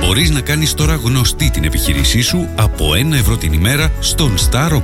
Μπορείς 0.00 0.30
να 0.30 0.40
κάνεις 0.40 0.74
τώρα 0.74 0.94
γνωστή 0.94 1.50
την 1.50 1.64
επιχείρησή 1.64 2.20
σου 2.20 2.48
από 2.56 2.86
1 3.10 3.12
ευρώ 3.12 3.36
την 3.36 3.52
ημέρα 3.52 3.90
στον 4.00 4.34
Star 4.50 4.70
888. 4.70 4.80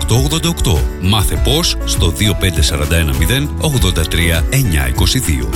Μάθε 1.01 1.41
πώς 1.45 1.77
στο 1.85 2.13
25410 2.19 3.49
83 3.61 4.43
922. 4.51 5.49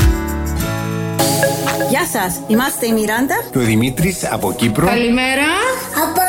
Γεια 1.91 2.07
σας, 2.13 2.41
είμαστε 2.47 2.87
η 2.87 2.93
Μιράντα 2.93 3.35
και 3.51 3.59
ο 3.59 3.61
Δημήτρης 3.61 4.25
από 4.33 4.53
Κύπρο. 4.53 4.87
Καλημέρα 4.87 5.49
Από 6.05 6.21
Ναύλια 6.21 6.26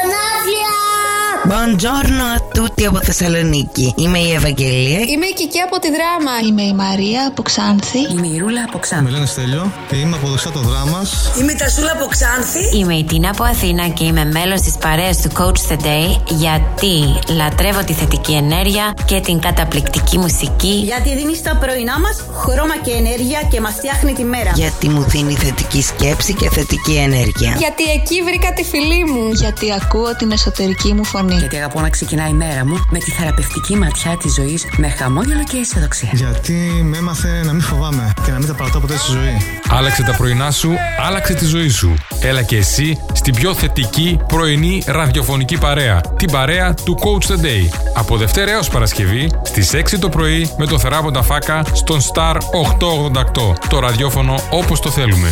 Buongiorno 1.48 2.24
a 2.36 2.40
tutti 2.54 2.86
από 2.86 3.00
Θεσσαλονίκη. 3.04 3.94
Είμαι 3.98 4.20
η 4.20 4.32
Ευαγγελία. 4.34 5.00
Είμαι 5.00 5.26
η 5.26 5.34
Κική 5.34 5.60
από 5.60 5.80
τη 5.80 5.88
Δράμα. 5.88 6.32
Είμαι 6.48 6.62
η 6.62 6.74
Μαρία 6.74 7.28
από 7.28 7.42
Ξάνθη. 7.42 8.00
Είμαι 8.00 8.28
η 8.28 8.38
Ρούλα 8.38 8.64
από 8.68 8.80
Ξάνθη. 8.80 9.06
Με 9.06 9.12
λένε 9.12 9.26
Στέλιο 9.26 9.72
και 9.90 9.96
είμαι 9.96 10.16
από 10.16 10.28
δεξιά 10.28 10.52
το 10.52 10.60
δράμα. 10.60 11.02
Είμαι 11.40 11.52
η 11.52 11.56
Τασούλα 11.56 11.92
από 11.92 12.06
Ξάνθη. 12.06 12.78
Είμαι 12.78 12.96
η 12.96 13.04
Τίνα 13.04 13.30
από 13.30 13.44
Αθήνα 13.44 13.88
και 13.88 14.04
είμαι 14.04 14.26
μέλος 14.26 14.62
της 14.62 14.76
παρέας 14.78 15.22
του 15.22 15.30
Coach 15.38 15.72
the 15.72 15.78
Day 15.88 16.22
γιατί 16.30 16.96
λατρεύω 17.36 17.84
τη 17.84 17.94
θετική 17.94 18.34
ενέργεια 18.34 18.94
και 19.06 19.20
την 19.20 19.40
καταπληκτική 19.40 20.18
μουσική. 20.18 20.76
Γιατί 20.84 21.16
δίνει 21.16 21.36
στα 21.36 21.56
πρωινά 21.56 22.00
μας 22.00 22.24
χρώμα 22.42 22.78
και 22.78 22.92
ενέργεια 22.92 23.40
και 23.52 23.62
μας 23.62 23.74
φτιάχνει 23.74 24.14
τη 24.14 24.24
μέρα. 24.24 24.52
Γιατί 24.56 24.90
μου 24.90 25.04
δίνει 25.08 25.34
θετική 25.34 25.82
σκέψη 25.82 26.34
και 26.34 26.50
θετική 26.50 26.96
ενέργεια. 26.96 27.56
Γιατί 27.58 27.84
εκεί 27.98 28.22
βρήκα 28.22 28.54
τη 28.54 28.64
φιλή 28.64 29.04
μου. 29.12 29.32
Γιατί 29.34 29.66
ακούω 29.82 30.16
την 30.16 30.32
εσωτερική 30.32 30.94
μου 30.94 31.04
φωνή. 31.04 31.36
Γιατί 31.38 31.56
αγαπώ 31.56 31.82
να 31.82 31.90
ξεκινάει 31.90 32.30
η 32.30 32.34
μέρα 32.34 32.66
μου 32.66 32.86
με 32.90 33.00
τη 33.00 33.12
θεραπευτική 33.12 33.76
ματιά 33.76 34.18
της 34.18 34.34
ζωής 34.34 34.66
με 34.78 34.90
χαμόγελο 34.90 35.44
και 35.44 35.58
αισιοδοξία. 35.58 36.10
Γιατί 36.14 36.54
με 36.84 36.98
έμαθε 36.98 37.44
να 37.44 37.54
μην 37.54 37.62
φοβάμαι 37.62 38.14
και 38.26 38.32
να 38.32 38.38
μην 38.38 38.48
τα 38.48 38.54
παρατώ 38.54 38.80
ποτέ 38.80 38.98
στη 38.98 39.12
ζωή. 39.12 39.38
Άλλαξε 39.70 40.04
τα 40.04 40.16
πρωινά 40.16 40.52
σου, 40.52 40.72
άλλαξε 41.08 41.34
τη 41.34 41.46
ζωή 41.46 41.70
σου. 41.70 41.94
Έλα 42.22 42.42
και 42.42 42.58
εσύ 42.58 42.98
στην 43.14 43.36
πιο 43.36 43.54
θετική 43.54 44.20
πρωινή 44.28 44.84
ραδιοφωνική 44.86 45.58
παρέα. 45.58 46.02
Την 46.18 46.32
παρέα 46.32 46.74
του 46.74 46.98
Coach 47.00 47.32
the 47.32 47.46
Day. 47.46 47.80
Από 47.94 48.18
Δευτέρα 48.18 48.52
έως 48.52 48.70
Παρασκευή 48.70 49.32
στις 49.44 49.72
6 49.74 50.00
το 50.00 50.10
πρωί 50.10 50.50
με 50.58 50.66
το 50.66 50.80
Θεράποντα 50.80 51.22
Φάκα 51.22 51.64
στον 51.74 52.00
Star 52.14 52.36
888. 52.36 53.54
Το 53.70 53.80
ραδιόφωνο 53.80 54.36
όπως 54.50 54.80
το 54.80 54.90
θέλουμε. 54.90 55.32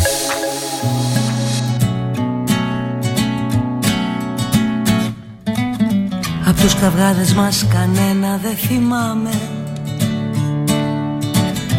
Απ' 6.56 6.62
τους 6.62 6.74
καυγάδες 6.74 7.34
μας 7.34 7.66
κανένα 7.68 8.40
δεν 8.42 8.56
θυμάμαι. 8.56 9.30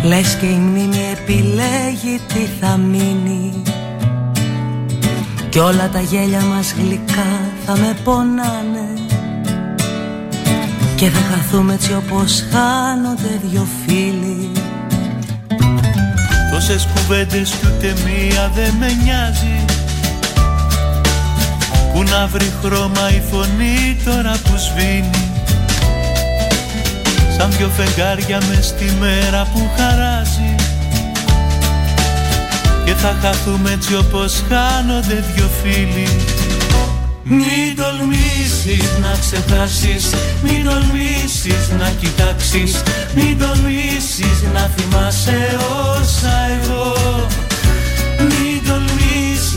Λες 0.04 0.36
και 0.36 0.46
η 0.46 0.56
μνήμη 0.56 0.98
επιλέγει 1.12 2.20
τι 2.28 2.48
θα 2.60 2.78
μείνει. 2.78 3.62
Κι 5.50 5.60
όλα 5.60 5.90
τα 5.90 6.00
γέλια 6.00 6.42
μας 6.42 6.74
γλυκά 6.74 7.40
θα 7.66 7.78
με 7.78 7.96
πονάνε. 8.04 8.90
Και 10.96 11.10
θα 11.10 11.20
χαθούμε 11.32 11.74
έτσι 11.74 11.94
όπως 11.94 12.44
χάνονται 12.52 13.40
δυο 13.50 13.68
φίλοι. 13.86 14.52
Τόσες 16.52 16.88
κουβέντες 16.94 17.50
κι 17.50 17.68
ούτε 17.68 17.94
μία 18.06 18.52
δεν 18.56 18.74
με 18.80 18.88
νοιάζει 19.04 19.77
Πού 21.98 22.04
να 22.04 22.28
βρει 22.28 22.54
χρώμα 22.64 23.10
η 23.12 23.22
φωνή 23.32 23.98
τώρα 24.06 24.36
που 24.44 24.58
σβήνει. 24.58 25.32
Σαν 27.38 27.52
δυο 27.52 27.70
φεγγάρια 27.70 28.42
μες 28.50 28.66
στη 28.66 28.94
μέρα 29.00 29.48
που 29.54 29.70
χαράζει. 29.78 30.56
Και 32.86 32.94
θα 32.94 33.18
χαθούμε 33.22 33.72
έτσι 33.72 33.96
όπως 33.96 34.44
χάνονται 34.50 35.24
δυο 35.34 35.50
φίλοι. 35.64 36.08
Μην 37.24 37.76
τολμήσεις 37.76 38.90
να 39.02 39.18
ξεχάσεις 39.20 40.14
Μην 40.44 40.64
τολμήσεις 40.64 41.70
να 41.80 41.90
κοιτάξεις 42.00 42.82
Μην 43.16 43.40
τολμήσεις 43.40 44.44
να 44.54 44.72
θυμάσαι 44.76 45.58
όσα 46.00 46.36
εγώ. 46.62 46.96
Μην 48.20 48.57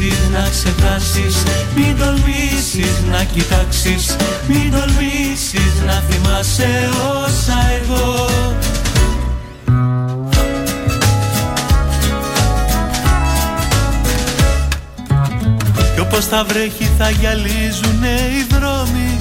τολμήσεις 0.01 0.28
να 0.32 0.48
ξεχάσεις 0.51 1.42
Μην 1.76 1.98
τολμήσεις 1.98 3.03
να 3.11 3.24
κοιτάξεις 3.24 4.16
Μην 4.48 4.70
τολμήσεις 4.70 5.82
να 5.86 6.03
θυμάσαι 6.09 6.88
όσα 7.24 7.59
εγώ. 7.82 8.28
Κι 15.94 16.01
όπως 16.01 16.26
θα 16.26 16.44
βρέχει 16.44 16.90
θα 16.98 17.11
γυαλίζουνε 17.11 18.14
οι 18.32 18.46
δρόμοι 18.51 19.16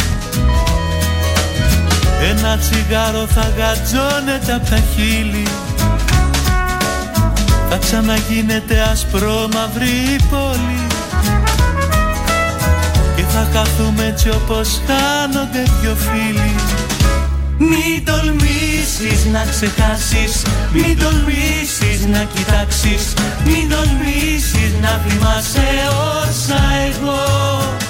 Ένα 2.29 2.57
τσιγάρο 2.57 3.27
θα 3.27 3.53
γατζώνεται 3.57 4.53
απ' 4.53 4.69
τα 4.69 4.79
χείλη 4.95 5.47
Θα 7.69 7.77
ξαναγίνεται 7.77 8.79
ασπρόμαυρη 8.91 9.89
η 9.89 10.19
πόλη. 10.29 10.87
Και 13.15 13.21
θα 13.21 13.47
χαθούμε 13.53 14.05
έτσι 14.05 14.29
όπως 14.29 14.81
χάνονται 14.87 15.63
δυο 15.81 15.95
φίλοι. 15.95 16.55
Μην 17.59 18.05
τολμήσεις 18.05 19.25
να 19.31 19.45
ξεχάσεις 19.49 20.41
Μην 20.73 20.99
τολμήσεις 20.99 22.05
να 22.11 22.23
κοιτάξεις 22.33 23.13
Μην 23.45 23.69
τολμήσεις 23.69 24.71
να 24.81 25.01
θυμάσαι 25.07 25.67
όσα 26.21 26.61
εγώ 26.89 27.88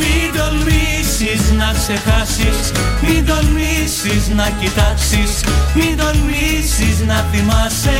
Μην 0.00 0.26
τολμήσεις 0.38 1.42
να 1.60 1.72
ξεχάσεις 1.78 2.58
Μην 3.02 3.26
τολμήσεις 3.26 4.28
να 4.28 4.46
κοιτάξεις 4.60 5.30
Μην 5.74 5.96
τολμήσεις 5.96 6.96
να 7.06 7.26
θυμάσαι 7.30 7.98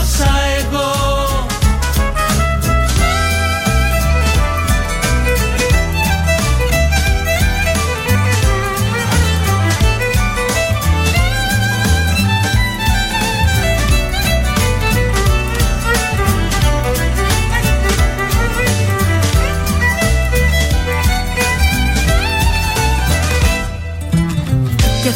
όσα 0.00 0.30
εγώ 0.58 0.95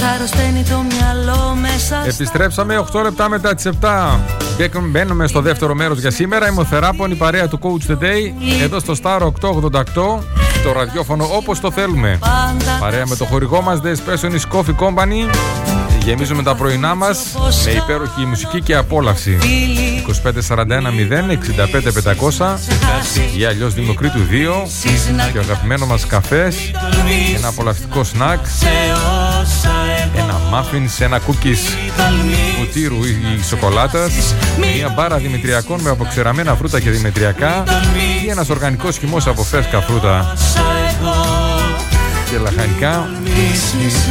θα 0.00 0.08
αρρωσταίνει 0.08 0.62
το 0.62 0.84
μυαλό 0.90 1.54
μέσα 1.60 2.02
Επιστρέψαμε 2.06 2.84
8 2.92 3.02
λεπτά 3.02 3.28
μετά 3.28 3.54
τις 3.54 3.64
7. 3.80 4.20
Μπήκαμε- 4.58 4.88
Μπαίνουμε 4.88 5.26
στο 5.26 5.40
δεύτερο 5.40 5.74
μέρος 5.74 5.98
για 5.98 6.10
σήμερα. 6.10 6.48
Είμαι 6.48 6.60
ο 6.60 6.64
Θεράπων, 6.64 7.10
η 7.10 7.14
παρέα 7.14 7.48
του 7.48 7.58
Coach 7.62 7.90
the 7.90 7.94
Day. 8.04 8.32
Εδώ 8.62 8.78
στο 8.80 8.94
Star 9.02 9.20
888. 9.20 10.22
Το 10.64 10.72
ραδιόφωνο 10.72 11.24
όπως 11.36 11.60
το 11.60 11.70
θέλουμε. 11.70 12.18
Παρέα 12.80 13.06
με 13.06 13.16
το 13.16 13.24
χορηγό 13.24 13.60
μας 13.62 13.80
The 13.84 13.86
Espressonis 13.88 14.56
Coffee 14.56 14.74
Company. 14.84 15.30
Γεμίζουμε 16.10 16.42
τα 16.42 16.54
πρωινά 16.54 16.94
μας 16.94 17.18
με 17.64 17.70
υπέροχη 17.70 18.26
μουσική 18.26 18.62
και 18.62 18.74
απόλαυση. 18.74 19.38
2541 20.06 20.90
0 20.90 21.32
65 21.32 21.92
500 22.38 22.58
ή 23.38 23.44
αλλιώς 23.44 23.74
Δημοκρίτου 23.74 24.18
2 24.18 24.22
και 25.32 25.38
ο 25.38 25.40
αγαπημένο 25.40 25.86
μας 25.86 26.06
καφές. 26.06 26.70
Ένα 27.36 27.48
απολαυστικό 27.48 28.04
σνακ. 28.04 28.38
Ένα 30.16 30.40
muffins, 30.52 31.04
ένα 31.04 31.20
cookies 31.26 31.58
κουτίρου 32.58 33.04
ή 33.04 33.42
σοκολάτας. 33.48 34.12
Μια 34.76 34.88
μπάρα 34.88 35.16
δημητριακών 35.16 35.80
με 35.80 35.90
αποξεραμένα 35.90 36.54
φρούτα 36.54 36.80
και 36.80 36.90
δημητριακά. 36.90 37.64
Ή 38.24 38.30
ένας 38.30 38.48
οργανικός 38.48 38.98
χυμός 38.98 39.26
από 39.26 39.42
φρέσκα 39.42 39.80
φρούτα 39.80 40.34
και 42.30 42.38
λαχανικά 42.38 43.08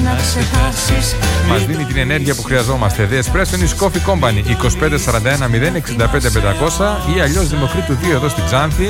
να 0.04 0.16
ξεχάσεις 0.16 1.16
μας 1.50 1.66
δίνει 1.66 1.84
την 1.84 1.98
ενέργεια 1.98 2.36
που 2.36 2.44
χρειαζόμαστε. 2.44 3.10
The 3.12 3.16
Espresso 3.16 3.86
Coffee 3.86 4.04
Company 4.10 4.42
2541 4.46 5.50
065 5.50 6.30
500 7.12 7.16
ή 7.16 7.22
αλλιώς 7.22 7.48
Δημοκρίτου 7.48 7.94
2 7.94 8.12
εδώ 8.12 8.30
στην 8.30 8.46
Ξάνθη 8.46 8.88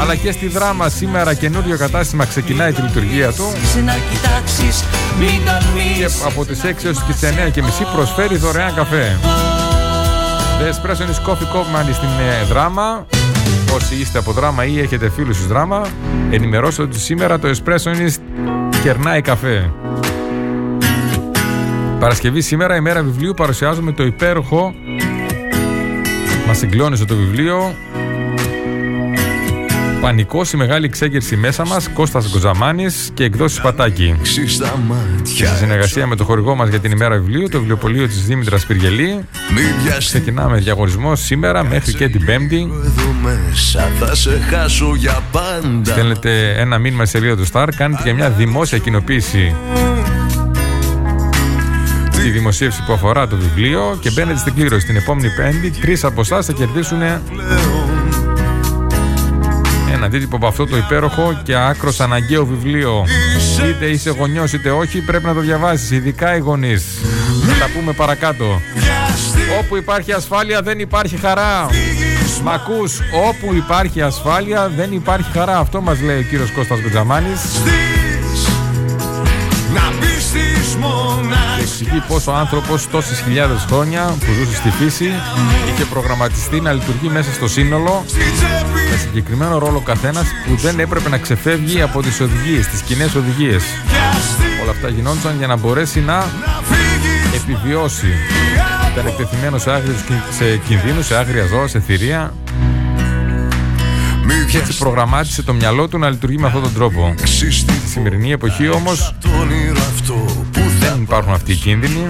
αλλά 0.00 0.14
και 0.14 0.32
στη 0.32 0.46
Δράμα 0.48 0.88
σήμερα 0.88 1.34
καινούριο 1.34 1.76
κατάστημα 1.76 2.24
ξεκινάει 2.24 2.72
τη 2.72 2.80
λειτουργία 2.80 3.32
του 3.32 3.52
να 3.84 3.96
κοιτάξεις 4.10 4.84
Μην 5.18 5.28
και 5.28 5.36
τολμήσεις 5.44 6.24
από 6.24 6.44
τις 6.44 6.60
6 6.64 6.84
έως 6.84 7.02
και 7.02 7.12
τις 7.12 7.30
9 7.46 7.50
και 7.52 7.62
μισή 7.62 7.86
προσφέρει 7.94 8.36
δωρεάν 8.36 8.74
καφέ. 8.74 9.18
The 10.60 10.68
Espresso 10.72 11.30
Coffee 11.30 11.56
Company 11.56 11.92
στην 11.92 12.08
ε, 12.08 12.44
Δράμα. 12.48 13.06
Όσοι 13.80 13.94
είστε 13.94 14.18
από 14.18 14.32
Δράμα 14.32 14.64
ή 14.64 14.80
έχετε 14.80 15.08
φίλους 15.08 15.36
στους 15.36 15.48
Δράμα, 15.48 15.86
ενημερώστε 16.30 16.82
ότι 16.82 17.00
σήμερα 17.00 17.38
το 17.38 17.48
Espresso 17.48 18.08
κερνάει 18.82 19.20
καφέ. 19.20 19.72
Παρασκευή 22.00 22.40
σήμερα, 22.40 22.76
ημέρα 22.76 23.02
βιβλίου, 23.02 23.34
παρουσιάζουμε 23.34 23.92
το 23.92 24.04
υπέροχο. 24.04 24.74
Μας 26.46 26.58
συγκλώνησε 26.58 27.04
το 27.04 27.16
βιβλίο. 27.16 27.74
Πανικός, 30.00 30.52
η 30.52 30.56
μεγάλη 30.56 30.84
εξέγερση 30.84 31.36
μέσα 31.36 31.66
μας, 31.66 31.88
Κώστας 31.94 32.30
Γκοζαμάνης 32.30 33.10
και 33.14 33.24
εκδόσεις 33.24 33.60
Πατάκη. 33.60 34.16
Σε 35.22 35.56
συνεργασία 35.56 36.06
με 36.06 36.16
το 36.16 36.24
χορηγό 36.24 36.54
μας 36.54 36.68
για 36.68 36.78
την 36.78 36.90
ημέρα 36.90 37.16
βιβλίου, 37.16 37.48
το 37.48 37.58
βιβλιοπωλείο 37.58 38.06
της 38.06 38.26
Δήμητρας 38.26 38.66
Πυργελή. 38.66 39.24
Ξεκινάμε 39.98 40.58
διαγωνισμό 40.58 41.16
σήμερα 41.16 41.64
μέχρι 41.64 41.94
και 41.94 42.08
την 42.08 42.24
Πέμπτη. 42.24 42.70
Στέλνετε 45.82 46.54
ένα 46.56 46.78
μήνυμα 46.78 47.04
σε 47.04 47.10
σελίδα 47.10 47.36
του 47.36 47.46
Star, 47.52 47.68
κάνετε 47.76 48.02
και 48.02 48.12
μια 48.12 48.30
δημόσια 48.30 48.78
κοινοποίηση 48.78 49.54
τη 52.22 52.30
δημοσίευση 52.30 52.82
που 52.86 52.92
αφορά 52.92 53.28
το 53.28 53.36
βιβλίο 53.36 53.98
και 54.00 54.10
μπαίνετε 54.10 54.38
στην 54.38 54.54
κλήρωση 54.54 54.86
την 54.86 54.96
επόμενη 54.96 55.28
Πέμπτη. 55.36 55.70
Τρεις 55.70 56.04
από 56.04 56.20
εσάς 56.20 56.46
θα 56.46 56.52
κερδίσουν 56.52 57.00
ένα 59.98 60.06
αντίτυπο 60.06 60.36
από 60.36 60.46
αυτό 60.46 60.66
το 60.66 60.76
υπέροχο 60.76 61.40
και 61.44 61.56
άκρος 61.56 62.00
αναγκαίο 62.00 62.44
βιβλίο. 62.44 63.04
Είτε 63.68 63.86
είσαι 63.86 64.10
γονιός 64.10 64.52
είτε 64.52 64.70
όχι, 64.70 65.00
πρέπει 65.00 65.24
να 65.24 65.34
το 65.34 65.40
διαβάσεις. 65.40 65.90
Ειδικά 65.90 66.36
οι 66.36 66.38
γονείς. 66.38 66.84
Θα 67.46 67.66
τα 67.66 67.72
πούμε 67.74 67.92
παρακάτω. 67.92 68.60
Όπου 69.58 69.76
υπάρχει 69.76 70.12
ασφάλεια 70.12 70.62
δεν 70.62 70.78
υπάρχει 70.78 71.16
χαρά. 71.16 71.66
Μ' 72.42 72.48
ακούς, 72.48 73.00
όπου 73.28 73.54
υπάρχει 73.54 74.02
ασφάλεια 74.02 74.68
δεν 74.76 74.92
υπάρχει 74.92 75.30
χαρά. 75.32 75.58
Αυτό 75.58 75.80
μας 75.80 76.00
λέει 76.00 76.18
ο 76.18 76.22
κύριος 76.22 76.50
Κώστας 76.50 76.80
Γκουτζαμάνης. 76.80 77.40
Εξηγεί 81.60 82.02
πως 82.08 82.26
ο 82.26 82.32
άνθρωπος 82.32 82.88
τόσες 82.90 83.20
χιλιάδες 83.20 83.64
χρόνια 83.68 84.16
που 84.20 84.32
ζούσε 84.32 84.56
στη 84.56 84.70
φύση 84.70 85.12
είχε 85.72 85.84
προγραμματιστεί 85.84 86.60
να 86.60 86.72
λειτουργεί 86.72 87.08
μέσα 87.08 87.32
στο 87.32 87.48
σύνολο 87.48 88.04
με 88.90 88.96
συγκεκριμένο 88.96 89.58
ρόλο 89.58 89.80
καθένας 89.80 90.26
που 90.46 90.56
δεν 90.56 90.78
έπρεπε 90.78 91.08
να 91.08 91.18
ξεφεύγει 91.18 91.82
από 91.82 92.02
τις 92.02 92.20
οδηγίες, 92.20 92.66
τις 92.66 92.80
κοινέ 92.80 93.08
οδηγίες. 93.16 93.64
Όλα 94.62 94.70
αυτά 94.70 94.88
γινόντουσαν 94.88 95.34
για 95.38 95.46
να 95.46 95.56
μπορέσει 95.56 96.00
να 96.00 96.26
επιβιώσει. 97.34 98.12
Ήταν 98.92 99.06
εκτεθειμένος 99.06 99.62
σε, 99.62 99.70
άγριους, 99.70 100.04
σε 100.30 100.56
κινδύνους, 100.56 101.06
σε 101.06 101.16
άγρια 101.16 101.46
ζώα, 101.46 101.66
σε 101.66 101.80
θηρία. 101.80 102.34
Και 104.50 104.58
έτσι 104.58 104.78
προγραμμάτισε 104.78 105.42
το 105.42 105.52
μυαλό 105.52 105.88
του 105.88 105.98
να 105.98 106.10
λειτουργεί 106.10 106.38
με 106.38 106.46
αυτόν 106.46 106.62
τον 106.62 106.74
τρόπο. 106.74 107.14
Στη 107.24 107.50
σημερινή 107.90 108.32
εποχή 108.32 108.68
όμως 108.68 109.14
δεν 110.78 111.02
υπάρχουν 111.02 111.32
αυτοί 111.32 111.52
οι 111.52 111.54
κίνδυνοι. 111.54 112.06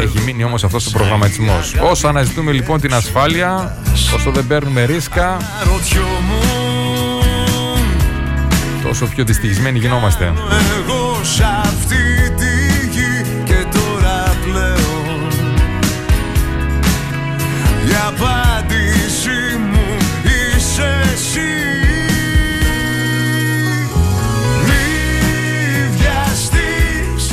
Έχει 0.00 0.20
μείνει 0.24 0.44
όμως 0.44 0.64
αυτός 0.64 0.86
ο 0.86 0.90
προγραμματισμός. 0.90 1.74
Όσο 1.90 2.08
αναζητούμε 2.08 2.52
λοιπόν 2.52 2.80
την 2.80 2.94
ασφάλεια, 2.94 3.76
όσο 4.14 4.30
δεν 4.30 4.46
παίρνουμε 4.46 4.84
ρίσκα, 4.84 5.36
τόσο 8.82 9.06
πιο 9.06 9.24
δυστυχισμένοι 9.24 9.78
γινόμαστε. 9.78 10.24
Εγώ 10.24 11.20
σε 11.22 11.44
αυτή 11.62 12.21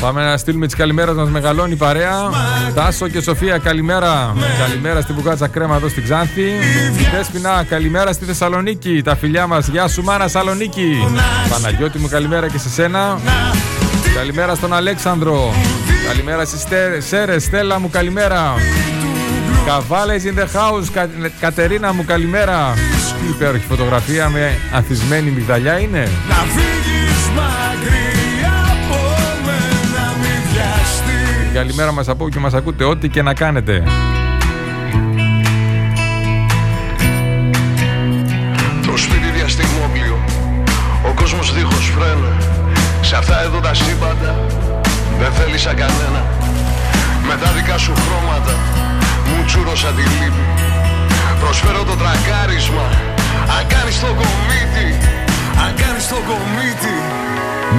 Πάμε 0.10 0.24
να 0.24 0.38
στείλουμε 0.38 0.66
τις 0.66 0.76
καλημέρες 0.76 1.16
μας 1.16 1.30
μεγαλώνει 1.30 1.76
παρέα. 1.76 2.30
Τάσο 2.76 3.08
και 3.08 3.22
Σοφία, 3.22 3.58
καλημέρα. 3.58 4.36
Καλημέρα 4.60 5.02
στην 5.02 5.16
Μπουκάτσα 5.16 5.48
Κρέμα 5.48 5.76
εδώ 5.76 5.88
στην 5.90 6.04
Ξάνθη. 6.04 6.44
Δέσπινα, 7.16 7.64
καλημέρα 7.70 8.14
στη 8.14 8.26
Θεσσαλονίκη. 8.26 9.02
Τα 9.02 9.16
φιλιά 9.16 9.48
μας, 9.48 9.68
γεια 9.68 9.88
σου, 9.88 10.04
μάνα 10.04 10.28
Σαλονίκη. 10.28 10.98
Παναγιώτη 11.50 11.98
μου, 11.98 12.08
καλημέρα 12.08 12.48
και 12.48 12.58
σε 12.58 12.70
σένα. 12.70 13.20
Καλημέρα 14.16 14.56
στον 14.56 14.74
Αλέξανδρο. 14.74 15.54
Καλημέρα 16.08 16.46
στις 16.46 16.64
Σέρες, 17.08 17.44
Στέλλα 17.44 17.80
μου, 17.80 17.90
καλημέρα. 17.90 18.54
Καβάλε 19.66 20.16
in 20.24 20.40
the 20.40 20.44
house, 20.44 21.06
Κατερίνα 21.40 21.94
μου, 21.94 22.06
καλημέρα. 22.06 22.74
Τι 23.22 23.30
υπέροχη 23.30 23.66
φωτογραφία 23.70 24.30
με 24.30 24.58
ανθισμένη 24.74 25.30
μυγδαλιά 25.30 25.80
είναι. 25.80 26.10
Να 26.30 27.69
Καλημέρα 31.60 31.92
μας 31.92 32.08
από 32.08 32.30
και 32.30 32.40
μας 32.40 32.54
ακούτε 32.54 32.84
ό,τι 32.84 33.10
και 33.10 33.22
να 33.22 33.34
κάνετε. 33.34 33.84
Το 38.86 38.98
σπίτι 38.98 39.30
διαστημόπλιο, 39.36 40.24
ο 41.10 41.14
κόσμος 41.16 41.54
δίχως 41.54 41.92
φρένα. 41.96 42.32
Σε 43.02 43.16
αυτά 43.16 43.42
εδώ 43.42 43.60
τα 43.60 43.74
σύμπαντα 43.74 44.36
δεν 45.20 45.32
θέλησα 45.32 45.74
κανένα. 45.74 46.22
Με 47.28 47.36
τα 47.44 47.52
δικά 47.52 47.78
σου 47.78 47.94
χρώματα 47.94 48.56
μου 49.28 49.46
τσούρωσα 49.46 49.88
τη 49.88 50.02
λύπη. 50.02 50.46
Προσφέρω 51.40 51.84
το 51.84 51.96
τρακάρισμα, 51.96 52.88
αν 53.58 53.68
κάνεις 53.68 54.00
το 54.00 54.08
κομίτι, 54.08 54.88
αν 55.64 55.72
κάνεις 55.82 56.08
το 56.08 56.16
κομίτι. 56.30 56.96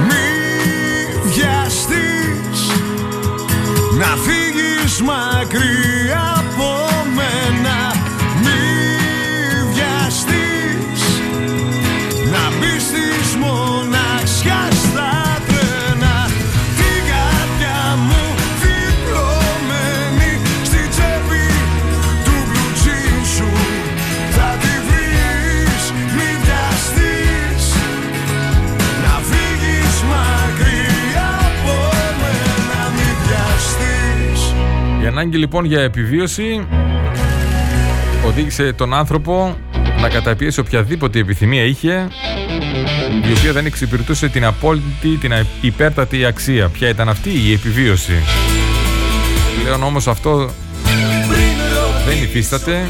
Μη 0.07 0.25
βιαστείς 1.23 2.00
να 4.01 4.15
φύγεις 4.15 5.01
μακριά 5.01 6.30
ανάγκη 35.11 35.37
λοιπόν 35.37 35.65
για 35.65 35.81
επιβίωση 35.81 36.67
οδήγησε 38.27 38.73
τον 38.73 38.93
άνθρωπο 38.93 39.57
να 40.01 40.09
καταπιέσει 40.09 40.59
οποιαδήποτε 40.59 41.19
επιθυμία 41.19 41.63
είχε 41.63 42.07
η 43.29 43.31
οποία 43.37 43.51
δεν 43.51 43.65
εξυπηρετούσε 43.65 44.27
την 44.27 44.45
απόλυτη, 44.45 45.17
την 45.19 45.33
υπέρτατη 45.61 46.25
αξία. 46.25 46.69
Ποια 46.69 46.89
ήταν 46.89 47.09
αυτή; 47.09 47.29
Η 47.29 47.53
επιβίωση. 47.53 48.23
Πλέον 49.63 49.83
όμως 49.83 50.07
αυτό 50.07 50.49
δεν 52.07 52.23
υφίσταται. 52.23 52.87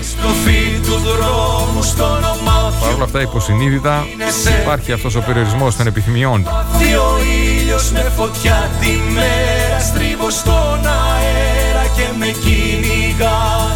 Παρ' 2.79 2.93
όλα 2.93 3.03
αυτά 3.03 3.21
υποσυνείδητα 3.21 4.07
υπάρχει 4.61 4.91
αυτός 4.91 5.15
ο 5.15 5.19
περιορισμός 5.21 5.75
των 5.75 5.87
επιθυμιών. 5.87 6.47
Ο 6.47 7.19
ήλιος 7.61 7.91
με 7.91 8.11
φωτιά 8.15 8.69
τη 8.79 8.87
μέρα 9.13 9.79
στρίβω 9.79 10.29
στον 10.29 10.79
αέρα 10.87 10.91
και 11.21 11.29
με 11.31 11.39
κυνηγάς 11.39 11.70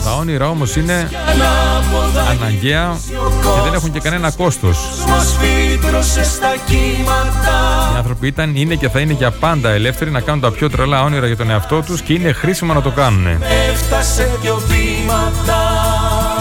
Τα 0.03 0.15
όνειρα 0.15 0.49
όμως 0.49 0.76
είναι 0.76 1.10
αναγκαία 2.30 2.98
και 3.41 3.61
δεν 3.64 3.73
έχουν 3.73 3.91
και 3.91 3.99
κανένα 3.99 4.32
κόστος. 4.32 4.77
Μας 5.07 5.38
φύτρωσες 5.40 6.27
στα 6.27 6.53
κύματα 6.65 7.91
Οι 7.94 7.98
άνθρωποι 7.98 8.27
ήταν, 8.27 8.56
είναι 8.56 8.76
και 8.76 8.90
θα 8.90 8.99
είναι 8.99 9.14
για 9.14 9.32
πάντα 9.32 9.69
ελεύθεροι 9.69 10.11
να 10.11 10.19
κάνουν 10.19 10.41
τα 10.41 10.52
πιο 10.52 10.69
τρελά 10.69 11.03
όνειρα 11.03 11.27
για 11.27 11.38
τον 11.38 11.49
εαυτό 11.49 11.82
τους 11.82 12.02
και 12.02 12.14
είναι 12.14 12.32
χρήσιμο 12.32 12.73
να 12.73 12.82
το 12.82 12.91
κάνουν. 12.91 13.27
Έφτασε 13.72 14.38
δυο 14.41 14.61
βήματα 14.68 15.75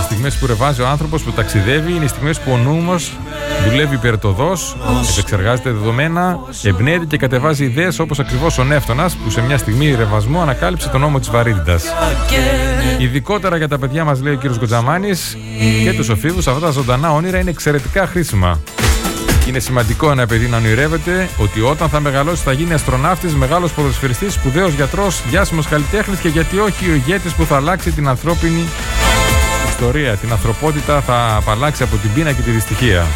Οι 0.05 0.07
στιγμές 0.07 0.35
που 0.35 0.47
ρεβάζει 0.47 0.81
ο 0.81 0.87
άνθρωπος 0.87 1.23
που 1.23 1.31
ταξιδεύει 1.31 1.93
είναι 1.93 2.05
οι 2.05 2.09
στιγμές 2.09 2.41
που 2.41 2.53
ο 2.53 2.57
νούμος 2.57 3.17
δουλεύει 3.69 3.95
υπερτοδός, 3.95 4.77
επεξεργάζεται 5.13 5.71
δεδομένα, 5.71 6.39
εμπνέεται 6.63 7.07
και 7.07 7.17
κατεβάζει 7.17 7.65
ιδέες 7.65 7.99
όπως 7.99 8.19
ακριβώς 8.19 8.59
ο 8.59 8.65
Νεύτωνας 8.65 9.17
που 9.17 9.31
σε 9.31 9.41
μια 9.41 9.59
στιγμή 9.59 9.95
ρεβασμού 9.95 10.41
ανακάλυψε 10.41 10.89
τον 10.89 11.01
νόμο 11.01 11.19
της 11.19 11.31
βαρύτητας. 11.31 11.85
Ειδικότερα 12.99 13.57
για 13.57 13.69
τα 13.69 13.79
παιδιά 13.79 14.05
μας 14.05 14.21
λέει 14.23 14.33
ο 14.33 14.37
κύριος 14.37 14.59
Γκοτζαμάνης 14.59 15.37
και 15.85 15.93
τους 15.93 16.09
οφείλους 16.09 16.47
αυτά 16.47 16.61
τα 16.61 16.71
ζωντανά 16.71 17.13
όνειρα 17.13 17.39
είναι 17.39 17.51
εξαιρετικά 17.51 18.07
χρήσιμα. 18.07 18.61
Είναι 19.49 19.59
σημαντικό 19.59 20.11
ένα 20.11 20.27
παιδί 20.27 20.47
να 20.47 20.57
ονειρεύεται 20.57 21.29
ότι 21.39 21.61
όταν 21.61 21.89
θα 21.89 22.01
μεγαλώσει 22.01 22.43
θα 22.43 22.53
γίνει 22.53 22.73
αστροναύτης, 22.73 23.35
μεγάλος 23.35 23.73
ποδοσφαιριστής, 23.73 24.33
σπουδαίος 24.33 24.73
γιατρός, 24.73 25.23
διάσημος 25.31 25.67
καλλιτέχνης 25.67 26.19
και 26.19 26.29
γιατί 26.29 26.59
όχι 26.59 26.91
ο 26.91 26.95
ηγέτης 26.95 27.33
που 27.33 27.45
θα 27.45 27.57
αλλάξει 27.57 27.91
την 27.93 28.09
ανθρώπινη 28.09 28.65
ιστορία, 29.75 30.17
την 30.17 30.33
ανθρωπότητα 30.33 31.01
θα 31.01 31.37
απαλλάξει 31.37 31.83
από 31.83 31.97
την 31.97 32.13
πείνα 32.13 32.33
και 32.33 32.43
τη 32.43 32.51
δυστυχία. 32.51 33.07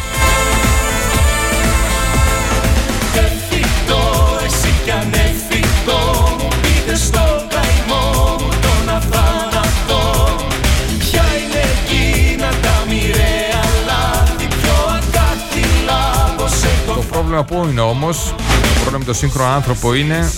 Το 16.85 17.03
πρόβλημα 17.09 17.43
πού 17.43 17.67
είναι 17.71 17.81
όμως; 17.81 18.33
Πρόβλημα 18.79 18.97
με 18.97 19.03
το 19.03 19.13
σύγχρονο 19.13 19.49
άνθρωπο 19.49 19.93
είναι 19.93 20.31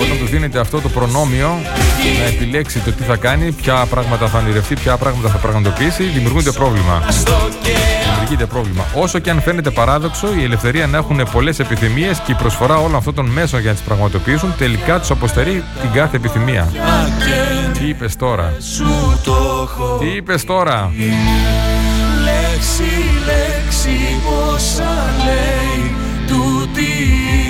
Όταν 0.00 0.18
του 0.18 0.26
δίνεται 0.26 0.58
αυτό 0.58 0.80
το 0.80 0.88
προνόμιο 0.88 1.60
Να 2.18 2.24
επιλέξει 2.24 2.78
το 2.78 2.92
τι 2.92 3.02
θα 3.02 3.16
κάνει 3.16 3.52
Ποια 3.52 3.86
πράγματα 3.90 4.28
θα 4.28 4.38
ονειρευτεί, 4.38 4.74
ποια 4.74 4.96
πράγματα 4.96 5.28
θα 5.28 5.38
πραγματοποιήσει 5.38 6.02
Δημιουργούνται 6.02 6.50
πρόβλημα. 6.50 7.02
Δημιουργείται 8.04 8.46
πρόβλημα. 8.46 8.84
Όσο 8.94 9.18
και 9.18 9.30
αν 9.30 9.42
φαίνεται 9.42 9.70
παράδοξο 9.70 10.28
Η 10.38 10.42
ελευθερία 10.44 10.86
να 10.86 10.96
έχουν 10.96 11.26
πολλές 11.32 11.58
επιθυμίες 11.58 12.18
Και 12.26 12.32
η 12.32 12.34
προσφορά 12.34 12.76
όλων 12.76 12.96
αυτών 12.96 13.14
των 13.14 13.26
μέσων 13.26 13.60
για 13.60 13.70
να 13.70 13.76
τις 13.76 13.84
πραγματοποιήσουν 13.84 14.54
Τελικά 14.58 14.98
τους 14.98 15.10
αποστερεί 15.10 15.64
την 15.80 15.90
κάθε 15.92 16.16
επιθυμία. 16.16 16.72
Τι 17.78 17.88
είπες 17.88 18.16
τώρα; 18.16 18.52
Τι 19.98 20.06
είπες 20.06 20.44
τώρα; 20.44 20.90
Λέξη, 22.24 22.92
λέξη 23.26 24.20
πόσα 24.24 25.14
λέει 25.24 25.61
τούτη 26.82 26.92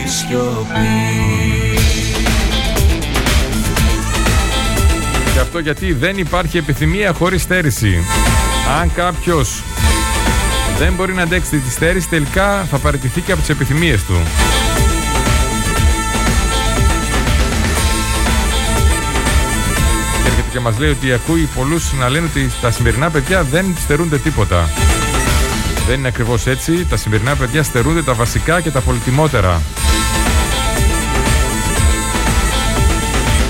η 0.05 0.09
σιωπή 0.09 1.81
Και 5.33 5.41
αυτό 5.41 5.59
γιατί 5.59 5.93
δεν 5.93 6.19
υπάρχει 6.19 6.59
επιθυμία 6.59 7.13
χωρίς 7.13 7.43
στέρηση. 7.43 8.05
Αν 8.81 8.93
κάποιος 8.95 9.63
δεν 10.79 10.93
μπορεί 10.93 11.15
να 11.15 11.23
αντέξει 11.23 11.59
τη 11.59 11.71
στέρηση, 11.71 12.09
τελικά 12.09 12.67
θα 12.71 12.79
παραιτηθεί 12.79 13.21
και 13.21 13.33
από 13.33 13.41
τις 13.41 13.51
επιθυμίες 13.51 14.05
του. 14.05 14.17
Και 20.23 20.29
έρχεται 20.29 20.49
και 20.53 20.61
μας 20.61 20.79
λέει 20.79 20.91
ότι 20.91 21.13
ακούει 21.13 21.49
πολλούς 21.55 21.93
να 21.93 22.09
λένε 22.09 22.27
ότι 22.31 22.51
τα 22.61 22.71
σημερινά 22.71 23.11
παιδιά 23.11 23.43
δεν 23.43 23.75
στερούνται 23.79 24.19
τίποτα. 24.19 24.69
Δεν 25.87 25.99
είναι 25.99 26.09
ακριβώς 26.09 26.47
έτσι. 26.47 26.87
Τα 26.87 26.97
σημερινά 26.97 27.35
παιδιά 27.35 27.63
στερούνται 27.63 28.03
τα 28.03 28.13
βασικά 28.13 28.61
και 28.61 28.71
τα 28.71 28.81
πολυτιμότερα. 28.81 29.61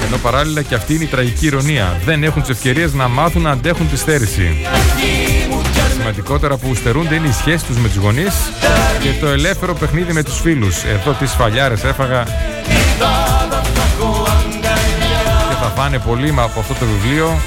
Ενώ 0.06 0.16
παράλληλα 0.16 0.62
και 0.62 0.74
αυτή 0.74 0.94
είναι 0.94 1.04
η 1.04 1.06
τραγική 1.06 1.46
ηρωνία. 1.46 2.00
Δεν 2.04 2.22
έχουν 2.22 2.42
τις 2.42 2.50
ευκαιρίες 2.50 2.92
να 2.92 3.08
μάθουν 3.08 3.42
να 3.42 3.50
αντέχουν 3.50 3.90
τη 3.90 3.96
στέρηση. 3.96 4.66
Σημαντικότερα 5.96 6.56
που 6.56 6.74
στερούνται 6.74 7.14
είναι 7.14 7.28
η 7.28 7.32
σχέση 7.32 7.64
τους 7.64 7.76
με 7.76 7.88
τους 7.88 7.96
γονείς 7.96 8.34
και 9.00 9.08
το 9.20 9.28
ελεύθερο 9.28 9.74
παιχνίδι 9.74 10.12
με 10.12 10.22
τους 10.22 10.40
φίλους. 10.40 10.84
Εδώ 10.84 11.12
τις 11.12 11.32
φαλιάρες 11.32 11.84
έφαγα. 11.84 12.24
Και 15.48 15.54
θα 15.60 15.72
φάνε 15.76 15.98
πολύ 15.98 16.34
από 16.36 16.60
αυτό 16.60 16.74
το 16.74 16.86
βιβλίο 16.86 17.40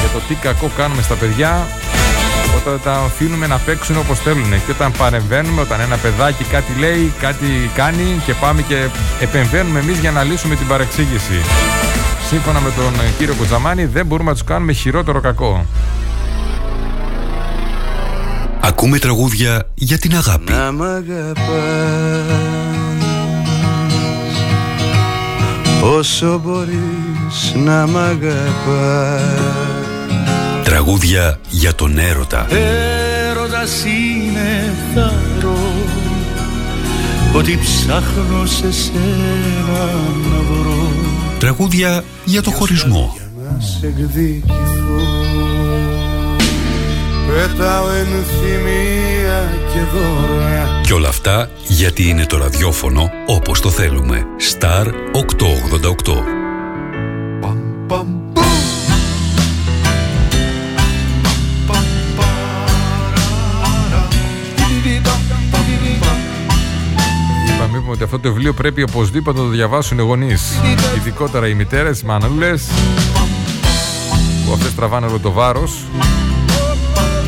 για 0.00 0.08
το 0.12 0.20
τι 0.28 0.34
κακό 0.34 0.70
κάνουμε 0.76 1.02
στα 1.02 1.14
παιδιά 1.14 1.66
όταν 2.56 2.80
τα 2.84 2.92
αφήνουμε 2.92 3.46
να 3.46 3.56
παίξουν 3.58 3.96
όπως 3.96 4.18
θέλουν 4.18 4.50
και 4.50 4.70
όταν 4.70 4.92
παρεμβαίνουμε, 4.92 5.60
όταν 5.60 5.80
ένα 5.80 5.96
παιδάκι 5.96 6.44
κάτι 6.44 6.72
λέει, 6.78 7.12
κάτι 7.20 7.70
κάνει 7.74 8.20
και 8.26 8.34
πάμε 8.34 8.62
και 8.62 8.88
επεμβαίνουμε 9.20 9.78
εμείς 9.78 9.98
για 9.98 10.10
να 10.10 10.22
λύσουμε 10.22 10.54
την 10.54 10.66
παρεξήγηση. 10.66 11.40
Σύμφωνα 12.28 12.60
με 12.60 12.70
τον 12.76 12.92
κύριο 13.18 13.34
Κουτζαμάνη 13.34 13.84
δεν 13.84 14.06
μπορούμε 14.06 14.28
να 14.28 14.36
τους 14.36 14.44
κάνουμε 14.44 14.72
χειρότερο 14.72 15.20
κακό. 15.20 15.66
Ακούμε 18.60 18.98
τραγούδια 18.98 19.70
για 19.74 19.98
την 19.98 20.16
αγάπη. 20.16 20.52
Να 20.52 20.72
μ' 20.72 20.82
αγαπάς 20.82 22.60
Όσο 25.82 26.40
μπορείς 26.44 27.54
να 27.64 27.86
μ' 27.86 27.96
αγαπάς 27.96 29.69
Τραγούδια 30.80 31.38
για 31.48 31.74
τον 31.74 31.98
έρωτα. 31.98 32.46
Έρωτας 33.30 33.84
είναι 33.84 34.74
θάρρο 34.94 35.58
Ότι 37.34 37.58
ψάχνω 37.62 38.46
σε 38.46 38.72
σένα 38.72 39.84
να 40.30 40.38
βρω 40.50 40.90
Τραγούδια 41.38 42.04
για 42.24 42.42
το 42.42 42.50
χωρισμό. 42.50 43.16
Να 43.36 43.60
σε 43.60 43.86
εκδικηθώ 43.86 45.00
Πέταω 47.26 47.90
ενθυμία 47.90 49.52
και 49.72 49.80
δώρα 49.92 50.80
Και 50.82 50.92
όλα 50.92 51.08
αυτά 51.08 51.50
γιατί 51.68 52.08
είναι 52.08 52.26
το 52.26 52.36
ραδιόφωνο 52.36 53.10
όπως 53.26 53.60
το 53.60 53.70
θέλουμε. 53.70 54.22
Star 54.52 54.86
888. 54.86 56.48
Είπαμε 57.90 58.19
είπαμε 67.90 68.04
ότι 68.04 68.04
αυτό 68.04 68.18
το 68.18 68.34
βιβλίο 68.34 68.52
πρέπει 68.52 68.82
οπωσδήποτε 68.82 69.38
να 69.38 69.44
το 69.44 69.50
διαβάσουν 69.50 69.98
οι 69.98 70.02
γονείς. 70.02 70.52
Ειδικότερα 70.96 71.48
οι 71.48 71.54
μητέρες, 71.54 72.00
οι 72.00 72.06
μανούλες, 72.06 72.68
που 74.46 74.52
αυτές 74.52 74.74
τραβάνε 74.74 75.06
όλο 75.06 75.18
το 75.18 75.30
βάρος 75.30 75.72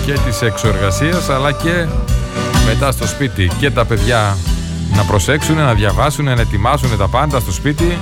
και 0.06 0.12
της 0.12 0.42
εξοεργασία, 0.42 1.20
αλλά 1.30 1.52
και 1.52 1.86
μετά 2.66 2.92
στο 2.92 3.06
σπίτι 3.06 3.50
και 3.58 3.70
τα 3.70 3.84
παιδιά 3.84 4.36
να 4.96 5.02
προσέξουν, 5.02 5.56
να 5.56 5.74
διαβάσουν, 5.74 6.24
να 6.24 6.40
ετοιμάσουν 6.40 6.96
τα 6.98 7.08
πάντα 7.08 7.40
στο 7.40 7.52
σπίτι. 7.52 7.98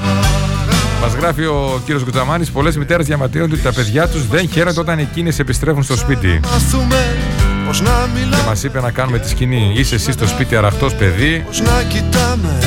Μας 1.00 1.12
γράφει 1.12 1.44
ο 1.44 1.80
κύριος 1.84 2.04
Κουτζαμάνη: 2.04 2.46
Πολλές 2.46 2.76
μητέρες 2.76 3.06
διαμαρτύρονται 3.06 3.54
ότι 3.54 3.62
τα 3.62 3.72
παιδιά 3.72 4.08
τους 4.08 4.26
δεν 4.26 4.48
χαίρονται 4.48 4.80
όταν 4.80 4.98
εκείνες 4.98 5.38
επιστρέφουν 5.38 5.82
στο 5.82 5.96
σπίτι. 5.96 6.40
Μάθουμε 7.70 7.90
πως 7.90 7.98
να 7.98 8.06
Και 8.14 8.20
μιλάμε 8.20 8.46
μας 8.46 8.62
είπε 8.62 8.80
να 8.80 8.90
κάνουμε 8.90 9.18
τη 9.18 9.28
σκηνή. 9.28 9.72
Είσαι 9.76 9.94
εσύ 9.94 10.12
στο 10.12 10.26
σπίτι 10.26 10.56
αραχτός 10.56 10.94
παιδί, 10.94 11.42
Πως 11.46 11.60
να 11.60 11.82
κοιτάμε; 11.82 12.58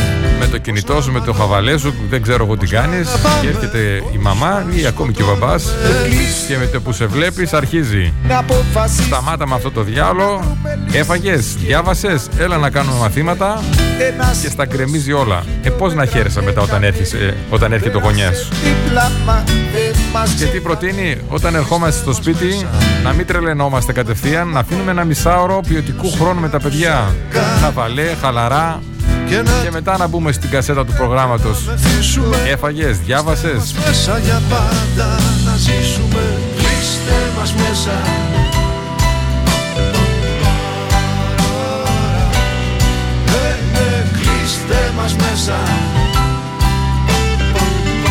Με 0.43 0.49
το 0.49 0.57
κινητό 0.57 1.01
σου, 1.01 1.11
με 1.11 1.19
το 1.19 1.33
χαβαλέ 1.33 1.77
σου, 1.77 1.93
δεν 2.09 2.21
ξέρω 2.21 2.43
εγώ 2.43 2.57
τι 2.57 2.67
κάνεις. 2.67 3.09
Και 3.41 3.47
έρχεται 3.47 4.03
η 4.13 4.17
μαμά 4.17 4.65
ή 4.75 4.85
ακόμη 4.85 5.11
και 5.13 5.23
ο 5.23 5.25
μπαμπάς. 5.25 5.63
Και 6.47 6.57
με 6.57 6.65
το 6.65 6.81
που 6.81 6.91
σε 6.91 7.05
βλέπεις 7.05 7.53
αρχίζει. 7.53 8.13
Να 8.27 8.37
αποφασίσεις 8.37 9.05
Σταμάτα 9.05 9.47
με 9.47 9.55
αυτό 9.55 9.71
το 9.71 9.81
διάλογο. 9.81 10.57
Έφαγες, 10.91 11.55
διάβασες, 11.55 12.27
έλα 12.37 12.57
να 12.57 12.69
κάνουμε 12.69 12.99
μαθήματα. 12.99 13.61
ένας 13.99 14.39
Και 14.41 14.49
στα 14.49 14.65
γκρεμίζει 14.65 15.11
όλα. 15.11 15.43
Ε, 15.61 15.69
πώς 15.69 15.93
να 15.93 16.05
χαίρεσαι 16.05 16.41
μετά 16.41 16.61
όταν, 16.61 16.83
έρχεσαι, 16.83 17.37
όταν 17.49 17.71
έρχεται 17.73 17.97
ο 17.97 17.99
γονιάς 17.99 18.37
σου. 18.37 18.47
δίπλα 18.63 19.11
μα 19.25 19.43
δεν 19.45 19.95
μας 20.13 20.33
Και 20.33 20.45
τι 20.45 20.59
προτείνει 20.59 21.17
όταν 21.27 21.55
ερχόμαστε 21.55 22.01
στο 22.01 22.13
σπίτι 22.13 22.67
να 23.03 23.13
μην 23.13 23.25
τρελαινόμαστε 23.25 23.91
κατευθείαν, 23.91 24.47
να 24.47 24.59
αφήνουμε 24.59 24.91
ένα 24.91 25.03
μισάωρο 25.03 25.61
ποιοτικού 25.67 26.11
χρόνου 26.11 26.39
με 26.39 26.49
τα 26.49 26.59
παιδιά. 26.59 27.15
Χαβαλέ, 27.61 28.15
χαλαρά 28.21 28.81
και 29.33 29.41
να 29.41 29.63
και 29.63 29.71
μετά 29.71 29.97
να 29.97 30.07
μπούμε 30.07 30.31
στην 30.31 30.49
κασέτα 30.49 30.85
του 30.85 30.93
προγράμματος. 30.93 31.65
μεθύσουμε 31.65 32.37
Έφαγες, 32.47 32.99
διάβασες; 32.99 33.73
μέσα 33.85 34.17
για 34.17 34.41
πάντα 34.49 35.07
να 35.45 35.55
ζήσουμε 35.55 36.37
Κλείστε 36.55 37.31
μας 37.39 37.53
μέσα 37.53 38.01
Ναι, 43.25 43.79
ναι, 43.79 44.05
κλείστε 44.11 44.91
μας 44.97 45.15
μέσα 45.15 45.55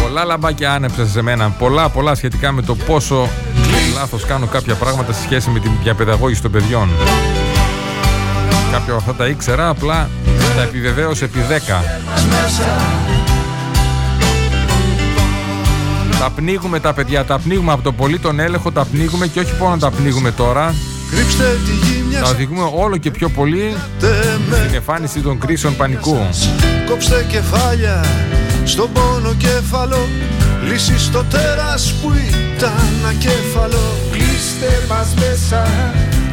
Πολλά 0.02 0.24
λαμπάκια 0.24 0.72
άνεψα 0.72 1.06
σε 1.06 1.22
μένα. 1.22 1.50
Πολλά, 1.58 1.88
πολλά 1.88 2.14
σχετικά 2.14 2.52
με 2.52 2.62
το 2.62 2.74
πόσο 2.74 3.28
λάθος 3.94 4.24
κάνω 4.24 4.46
κάποια 4.46 4.74
πράγματα 4.74 5.12
σε 5.12 5.22
σχέση 5.22 5.50
με 5.50 5.58
την 5.58 5.70
διαπαιδαγώγηση 5.82 6.42
των 6.42 6.50
παιδιών. 6.50 6.88
Κάποια 8.72 8.92
από 8.92 8.96
αυτά 8.96 9.14
τα 9.14 9.26
ήξερα, 9.26 9.68
απλά 9.68 10.10
τα 10.56 10.62
επιβεβαίωσε 10.62 11.24
επί 11.24 11.38
10. 11.48 11.84
Τα 16.18 16.30
πνίγουμε 16.30 16.80
τα 16.80 16.92
παιδιά, 16.92 17.24
τα 17.24 17.38
πνίγουμε 17.38 17.72
από 17.72 17.82
το 17.82 17.92
πολύ 17.92 18.18
τον 18.18 18.40
έλεγχο, 18.40 18.72
τα 18.72 18.84
πνίγουμε 18.84 19.26
και 19.26 19.40
όχι 19.40 19.52
μόνο 19.60 19.76
τα 19.76 19.90
πνίγουμε 19.90 20.30
τώρα, 20.30 20.74
Κρύψτε 21.10 21.58
τη 21.64 21.86
γη 21.86 22.00
τα 22.00 22.06
μιας 22.08 22.30
οδηγούμε 22.30 22.70
όλο 22.74 22.96
και 22.96 23.10
πιο 23.10 23.28
πολύ 23.28 23.76
στην 24.64 24.74
εμφάνιση 24.74 25.20
των 25.20 25.38
κρίσεων 25.38 25.76
πανικού. 25.76 26.16
Κόψτε 26.86 27.26
κεφάλια 27.28 28.04
στον 28.64 28.92
πόνο 28.92 29.34
κέφαλο 29.34 30.08
Λύση 30.68 30.98
στο 30.98 31.24
τέρας 31.24 31.92
που 31.92 32.12
ήταν 32.56 33.06
ακέφαλο 33.08 33.96
Κλείστε 34.12 34.86
μας 34.88 35.14
μέσα 35.14 35.66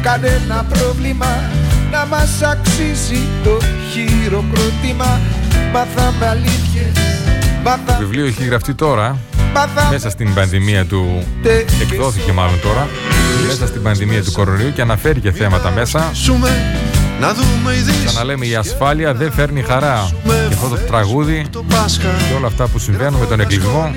κανένα 0.02 0.66
πρόβλημα 0.68 1.59
Να 1.90 2.06
μας 2.06 2.42
αξίζει 2.42 3.22
το 3.44 3.58
χειροκρότημα 3.92 5.20
Μάθαμε 5.72 6.26
αλήθειες 6.26 6.92
Το 6.94 7.62
Μάθαμε 7.64 7.98
βιβλίο 7.98 8.26
έχει 8.26 8.44
γραφτεί 8.44 8.74
τώρα, 8.74 9.18
Μάθαμε 9.54 9.90
μέσα 9.90 10.10
στην 10.10 10.34
πανδημία 10.34 10.84
του, 10.84 11.22
εκδόθηκε 11.80 12.32
μάλλον 12.32 12.60
τώρα, 12.62 12.88
μέσα 13.46 13.66
στην 13.66 13.82
πανδημία 13.82 14.24
του 14.24 14.32
κορονοϊού 14.32 14.72
και 14.72 14.80
αναφέρει 14.80 15.20
και 15.20 15.32
θέματα 15.32 15.70
μέσα. 15.70 16.10
Ζούμε 16.14 16.50
να 17.20 17.34
δούμε 17.34 17.74
ειδήσεις 17.74 18.04
Ξαναλέμε, 18.04 18.46
η 18.46 18.54
ασφάλεια 18.54 19.14
δεν 19.14 19.32
φέρνει 19.32 19.62
χαρά. 19.62 20.10
Και 20.24 20.54
αυτό 20.54 20.68
το 20.68 20.76
τραγούδι 20.76 21.46
Το 21.50 21.64
Πάσχα 21.68 22.08
και 22.28 22.34
όλα 22.36 22.46
αυτά 22.46 22.66
που 22.66 22.78
συμβαίνουν 22.78 23.20
με 23.20 23.26
τον 23.26 23.40
εκκλεισμό 23.40 23.92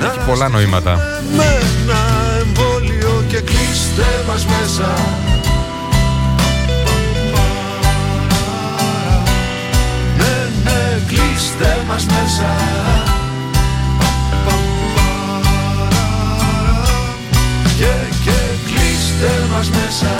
έχει 0.00 0.18
πολλά 0.26 0.48
νοήματα. 0.48 0.94
με 1.36 1.44
ένα 1.44 1.98
εμβόλιο 2.40 3.24
και 3.28 3.40
κλείστε 3.40 4.04
μας 4.28 4.46
μέσα 4.46 4.94
μας 11.88 12.06
μέσα 12.06 12.54
Και, 17.76 17.92
και 18.24 18.38
κλείστε 18.64 19.30
μας 19.52 19.70
μέσα 19.70 20.14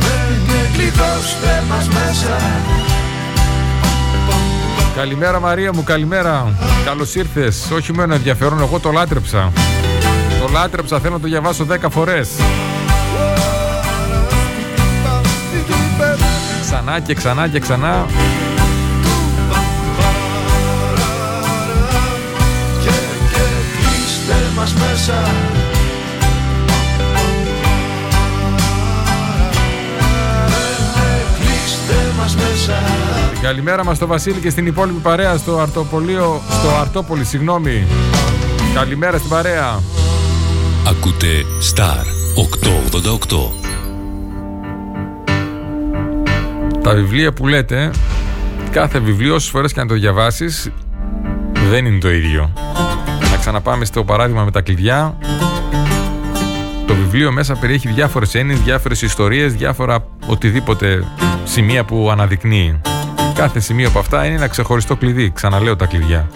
Και 0.00 0.76
κλειδώστε 0.76 1.62
μας 1.68 1.88
μέσα 1.88 2.36
Καλημέρα 4.96 5.40
Μαρία 5.40 5.72
μου, 5.74 5.82
καλημέρα. 5.82 6.54
Καλώς 6.84 7.14
ήρθες. 7.14 7.70
Όχι 7.70 7.92
με 7.92 8.02
ένα 8.02 8.14
ενδιαφέρον, 8.14 8.60
εγώ 8.60 8.78
το 8.78 8.90
λάτρεψα. 8.90 9.52
Το 10.40 10.48
λάτρεψα, 10.52 11.00
θέλω 11.00 11.12
να 11.14 11.20
το 11.20 11.26
διαβάσω 11.26 11.66
10 11.70 11.76
φορές. 11.90 12.28
Ξανά 16.74 17.00
και 17.00 17.14
ξανά 17.14 17.48
και 17.48 17.60
ξανά. 17.60 18.06
Και, 22.82 22.90
και 23.32 23.40
κλείστε 23.76 24.50
μας 24.56 24.74
μέσα 24.74 25.14
Κλείστε 31.38 32.12
μας 32.18 32.34
μέσα 32.36 32.82
Καλημέρα 33.42 33.84
μας 33.84 33.96
στο 33.96 34.06
Βασίλη 34.06 34.40
και 34.40 34.50
στην 34.50 34.66
υπόλοιπη 34.66 34.98
παρέα 34.98 35.36
στο 35.36 35.58
Αρτοπολείο, 35.58 36.40
στο 36.48 36.68
Αρτόπολη, 36.80 37.24
συγγνώμη. 37.24 37.86
Καλημέρα 38.74 39.18
στην 39.18 39.30
παρέα. 39.30 39.80
Ακούτε 40.88 41.44
Star 41.74 42.04
888. 43.60 43.63
Τα 46.84 46.94
βιβλία 46.94 47.32
που 47.32 47.46
λέτε, 47.46 47.90
κάθε 48.70 48.98
βιβλίο 48.98 49.34
όσες 49.34 49.50
φορές 49.50 49.72
και 49.72 49.80
να 49.80 49.86
το 49.86 49.94
διαβάσεις, 49.94 50.70
δεν 51.70 51.86
είναι 51.86 51.98
το 51.98 52.10
ίδιο. 52.10 52.52
Να 53.30 53.36
ξαναπάμε 53.36 53.84
στο 53.84 54.04
παράδειγμα 54.04 54.44
με 54.44 54.50
τα 54.50 54.60
κλειδιά. 54.60 55.18
Το 56.86 56.94
βιβλίο 56.94 57.32
μέσα 57.32 57.54
περιέχει 57.54 57.88
διάφορες 57.88 58.34
έννοιες, 58.34 58.60
διάφορες 58.60 59.02
ιστορίες, 59.02 59.54
διάφορα 59.54 60.06
οτιδήποτε 60.26 61.04
σημεία 61.44 61.84
που 61.84 62.10
αναδεικνύει. 62.10 62.80
Κάθε 63.34 63.60
σημείο 63.60 63.88
από 63.88 63.98
αυτά 63.98 64.24
είναι 64.26 64.34
ένα 64.34 64.48
ξεχωριστό 64.48 64.96
κλειδί. 64.96 65.30
Ξαναλέω 65.34 65.76
τα 65.76 65.86
κλειδιά. 65.86 66.28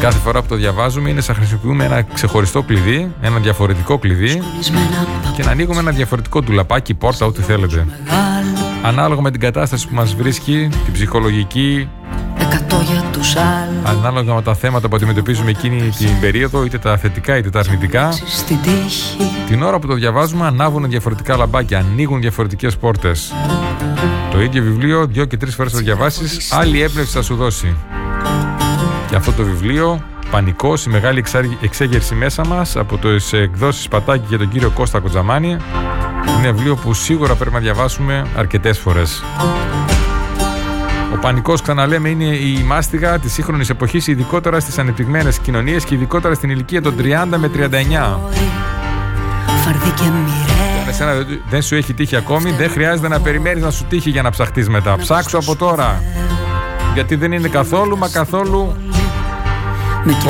Κάθε 0.00 0.18
φορά 0.18 0.42
που 0.42 0.48
το 0.48 0.54
διαβάζουμε 0.54 1.10
είναι 1.10 1.20
σαν 1.20 1.34
να 1.34 1.40
χρησιμοποιούμε 1.40 1.84
ένα 1.84 2.02
ξεχωριστό 2.02 2.62
κλειδί, 2.62 3.12
ένα 3.20 3.38
διαφορετικό 3.38 3.98
κλειδί 3.98 4.42
και 5.36 5.42
να 5.42 5.50
ανοίγουμε 5.50 5.78
ένα 5.78 5.90
διαφορετικό 5.90 6.42
τουλαπάκι, 6.42 6.94
πόρτα, 6.94 7.26
ό,τι 7.26 7.42
θέλετε. 7.42 7.86
Ανάλογα 8.82 9.20
με 9.20 9.30
την 9.30 9.40
κατάσταση 9.40 9.88
που 9.88 9.94
μας 9.94 10.14
βρίσκει, 10.14 10.68
την 10.84 10.92
ψυχολογική, 10.92 11.88
ανάλογα 13.82 14.34
με 14.34 14.42
τα 14.42 14.54
θέματα 14.54 14.88
που 14.88 14.96
αντιμετωπίζουμε 14.96 15.50
εκείνη 15.50 15.88
την 15.98 16.20
περίοδο, 16.20 16.64
είτε 16.64 16.78
τα 16.78 16.96
θετικά 16.96 17.36
είτε 17.36 17.50
τα 17.50 17.58
αρνητικά, 17.58 18.08
την 19.46 19.62
ώρα 19.62 19.78
που 19.78 19.86
το 19.86 19.94
διαβάζουμε 19.94 20.46
ανάβουν 20.46 20.88
διαφορετικά 20.88 21.36
λαμπάκια, 21.36 21.78
ανοίγουν 21.78 22.20
διαφορετικές 22.20 22.76
πόρτες. 22.76 23.32
Το 24.30 24.40
ίδιο 24.40 24.62
βιβλίο, 24.62 25.06
δύο 25.06 25.24
και 25.24 25.36
τρεις 25.36 25.54
φορές 25.54 25.72
θα 25.72 25.78
το 25.78 25.84
διαβάσεις, 25.84 26.52
άλλη 26.52 26.82
έμπνευση 26.82 27.12
θα 27.12 27.22
σου 27.22 27.34
δώσει. 27.34 27.76
Και 29.10 29.16
αυτό 29.16 29.32
το 29.32 29.44
βιβλίο, 29.44 30.02
Πανικός, 30.30 30.84
η 30.84 30.90
μεγάλη 30.90 31.24
εξέγερση 31.60 32.14
μέσα 32.14 32.46
μας, 32.46 32.76
από 32.76 32.98
το 32.98 33.08
εκδόσεις 33.32 33.88
Πατάκη 33.88 34.24
για 34.28 34.38
τον 34.38 34.48
κύριο 34.48 34.70
Κώστα 34.70 35.00
Κοτζαμάνη, 35.00 35.48
είναι 35.48 35.58
ένα 36.42 36.52
βιβλίο 36.52 36.76
που 36.76 36.94
σίγουρα 36.94 37.34
πρέπει 37.34 37.52
να 37.54 37.58
διαβάσουμε 37.58 38.26
αρκετές 38.36 38.78
φορές. 38.78 39.22
Ο 41.14 41.16
πανικός, 41.20 41.62
ξαναλέμε, 41.62 42.08
είναι 42.08 42.24
η 42.24 42.62
μάστιγα 42.66 43.18
της 43.18 43.32
σύγχρονης 43.32 43.70
εποχής, 43.70 44.06
ειδικότερα 44.06 44.60
στις 44.60 44.78
ανεπτυγμένες 44.78 45.38
κοινωνίες 45.38 45.84
και 45.84 45.94
ειδικότερα 45.94 46.34
στην 46.34 46.50
ηλικία 46.50 46.82
των 46.82 46.94
30 46.96 47.38
με 47.38 47.48
39. 47.48 48.20
Αν 50.82 50.88
εσένα 50.88 51.12
δεν 51.50 51.62
σου 51.62 51.74
έχει 51.74 51.94
τύχει 51.94 52.16
ακόμη, 52.16 52.50
δεν 52.50 52.70
χρειάζεται 52.70 53.08
να 53.08 53.20
περιμένεις 53.20 53.62
να 53.62 53.70
σου 53.70 53.84
τύχει 53.88 54.10
για 54.10 54.22
να 54.22 54.30
ψαχτείς 54.30 54.68
μετά. 54.68 54.96
Ψάξω 54.96 55.38
από 55.38 55.56
τώρα. 55.56 56.02
Γιατί 56.94 57.14
δεν 57.14 57.32
είναι 57.32 57.48
καθόλου, 57.48 57.98
μα 57.98 58.08
καθόλου 58.08 58.76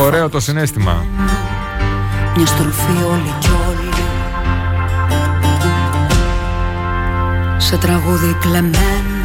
ωραίο 0.00 0.28
το 0.28 0.40
συνέστημα. 0.40 1.04
Μια 2.36 2.46
στροφή 2.46 3.04
όλη 3.10 3.34
κι 3.38 3.48
όλη 3.68 3.88
Σε 7.58 7.76
τραγούδι 7.76 8.36
κλεμμένο 8.40 9.20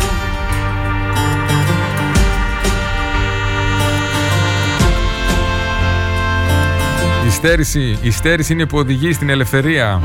Η 7.25 7.29
στέρηση, 7.29 7.97
η 8.01 8.11
στέρηση 8.11 8.53
είναι 8.53 8.65
που 8.65 8.77
οδηγεί 8.77 9.13
στην 9.13 9.29
ελευθερία. 9.29 10.01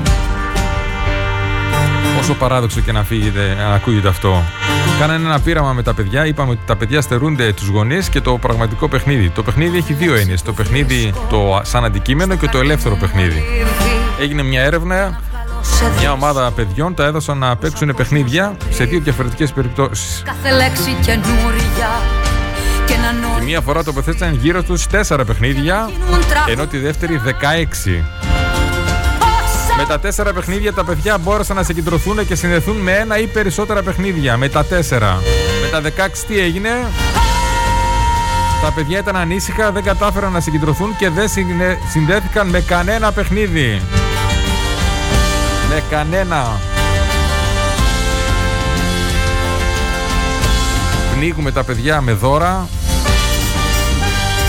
Όσο 2.20 2.34
παράδοξο 2.34 2.80
και 2.80 2.92
να, 2.92 3.04
φύγετε, 3.04 3.54
να 3.58 3.74
ακούγεται 3.74 4.08
αυτό. 4.08 4.42
Κάνανε 5.00 5.26
ένα 5.26 5.40
πείραμα 5.40 5.72
με 5.72 5.82
τα 5.82 5.94
παιδιά. 5.94 6.26
Είπαμε 6.26 6.50
ότι 6.50 6.60
τα 6.66 6.76
παιδιά 6.76 7.00
στερούνται 7.00 7.52
τους 7.52 7.68
γονείς 7.68 8.08
και 8.08 8.20
το 8.20 8.38
πραγματικό 8.38 8.88
παιχνίδι. 8.88 9.30
Το 9.30 9.42
παιχνίδι 9.42 9.76
έχει 9.76 9.92
δύο 9.92 10.14
έννοιες. 10.14 10.42
Το 10.42 10.52
παιχνίδι 10.52 11.14
το 11.28 11.60
σαν 11.64 11.84
αντικείμενο 11.84 12.36
και 12.36 12.46
το 12.46 12.58
ελεύθερο 12.58 12.96
παιχνίδι. 12.96 13.42
Έγινε 14.20 14.42
μια 14.42 14.62
έρευνα. 14.62 15.20
Μια 15.98 16.12
ομάδα 16.12 16.50
παιδιών 16.50 16.94
τα 16.94 17.04
έδωσαν 17.04 17.38
να 17.38 17.56
παίξουν 17.56 17.94
παιχνίδια 17.96 18.56
σε 18.70 18.84
δύο 18.84 19.00
διαφορετικές 19.00 19.52
περιπτώσεις. 19.52 20.22
Κάθε 20.24 20.50
λέξη 20.56 20.96
καινούρια 21.00 21.88
Τη 23.38 23.44
μία 23.44 23.60
φορά 23.60 23.84
τοποθέτησαν 23.84 24.34
γύρω 24.34 24.60
στους 24.60 24.86
4 25.08 25.20
παιχνίδια, 25.26 25.90
ενώ 26.48 26.66
τη 26.66 26.78
δεύτερη 26.78 27.20
16. 27.24 28.19
Με 29.80 29.86
τα 29.86 30.00
τέσσερα 30.00 30.32
παιχνίδια 30.32 30.72
τα 30.72 30.84
παιδιά 30.84 31.18
μπόρεσαν 31.18 31.56
να 31.56 31.62
συγκεντρωθούν 31.62 32.26
και 32.26 32.34
συνδεθούν 32.34 32.76
με 32.76 32.92
ένα 32.92 33.18
ή 33.18 33.26
περισσότερα 33.26 33.82
παιχνίδια. 33.82 34.36
Με 34.36 34.48
τα 34.48 34.64
τέσσερα. 34.64 35.22
Με 35.62 35.68
τα 35.68 36.06
16 36.06 36.08
τι 36.28 36.38
έγινε; 36.38 36.70
Τα 38.62 38.72
παιδιά 38.72 38.98
ήταν 38.98 39.16
ανήσυχα, 39.16 39.72
δεν 39.72 39.82
κατάφεραν 39.82 40.32
να 40.32 40.40
συγκεντρωθούν 40.40 40.96
και 40.96 41.10
δεν 41.10 41.28
συνδέθηκαν 41.90 42.48
με 42.48 42.60
κανένα 42.60 43.12
παιχνίδι. 43.12 43.82
Με 45.68 45.82
κανένα. 45.90 46.60
Πνίγουμε 51.14 51.52
τα 51.52 51.64
παιδιά 51.64 52.00
με 52.00 52.12
δώρα 52.12 52.68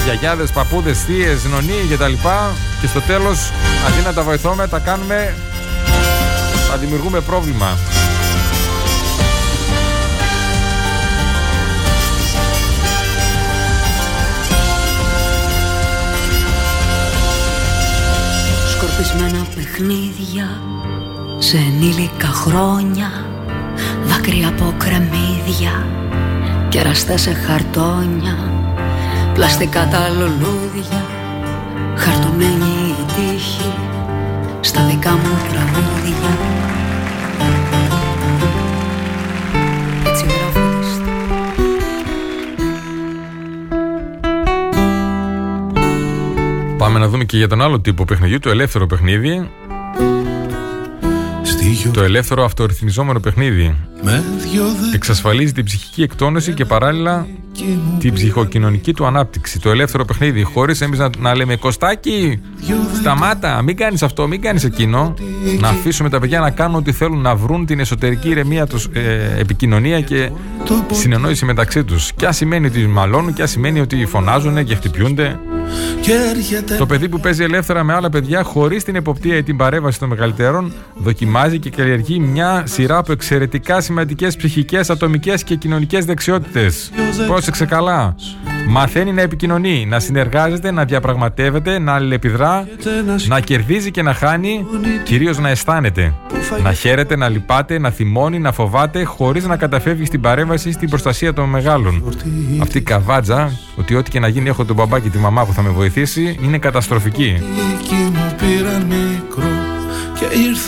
γιαγιάδες, 0.04 0.52
παππούδες, 0.52 1.04
θείες, 1.04 1.44
νονοί 1.44 1.86
και 1.90 1.98
τα 1.98 2.08
λοιπά 2.08 2.52
και 2.82 2.88
στο 2.88 3.02
τέλος 3.02 3.52
αντί 3.88 4.02
να 4.06 4.14
τα 4.14 4.24
βοηθούμε 4.24 4.68
τα 4.68 4.80
κάνουμε 4.80 5.36
θα 6.70 6.78
δημιουργούμε 6.78 7.22
πρόβλημα. 7.22 7.78
Σκορπισμένα 18.72 19.46
παιχνίδια 19.56 20.62
σε 21.40 21.58
ενήλικα 21.58 22.28
χρόνια 22.28 23.26
δάκρυα 24.04 24.48
από 24.48 24.74
κρεμμύδια 24.78 25.86
κεραστά 26.70 27.18
σε 27.18 27.34
χαρτόνια 27.34 28.38
πλαστικά 29.34 29.88
τα 29.88 30.10
λουλούδια 30.10 31.21
χαρτωμένη 31.96 32.96
η 33.00 33.06
τύχη 33.16 33.74
στα 34.62 34.86
δικά 34.86 35.12
μου 35.12 35.38
τραγούδια. 35.50 36.38
Έτσι 40.06 40.26
Πάμε 46.78 47.00
να 47.00 47.08
δούμε 47.08 47.24
και 47.24 47.38
για 47.38 47.48
τον 47.48 47.62
άλλο 47.62 47.80
τύπο 47.80 48.06
παιχνιδιού, 48.06 48.40
το 48.40 48.50
ελεύθερο 48.50 48.88
παιχνίδι. 48.88 49.50
Το 51.94 52.02
ελεύθερο 52.04 52.44
αυτορυθμιζόμενο 52.44 53.20
παιχνίδι. 53.20 53.76
Εξασφαλίζει 54.94 55.52
την 55.52 55.66
ψυχική 55.66 56.02
εκτόνωση 56.02 56.54
και 56.54 56.66
παράλληλα 56.66 57.28
την 58.00 58.14
ψυχοκοινωνική 58.14 58.94
του 58.94 59.06
ανάπτυξη. 59.06 59.60
Το 59.60 59.70
ελεύθερο 59.70 60.06
παιχνίδι, 60.06 60.44
χωρίς 60.44 60.82
εμείς 60.82 61.00
να, 61.00 61.10
να 61.20 61.36
λέμε 61.36 61.56
Κωστάκι, 61.56 62.42
σταμάτα, 63.00 63.62
μην 63.62 63.78
κάνεις 63.78 64.04
αυτό, 64.04 64.28
μην 64.28 64.42
κάνεις 64.42 64.64
εκείνο. 64.64 65.14
Να 65.60 65.68
αφήσουμε 65.68 66.10
τα 66.10 66.20
παιδιά 66.20 66.40
να 66.40 66.50
κάνουν 66.50 66.76
ό,τι 66.76 66.92
θέλουν, 66.92 67.22
να 67.22 67.36
βρουν 67.36 67.66
την 67.66 67.80
εσωτερική 67.80 68.30
ηρεμία 68.30 68.68
τους, 68.68 68.88
ε, 68.94 69.36
επικοινωνία 69.40 70.02
και 70.02 70.30
συνεννόηση 70.92 71.46
μεταξύ 71.46 71.84
τους. 71.84 72.14
Και 72.14 72.26
ας 72.26 72.36
σημαίνει 72.36 72.66
ότι 72.66 72.88
μαλώνουν, 72.88 73.34
και 73.34 73.42
ας 73.42 73.52
σημαίνει 73.52 73.80
ότι 73.80 74.06
φωνάζουν 74.06 74.66
και 74.66 74.76
χτυπιούνται. 74.76 75.40
Το 76.78 76.86
παιδί 76.86 77.10
που 77.10 77.20
παίζει 77.20 77.44
ελεύθερα 77.44 77.84
με 77.84 77.94
άλλα 77.94 78.10
παιδιά 78.10 78.44
χωρίς 78.44 78.84
την 78.84 78.96
εποπτεία 78.96 79.36
ή 79.36 79.44
την 79.44 79.58
παρέμβαση 79.58 80.00
των 80.00 80.10
μεγαλύτερων 80.10 80.74
δοκιμάζει 80.96 81.60
και 81.60 81.70
καλλιεργεί 81.70 82.20
μια 82.20 82.64
σειρά 82.66 82.98
από 82.98 83.12
εξαιρετικά 83.12 83.82
σημαντικές 83.82 84.36
ψυχικές, 84.36 84.90
ατομικές 84.90 85.44
και 85.44 85.56
κοινωνικές 85.56 86.06
δεξιότητες. 86.06 86.92
Πρόσεξε 87.42 87.66
καλά. 87.66 88.16
Μαθαίνει 88.68 89.12
να 89.12 89.22
επικοινωνεί, 89.22 89.86
να 89.86 90.00
συνεργάζεται, 90.00 90.72
να 90.72 90.86
διαπραγματεύεται, 90.86 91.80
να 91.80 91.94
αλληλεπιδρά, 91.94 92.68
να 93.28 93.40
κερδίζει 93.40 93.92
και 93.92 94.02
να 94.02 94.14
χάνει, 94.14 94.66
κυρίως 95.04 95.40
να 95.40 95.50
αισθάνεται. 95.50 96.14
Να 96.64 96.74
χαίρεται, 96.74 97.16
να 97.16 97.30
λυπάται, 97.30 97.80
να 97.80 97.90
θυμώνει, 97.90 98.40
να 98.40 98.52
φοβάται, 98.52 99.04
χωρίς 99.04 99.46
να 99.46 99.58
καταφεύγει 99.58 100.06
στην 100.06 100.22
παρέμβαση 100.22 100.70
ή 100.70 100.72
στην 100.72 100.90
προστασία 100.90 101.34
των 101.34 101.50
μεγάλων. 101.50 102.04
Αυτή 102.62 102.78
η 102.78 102.82
καβάτζα, 102.82 103.52
ότι 103.76 103.96
ό,τι 103.96 104.10
και 104.10 104.20
να 104.20 104.28
γίνει 104.28 104.50
έχω 104.50 104.66
τον 104.66 104.76
μπαμπά 104.76 105.00
και 105.00 105.10
τη 105.10 105.18
μαμά 105.18 105.46
που 105.46 105.54
θα 105.54 105.62
με 105.62 105.70
βοηθήσει, 105.70 106.40
είναι 106.42 106.58
καταστροφική. 106.58 107.38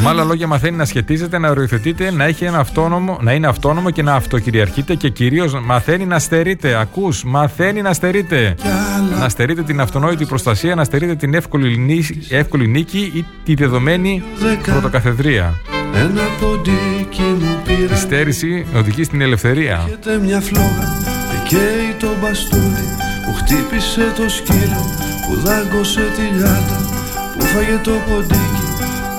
Με 0.01 0.09
άλλα 0.09 0.23
λόγια, 0.23 0.47
μαθαίνει 0.47 0.77
να 0.77 0.85
σχετίζεται, 0.85 1.37
να 1.37 1.49
οριοθετείται, 1.49 2.11
να, 2.11 2.23
έχει 2.23 2.45
ένα 2.45 2.59
αυτόνομο, 2.59 3.17
να 3.21 3.33
είναι 3.33 3.47
αυτόνομο 3.47 3.89
και 3.89 4.01
να 4.01 4.13
αυτοκυριαρχείται 4.13 4.95
και 4.95 5.09
κυρίως 5.09 5.53
μαθαίνει 5.63 6.05
να 6.05 6.19
στερείται. 6.19 6.75
Ακούς, 6.75 7.23
μαθαίνει 7.23 7.81
να 7.81 7.93
στερείται. 7.93 8.55
Να 9.19 9.29
στερείται 9.29 9.63
την 9.63 9.81
αυτονόητη 9.81 10.25
προστασία, 10.25 10.75
να 10.75 10.83
στερείται 10.83 11.15
την 11.15 11.33
εύκολη, 11.33 11.77
νίκη, 11.77 12.27
εύκολη 12.29 12.67
νίκη 12.67 13.11
ή 13.15 13.25
τη 13.43 13.53
δεδομένη 13.53 14.23
πρωτοκαθεδρία. 14.63 15.53
Η 17.91 17.95
στέρηση 17.95 18.65
οδηγεί 18.75 19.03
στην 19.03 19.21
ελευθερία. 19.21 19.89
μια 20.23 20.41
φλόγα, 20.41 21.03
καίει 21.47 21.93
το 21.99 22.07
μπαστούνι 22.21 22.87
που 23.25 23.33
χτύπησε 23.33 24.13
το 24.15 24.29
σκύλο, 24.29 24.83
που 25.27 25.35
δάγκωσε 25.35 26.01
τη 26.15 26.37
λιάτα, 26.37 26.79
που 27.37 27.45
φάγε 27.45 27.79
το 27.83 27.91
ποντίκι 28.09 28.72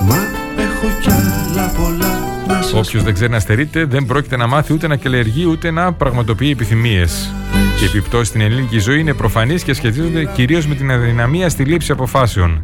Μα 0.07 0.17
έχω 0.57 0.87
κι 1.01 1.09
άλλα 1.09 1.67
πολλά 1.67 2.25
να 2.47 2.79
Όποιος 2.79 3.03
δεν 3.03 3.13
ξέρει 3.13 3.31
να 3.31 3.39
στερείται, 3.39 3.85
δεν 3.85 4.05
πρόκειται 4.05 4.37
να 4.37 4.47
μάθει 4.47 4.73
ούτε 4.73 4.87
να 4.87 4.95
καλλιεργεί 4.95 5.45
ούτε 5.45 5.71
να 5.71 5.93
πραγματοποιεί 5.93 6.49
επιθυμίες. 6.53 7.33
Και 7.77 7.83
οι 7.83 7.87
επιπτώσεις 7.87 8.27
στην 8.27 8.41
ελληνική 8.41 8.79
ζωή 8.79 8.99
είναι 8.99 9.13
προφανείς 9.13 9.63
και 9.63 9.73
σχετίζονται 9.73 10.25
κυρίως 10.25 10.67
με 10.67 10.75
την 10.75 10.91
αδυναμία 10.91 11.49
στη 11.49 11.63
λήψη 11.63 11.91
αποφάσεων. 11.91 12.61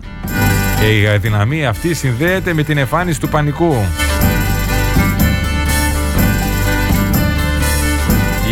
Και 0.80 0.99
η 0.99 1.07
αδυναμία 1.07 1.69
αυτή 1.69 1.93
συνδέεται 1.93 2.53
με 2.53 2.63
την 2.63 2.77
εμφάνιση 2.77 3.19
του 3.19 3.30
πανικού. 3.30 3.76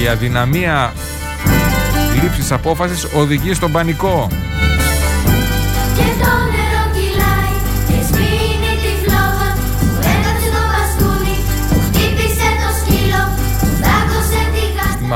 Η 0.04 0.08
αδυναμία 0.08 0.94
λήψης 2.22 2.52
απόφασης 2.52 3.08
οδηγεί 3.14 3.54
στον 3.54 3.72
πανικό. 3.72 4.28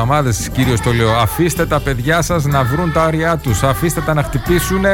Μαμάδε 0.06 0.34
κυρίω 0.54 0.76
το 0.84 0.94
λέω. 0.94 1.12
Αφήστε 1.12 1.66
τα 1.66 1.80
παιδιά 1.80 2.22
σας 2.22 2.46
να 2.46 2.64
βρουν 2.64 2.92
τα 2.92 3.06
όρια 3.06 3.38
τους. 3.38 3.64
Αφήστε 3.64 4.02
τα 4.02 4.14
να 4.14 4.24
χτυπήσουν. 4.24 4.86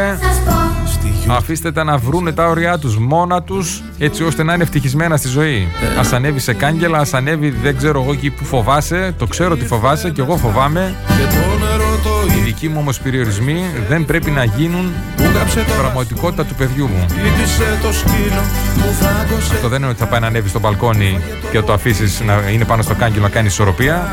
Αφήστε 1.27 1.72
τα 1.72 1.84
να 1.84 1.98
βρουν 1.98 2.34
τα 2.34 2.48
όρια 2.48 2.77
τους 2.77 2.98
μόνα 2.98 3.44
τους, 3.44 3.84
έτσι 3.99 4.23
ώστε 4.23 4.44
να 4.44 4.53
είναι 4.53 4.64
ευτυχισμένα 4.64 5.18
στη 5.18 5.27
ζωή. 5.27 5.68
Α 5.98 6.15
ανέβει 6.15 6.40
σε 6.40 6.53
κάγκελα, 6.53 6.98
ας 6.98 7.14
ανέβει 7.14 7.49
δεν 7.49 7.77
ξέρω 7.77 8.02
εγώ 8.02 8.11
εκεί 8.11 8.30
που 8.30 8.45
φοβάσαι. 8.45 9.15
Το 9.18 9.26
ξέρω 9.27 9.52
ότι 9.52 9.65
φοβάσαι 9.65 10.10
και 10.10 10.22
εγώ 10.22 10.38
φοβάμαι. 10.38 10.95
Οι 12.27 12.41
δικοί 12.43 12.67
μου 12.69 12.77
όμως 12.79 12.99
περιορισμοί 12.99 13.65
δεν 13.89 14.05
πρέπει 14.05 14.31
να 14.31 14.43
γίνουν 14.43 14.93
πραγματικότητα 15.77 16.45
του 16.45 16.55
παιδιού 16.55 16.87
μου. 16.87 17.05
Αυτό 19.51 19.67
δεν 19.67 19.81
είναι 19.81 19.89
ότι 19.89 19.99
θα 19.99 20.07
πάει 20.07 20.19
να 20.19 20.27
ανέβει 20.27 20.49
στο 20.49 20.59
μπαλκόνι 20.59 21.21
και 21.51 21.57
να 21.57 21.63
το 21.63 21.73
αφήσεις 21.73 22.21
να 22.21 22.49
είναι 22.51 22.65
πάνω 22.65 22.81
στο 22.81 22.95
κάγκελο 22.95 23.21
να 23.21 23.29
κάνει 23.29 23.47
ισορροπία. 23.47 24.07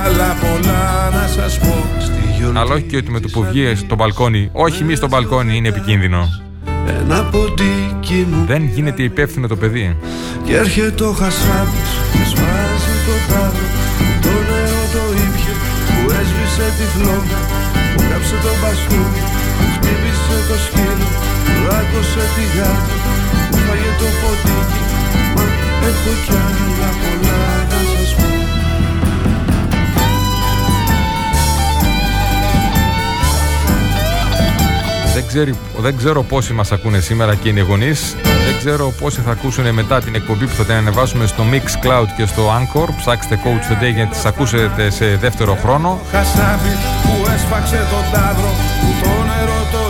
Αλλά 2.55 2.75
όχι 2.75 2.83
και 2.83 2.97
ότι 2.97 3.11
με 3.11 3.21
το 3.21 3.29
που 3.29 3.43
βγει 3.43 3.75
στο 3.75 3.95
μπαλκόνι, 3.95 4.49
όχι 4.53 4.85
μη 4.85 4.95
στο 4.95 5.09
μπαλκόνι 5.09 5.57
είναι 5.57 5.69
επικίνδυνο. 5.69 6.29
Ένα 7.01 7.31
Δεν 8.47 8.65
γίνεται 8.65 9.03
υπεύθυνο 9.03 9.47
το 9.47 9.57
παιδί. 9.57 9.97
Και 10.45 10.57
έρχεται 10.57 11.05
ο 11.05 11.13
Χασάπης 11.13 11.91
και 12.13 12.19
σπάζει 12.29 12.95
το 13.07 13.35
τάδο 13.35 13.59
Το 14.23 14.29
νερό 14.29 14.33
το 14.33 14.33
ήπιο 14.33 14.33
που 14.33 14.36
έσβησε 16.57 16.83
τη 16.83 16.87
φλόγα 16.95 17.41
Που 17.95 18.03
κάψε 18.11 18.37
το 18.45 18.53
μπαστούνι 18.61 19.23
που 19.57 19.65
χτύπησε 19.75 20.37
το 20.49 20.57
σκύλο 20.65 21.09
Που 21.45 21.55
δάκωσε 21.67 22.23
τη 22.35 22.45
γάτα 22.59 22.97
που 23.51 23.57
φάγε 23.57 23.93
το 23.99 24.09
ποτίκι. 24.21 24.81
Μα 25.35 25.43
έχω 25.89 26.13
κι 26.25 26.33
άλλα 26.47 26.91
πολλά 27.01 27.39
να 27.71 27.81
σας 27.93 28.15
πω. 28.15 28.29
Δεν, 35.15 35.27
ξέρει, 35.27 35.55
δεν 35.79 35.97
ξέρω 35.97 36.23
πόσοι 36.23 36.53
μας 36.53 36.73
ακούνε 36.73 37.01
σήμερα 37.01 37.35
και 37.35 37.49
είναι 37.49 37.61
γονείς. 37.61 38.17
Δεν 38.67 38.75
ξέρω 38.75 38.93
πόσοι 39.01 39.21
θα 39.21 39.31
ακούσουν 39.31 39.75
μετά 39.75 40.01
την 40.01 40.15
εκπομπή 40.15 40.47
που 40.47 40.55
θα 40.55 40.65
την 40.65 40.75
ανεβάσουμε 40.75 41.27
στο 41.27 41.43
Mix 41.53 41.87
Cloud 41.87 42.07
και 42.17 42.27
στο 42.27 42.43
Anchor. 42.59 42.89
Ψάξτε 42.97 43.39
Coach 43.45 43.73
the 43.73 43.85
Day 43.85 43.93
για 43.95 44.05
να 44.05 44.11
τις 44.11 44.25
ακούσετε 44.25 44.91
σε 44.91 45.17
δεύτερο 45.17 45.59
χρόνο. 45.63 46.01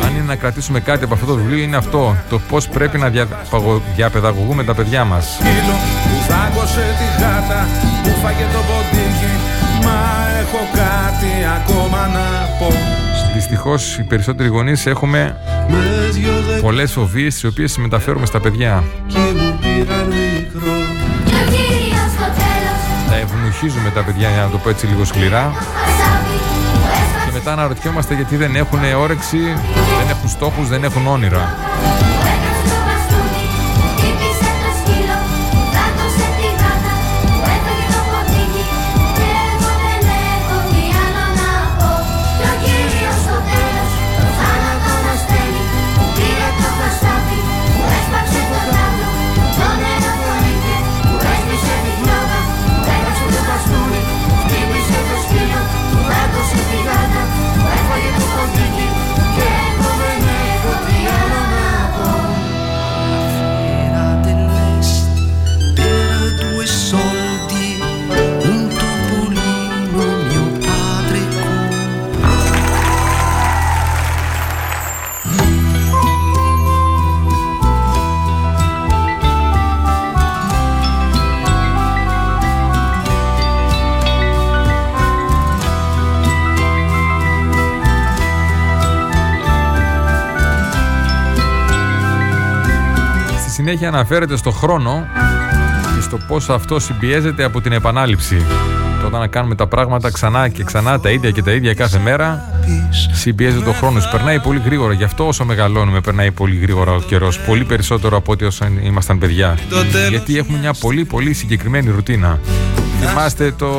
Αν 0.05 0.15
είναι 0.15 0.25
να 0.27 0.37
κρατήσουμε 0.37 0.81
κάτι 0.81 1.05
από 1.05 1.15
αυτό 1.15 1.27
το 1.27 1.35
βιβλίο 1.35 1.63
είναι 1.63 1.77
αυτό. 1.77 2.17
Το 2.29 2.39
πώς 2.39 2.69
πρέπει 2.69 2.99
να 2.99 3.09
δια, 3.09 3.27
διαπαιδαγωγούμε 3.97 4.65
τα 4.65 4.75
παιδιά 4.75 5.05
μας. 5.05 5.39
Που 5.39 6.63
τη 6.99 7.23
γάτα, 7.23 7.67
που 8.03 8.09
φάγε 8.23 8.47
το 8.53 8.59
ποντίκι, 8.69 9.33
μα 9.85 9.99
έχω 10.41 10.61
κάτι 10.73 11.33
ακόμα 11.57 12.07
να 12.07 12.49
πω. 12.59 12.75
Δυστυχώς 13.35 13.99
οι 13.99 14.03
περισσότεροι 14.03 14.49
γονείς 14.49 14.87
έχουμε 14.87 15.37
πολλές 16.61 16.93
φοβίες 16.93 17.35
τις 17.35 17.45
οποίες 17.45 17.77
μεταφέρουμε 17.77 18.27
στα 18.27 18.41
παιδιά. 18.41 18.85
Τα 23.09 23.17
ευνουχίζουμε 23.17 23.91
τα 23.95 24.03
παιδιά, 24.03 24.29
για 24.31 24.43
να 24.43 24.51
το 24.51 24.59
πω 24.59 24.69
έτσι 24.69 24.87
λίγο 24.87 25.05
σκληρά. 25.05 25.53
Και 27.25 27.33
μετά 27.33 27.53
αναρωτιόμαστε 27.53 28.15
γιατί 28.15 28.37
δεν 28.37 28.57
έχουν 28.57 28.79
όρεξη, 29.01 29.39
δεν 29.99 30.09
έχουν 30.11 30.29
στόχους, 30.29 30.69
δεν 30.69 30.85
έχουν 30.85 31.07
όνειρα. 31.07 31.55
Συνέχεια 93.77 93.99
αναφέρεται 93.99 94.37
στο 94.37 94.51
χρόνο 94.51 95.07
και 95.95 96.01
στο 96.01 96.19
πώς 96.29 96.49
αυτό 96.49 96.81
συμπιέζεται 96.81 97.45
από 97.45 97.61
την 97.61 97.73
επανάληψη. 97.73 98.47
Τότε 99.03 99.19
να 99.19 99.27
κάνουμε 99.27 99.55
τα 99.55 99.67
πράγματα 99.67 100.11
ξανά 100.11 100.49
και 100.49 100.65
ξανά 100.65 101.01
τα 101.01 101.11
ίδια 101.11 101.31
και 101.31 101.43
τα 101.43 101.53
ίδια 101.53 101.75
κάθε 101.75 101.99
μέρα, 101.99 102.45
συμπιέζεται 103.13 103.65
το 103.65 103.73
χρόνο. 103.73 104.01
Περνάει 104.11 104.41
πολύ 104.41 104.63
γρήγορα. 104.65 104.93
Γι' 104.93 105.05
αυτό 105.05 105.27
όσο 105.27 105.45
μεγαλώνουμε, 105.45 106.01
περνάει 106.01 106.31
πολύ 106.31 106.57
γρήγορα 106.57 106.93
ο 106.93 107.01
καιρός. 107.01 107.39
Πολύ 107.39 107.65
περισσότερο 107.65 108.17
από 108.17 108.33
ό,τι 108.33 108.45
όσο 108.45 108.67
ήμασταν 108.83 109.19
παιδιά. 109.19 109.59
Γιατί 110.11 110.39
έχουμε 110.39 110.59
μια 110.59 110.75
πολύ 110.81 111.05
πολύ 111.05 111.33
συγκεκριμένη 111.33 111.91
ρουτίνα. 111.91 112.39
Θυμάστε 113.01 113.53
το 113.53 113.71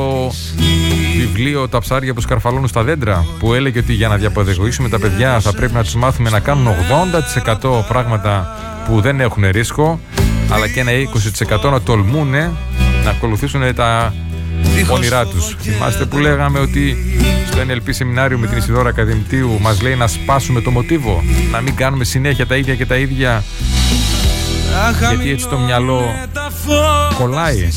βιβλίο 1.17 1.67
Τα 1.67 1.79
ψάρια 1.79 2.13
που 2.13 2.21
σκαρφαλώνουν 2.21 2.67
στα 2.67 2.83
δέντρα 2.83 3.25
που 3.39 3.53
έλεγε 3.53 3.79
ότι 3.79 3.93
για 3.93 4.07
να 4.07 4.15
διαπαιδαγωγήσουμε 4.15 4.89
τα 4.89 4.99
παιδιά 4.99 5.39
θα 5.39 5.53
πρέπει 5.53 5.73
να 5.73 5.83
τους 5.83 5.95
μάθουμε 5.95 6.29
να 6.29 6.39
κάνουν 6.39 6.67
80% 7.61 7.87
πράγματα 7.87 8.55
που 8.87 9.01
δεν 9.01 9.19
έχουν 9.19 9.49
ρίσκο 9.49 9.99
αλλά 10.49 10.67
και 10.67 10.79
ένα 10.79 10.91
20% 11.67 11.71
να 11.71 11.81
τολμούν 11.81 12.29
να 13.03 13.09
ακολουθήσουν 13.09 13.75
τα 13.75 14.13
όνειρά 14.89 15.25
τους. 15.25 15.55
Θυμάστε 15.59 16.05
που 16.05 16.17
λέγαμε 16.17 16.59
ότι 16.59 16.97
στο 17.47 17.57
NLP 17.67 17.89
σεμινάριο 17.89 18.37
με 18.37 18.47
την 18.47 18.57
Ισιδώρα 18.57 18.89
Ακαδημητίου 18.89 19.57
μας 19.61 19.81
λέει 19.81 19.95
να 19.95 20.07
σπάσουμε 20.07 20.61
το 20.61 20.71
μοτίβο, 20.71 21.23
να 21.51 21.61
μην 21.61 21.75
κάνουμε 21.75 22.03
συνέχεια 22.03 22.47
τα 22.47 22.55
ίδια 22.55 22.75
και 22.75 22.85
τα 22.85 22.95
ίδια 22.95 23.43
γιατί 25.09 25.29
έτσι 25.29 25.47
το 25.47 25.57
μυαλό 25.57 26.01
κολλάει. 27.17 27.69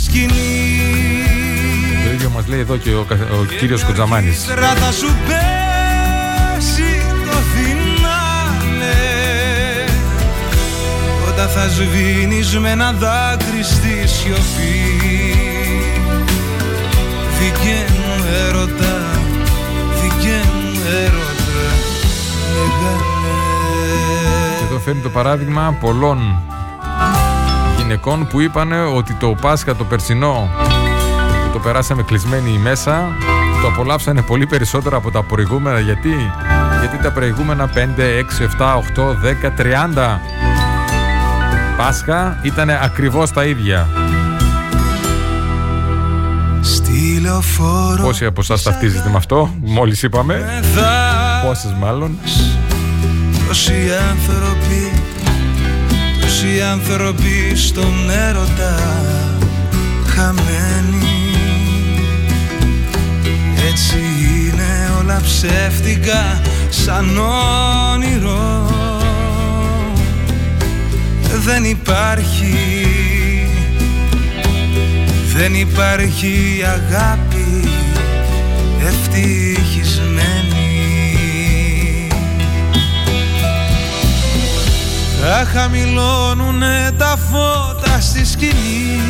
Το 2.05 2.11
ίδιο 2.13 2.31
μας 2.35 2.47
λέει 2.47 2.61
εδώ 2.61 2.77
και 2.77 2.91
ο, 2.91 3.07
ο 3.41 3.45
κύριος 3.59 3.85
Κοντζαμάνης. 3.85 4.47
Όταν 11.43 11.53
θα 11.53 11.69
σβήνεις 11.69 12.59
με 12.59 12.71
ένα 12.71 12.93
δάκρυ 12.93 13.63
στη 13.63 14.09
σιωπή. 14.09 15.37
Δικέ 17.39 17.85
μου 17.93 18.25
έρωτα, 18.47 18.99
δικέ 20.03 20.41
μου 20.55 20.81
έρωτα 21.03 21.63
Μεγάλε 22.53 23.35
Εδώ 24.67 24.79
φέρνει 24.79 25.01
το 25.01 25.09
παράδειγμα 25.09 25.77
πολλών 25.81 26.43
γυναικών 27.77 28.27
που 28.27 28.41
είπαν 28.41 28.73
ότι 28.97 29.15
το 29.15 29.35
Πάσχα 29.41 29.77
το 29.77 29.85
περσινό 29.85 30.51
που 31.45 31.51
το 31.53 31.59
περάσαμε 31.59 32.03
κλεισμένοι 32.03 32.51
μέσα 32.51 33.17
το 33.63 33.69
απολαύσανε 33.69 34.23
πολύ 34.23 34.47
περισσότερο 34.47 34.97
από 34.97 35.11
τα 35.11 35.23
προηγούμενα. 35.23 35.79
Γιατί, 35.79 36.15
γιατί 36.81 37.03
τα 37.03 37.13
προηγούμενα 37.13 37.71
5, 37.75 37.79
6, 37.79 38.43
7, 38.59 38.77
8, 38.77 39.15
10, 39.45 39.51
30 39.57 40.50
Πάσχα 41.81 42.39
ήταν 42.43 42.71
ακριβώς 42.71 43.31
τα 43.31 43.45
ίδια. 43.45 43.89
Πόσοι 48.03 48.25
από 48.25 48.41
εσάς 48.41 48.63
ταυτίζετε 48.63 49.09
με 49.09 49.17
αυτό, 49.17 49.55
μόλις 49.61 50.03
είπαμε; 50.03 50.63
Πόσες 51.47 51.75
μάλλον; 51.79 52.19
Τόσοι 53.49 53.73
άνθρωποι 54.11 54.93
Τόσοι 56.21 56.63
άνθρωποι 56.73 57.53
στον 57.57 58.11
έρωτα 58.29 58.79
χαμένοι. 60.07 61.09
Έτσι 63.69 63.99
είναι 64.29 64.91
όλα 65.01 65.21
ψεύτικα 65.25 66.41
σαν 66.71 67.19
όνειρο 67.95 68.80
Δεν 71.37 71.65
υπάρχει. 71.65 72.55
Δεν 75.35 75.55
υπάρχει 75.55 76.63
αγάπη 76.65 77.69
ευτυχισμένη. 78.87 80.51
Θα 85.23 85.45
χαμηλώνουνε 85.53 86.95
τα 86.99 87.19
φώτα 87.31 88.01
στη 88.01 88.25
σκηνή 88.27 89.01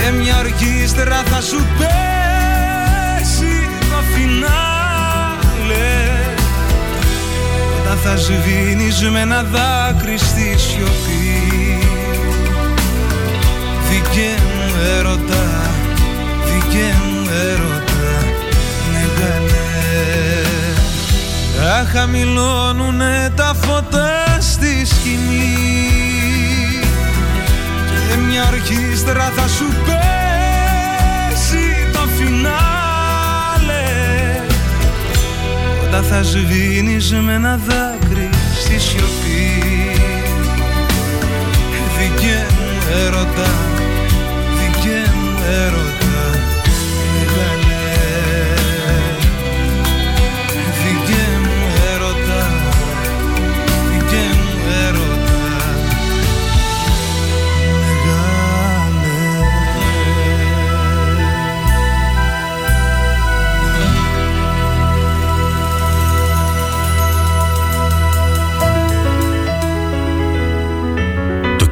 Και 0.00 0.10
μια 0.10 0.38
ορκίστρα 0.38 1.22
θα 1.24 1.40
σου 1.40 1.66
πέσει 1.78 3.68
το 3.90 3.96
φινάλε 4.14 4.69
θα 8.02 8.16
σβήνεις 8.16 9.10
με 9.10 9.20
ένα 9.20 9.42
δάκρυ 9.42 10.18
στη 10.18 10.54
σιωπή. 10.58 11.78
Δικέ 13.90 14.34
μου 14.42 14.74
έρωτα, 14.98 15.70
δικέ 16.44 16.94
μου 17.04 17.28
έρωτα 17.50 18.24
μεγάλε 18.92 19.60
θα 21.56 21.86
χαμηλώνουνε 21.92 23.32
τα 23.36 23.54
φώτα 23.60 24.36
στη 24.40 24.86
σκηνή. 24.86 25.58
Και 28.08 28.16
μια 28.16 28.44
ορχήστρα 28.52 29.32
θα 29.36 29.48
σου 29.48 29.64
πέσει 29.84 31.64
το 31.92 32.00
φινάλε 32.16 32.69
Όταν 35.92 36.04
θα 36.04 36.22
σβήνεις 36.22 37.12
με 37.12 37.32
ένα 37.32 37.56
δάκρυ 37.66 38.28
στη 38.60 38.78
σιωπή. 38.78 39.62
Δικέ 41.98 42.46
μου 42.58 42.96
έρωτα, 43.06 43.50
δικέ 44.58 45.10
μου 45.14 45.38
έρωτα 45.64 46.09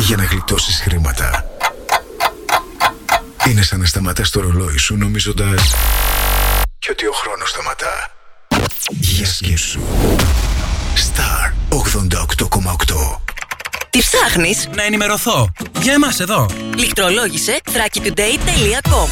για 0.00 0.16
να 0.16 0.24
γλιτώσεις 0.24 0.80
χρήματα. 0.80 1.44
Είναι 3.48 3.62
σαν 3.62 3.80
να 3.80 3.86
σταματάς 3.86 4.30
το 4.30 4.40
ρολόι 4.40 4.76
σου 4.76 4.96
νομίζοντας 4.96 5.74
και 6.78 6.90
ότι 6.90 7.06
ο 7.06 7.12
χρόνος 7.12 7.48
σταματά. 7.50 8.10
Για 8.90 9.26
σκέψου. 9.26 9.80
Star 10.94 11.52
88,8 11.68 13.20
Τι 13.90 13.98
ψάχνεις; 13.98 14.68
Να 14.74 14.82
ενημερωθώ. 14.82 15.52
Για 15.80 15.92
εμάς 15.92 16.20
εδώ. 16.20 16.46
Λιχτρολόγησε 16.76 17.60
thrakitoday.com 17.64 19.08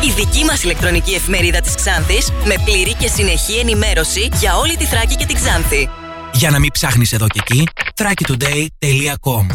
η 0.00 0.10
δική 0.10 0.44
μας 0.44 0.62
ηλεκτρονική 0.62 1.14
εφημερίδα 1.14 1.60
της 1.60 1.74
Ξάνθης 1.74 2.30
με 2.44 2.54
πλήρη 2.64 2.94
και 2.94 3.08
συνεχή 3.08 3.58
ενημέρωση 3.58 4.28
για 4.32 4.56
όλη 4.56 4.76
τη 4.76 4.84
Θράκη 4.84 5.14
και 5.14 5.26
την 5.26 5.36
Ξάνθη. 5.36 5.88
Για 6.32 6.50
να 6.50 6.58
μην 6.58 6.70
ψάχνεις 6.70 7.12
εδώ 7.12 7.26
και 7.26 7.40
εκεί, 7.42 7.68
thrakitoday.com 7.96 9.46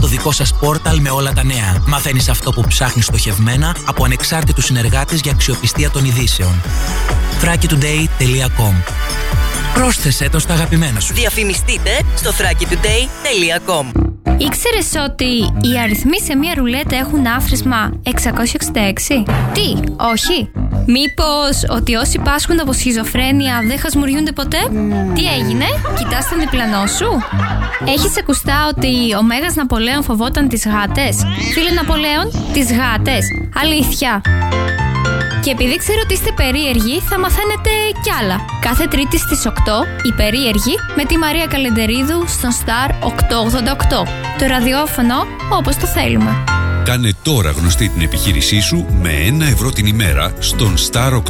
Το 0.00 0.06
δικό 0.06 0.32
σας 0.32 0.54
πόρταλ 0.54 1.00
με 1.00 1.10
όλα 1.10 1.32
τα 1.32 1.44
νέα. 1.44 1.82
Μαθαίνεις 1.86 2.28
αυτό 2.28 2.52
που 2.52 2.64
ψάχνεις 2.68 3.04
στοχευμένα 3.04 3.76
από 3.84 4.04
ανεξάρτητους 4.04 4.64
συνεργάτες 4.64 5.20
για 5.20 5.32
αξιοπιστία 5.32 5.90
των 5.90 6.04
ειδήσεων. 6.04 6.62
thrakitoday.com 7.42 8.74
Πρόσθεσέ 9.74 10.28
το 10.28 10.38
στα 10.38 10.52
αγαπημένα 10.52 11.00
σου. 11.00 11.14
Διαφημιστείτε 11.14 11.90
στο 12.16 12.30
thrakitoday.com 12.30 14.00
Ήξερες 14.38 15.04
ότι 15.08 15.24
οι 15.68 15.78
αριθμοί 15.82 16.20
σε 16.20 16.36
μία 16.36 16.54
ρουλέτα 16.54 16.96
έχουν 16.96 17.26
άφρισμα 17.26 17.92
666? 18.04 18.10
Τι, 19.52 19.92
όχι; 19.96 20.50
Μήπως 20.96 21.76
ότι 21.76 21.94
όσοι 21.94 22.18
πάσχουν 22.18 22.60
από 22.60 22.72
σχιζοφρένεια 22.72 23.62
δεν 23.66 23.78
χασμουριούνται 23.78 24.32
ποτέ; 24.32 24.58
Τι 25.14 25.24
έγινε, 25.38 25.64
κοιτάς 25.98 26.28
τον 26.28 26.38
διπλανό 26.38 26.86
σου; 26.86 27.08
Έχεις 27.86 28.18
ακουστά 28.18 28.68
ότι 28.68 29.14
ο 29.18 29.22
Μέγας 29.22 29.54
Ναπολέον 29.54 30.02
φοβόταν 30.02 30.48
τις 30.48 30.66
γάτες; 30.66 31.16
Φίλε 31.52 31.70
Ναπολέον, 31.70 32.52
τις 32.52 32.72
γάτες. 32.72 33.24
Αλήθεια. 33.62 34.20
Και 35.42 35.50
επειδή 35.50 35.76
ξέρω 35.76 36.00
ότι 36.04 36.14
είστε 36.14 36.32
περίεργοι, 36.32 37.00
θα 37.00 37.18
μαθαίνετε 37.18 37.70
κι 38.02 38.10
άλλα. 38.20 38.36
Κάθε 38.60 38.86
Τρίτη 38.86 39.18
στις 39.18 39.46
8 39.46 39.50
η 40.02 40.12
περίεργη 40.16 40.74
με 40.96 41.04
τη 41.04 41.18
Μαρία 41.18 41.46
Καλεντερίδου 41.46 42.24
στον 42.28 42.50
Star 42.50 42.90
888. 42.90 44.06
Το 44.38 44.46
ραδιόφωνο 44.46 45.14
όπως 45.52 45.76
το 45.76 45.86
θέλουμε. 45.86 46.59
Κάνε 46.84 47.10
τώρα 47.22 47.50
γνωστή 47.50 47.88
την 47.88 48.02
επιχείρησή 48.02 48.60
σου 48.60 48.86
με 49.02 49.10
1 49.38 49.40
ευρώ 49.40 49.70
την 49.70 49.86
ημέρα 49.86 50.32
στον 50.38 50.74
Star 50.76 51.12
888. 51.12 51.20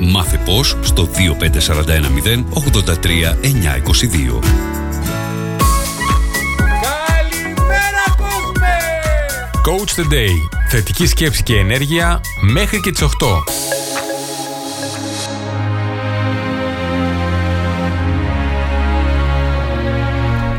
Μάθε 0.00 0.40
πώς 0.44 0.76
στο 0.80 1.08
25410 1.08 2.44
83922. 2.54 4.40
Coach 9.68 10.00
the 10.00 10.12
Day. 10.12 10.34
Θετική 10.68 11.06
σκέψη 11.06 11.42
και 11.42 11.56
ενέργεια 11.58 12.20
μέχρι 12.40 12.80
και 12.80 12.90
τις 12.90 13.02
8. 13.02 13.08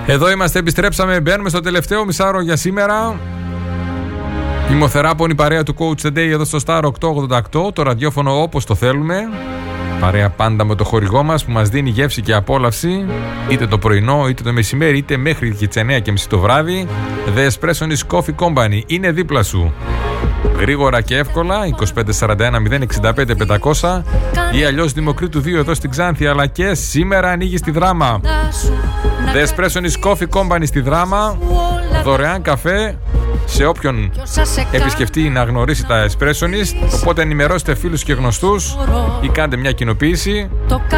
Εδώ 0.05 0.31
είμαστε, 0.31 0.59
επιστρέψαμε, 0.59 1.21
μπαίνουμε 1.21 1.49
στο 1.49 1.59
τελευταίο 1.59 2.05
μισάρο 2.05 2.41
για 2.41 2.55
σήμερα. 2.55 3.19
Είμαι 4.71 4.83
ο 4.83 4.87
Θεράπων, 4.87 5.29
η 5.29 5.35
παρέα 5.35 5.63
του 5.63 5.75
Coach 5.77 6.05
the 6.05 6.07
Day 6.07 6.17
εδώ 6.17 6.45
στο 6.45 6.59
Star 6.65 6.81
888, 6.81 7.73
το 7.73 7.83
ραδιόφωνο 7.83 8.41
όπως 8.41 8.65
το 8.65 8.75
θέλουμε. 8.75 9.15
Παρέα 9.99 10.29
πάντα 10.29 10.65
με 10.65 10.75
το 10.75 10.83
χορηγό 10.83 11.23
μας 11.23 11.45
που 11.45 11.51
μας 11.51 11.69
δίνει 11.69 11.89
γεύση 11.89 12.21
και 12.21 12.33
απόλαυση, 12.33 13.05
είτε 13.49 13.67
το 13.67 13.77
πρωινό, 13.77 14.27
είτε 14.27 14.43
το 14.43 14.53
μεσημέρι, 14.53 14.97
είτε 14.97 15.17
μέχρι 15.17 15.55
και 15.55 15.67
τις 15.67 15.83
9 15.83 15.99
και 15.99 16.11
μισή 16.11 16.29
το 16.29 16.39
βράδυ. 16.39 16.87
The 17.35 17.49
Espresso 17.49 18.17
Coffee 18.17 18.35
Company 18.35 18.81
είναι 18.85 19.11
δίπλα 19.11 19.43
σου. 19.43 19.73
Γρήγορα 20.57 21.01
και 21.01 21.17
εύκολα 21.17 21.59
2541 22.19 22.35
065 23.01 23.57
500 23.81 24.01
ή 24.51 24.63
αλλιώς 24.63 24.93
Δημοκρίτου 24.93 25.39
2 25.39 25.53
εδώ 25.53 25.73
στην 25.73 25.89
Ξάνθη 25.89 26.27
αλλά 26.27 26.45
και 26.45 26.73
σήμερα 26.73 27.29
ανοίγει 27.29 27.57
στη 27.57 27.71
δράμα. 27.71 28.19
The 29.33 29.47
Espresso 29.47 30.07
Coffee 30.09 30.29
Company 30.39 30.63
στη 30.63 30.79
δράμα. 30.79 31.37
Δωρεάν 32.03 32.41
καφέ 32.41 32.97
σε 33.45 33.65
όποιον 33.65 34.11
επισκεφτεί 34.71 35.29
να 35.29 35.43
γνωρίσει 35.43 35.85
τα 35.85 36.05
Espressionist. 36.07 36.99
Οπότε 37.01 37.21
ενημερώστε 37.21 37.75
φίλους 37.75 38.03
και 38.03 38.13
γνωστούς 38.13 38.77
ή 39.21 39.27
κάντε 39.27 39.57
μια 39.57 39.71
κοινοποίηση 39.71 40.49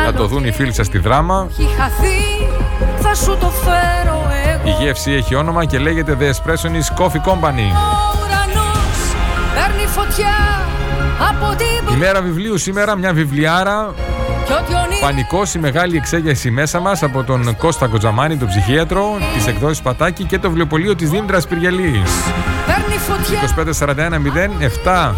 να 0.06 0.14
το 0.14 0.28
δουν 0.28 0.46
οι 0.46 0.52
φίλοι 0.52 0.74
σας 0.74 0.86
στη 0.86 0.98
δράμα. 0.98 1.50
Η 4.64 4.84
γεύση 4.84 5.12
έχει 5.12 5.36
όνομα 5.36 5.66
και 5.66 5.80
λέγεται 5.80 6.18
The 6.20 6.24
Espressionist 6.24 7.04
Coffee 7.04 7.32
Company. 7.32 7.70
Ημέρα 11.94 12.22
βιβλίου 12.22 12.58
σήμερα, 12.58 12.96
μια 12.96 13.14
βιβλιάρα 13.14 13.94
Πανικός 15.02 15.53
η 15.53 15.60
μεγάλη 15.60 15.98
εξέγερση 15.98 16.52
μέσα 16.52 16.80
μας 16.80 17.03
από 17.03 17.23
τον 17.23 17.57
Κώστα 17.57 17.88
Κοτζαμάνη, 17.88 18.38
τον 18.38 18.48
ψυχίατρο, 18.48 19.18
τι 19.19 19.49
εκδόσει 19.49 19.82
Πατάκη 19.82 20.23
και 20.23 20.40
το 20.40 20.48
βιβλιοπωλείο 20.48 20.95
της 20.95 21.10
Δήμητρας 21.10 21.48
Πυριαλή. 21.48 22.03
2541 23.86 24.19
07 24.84 25.14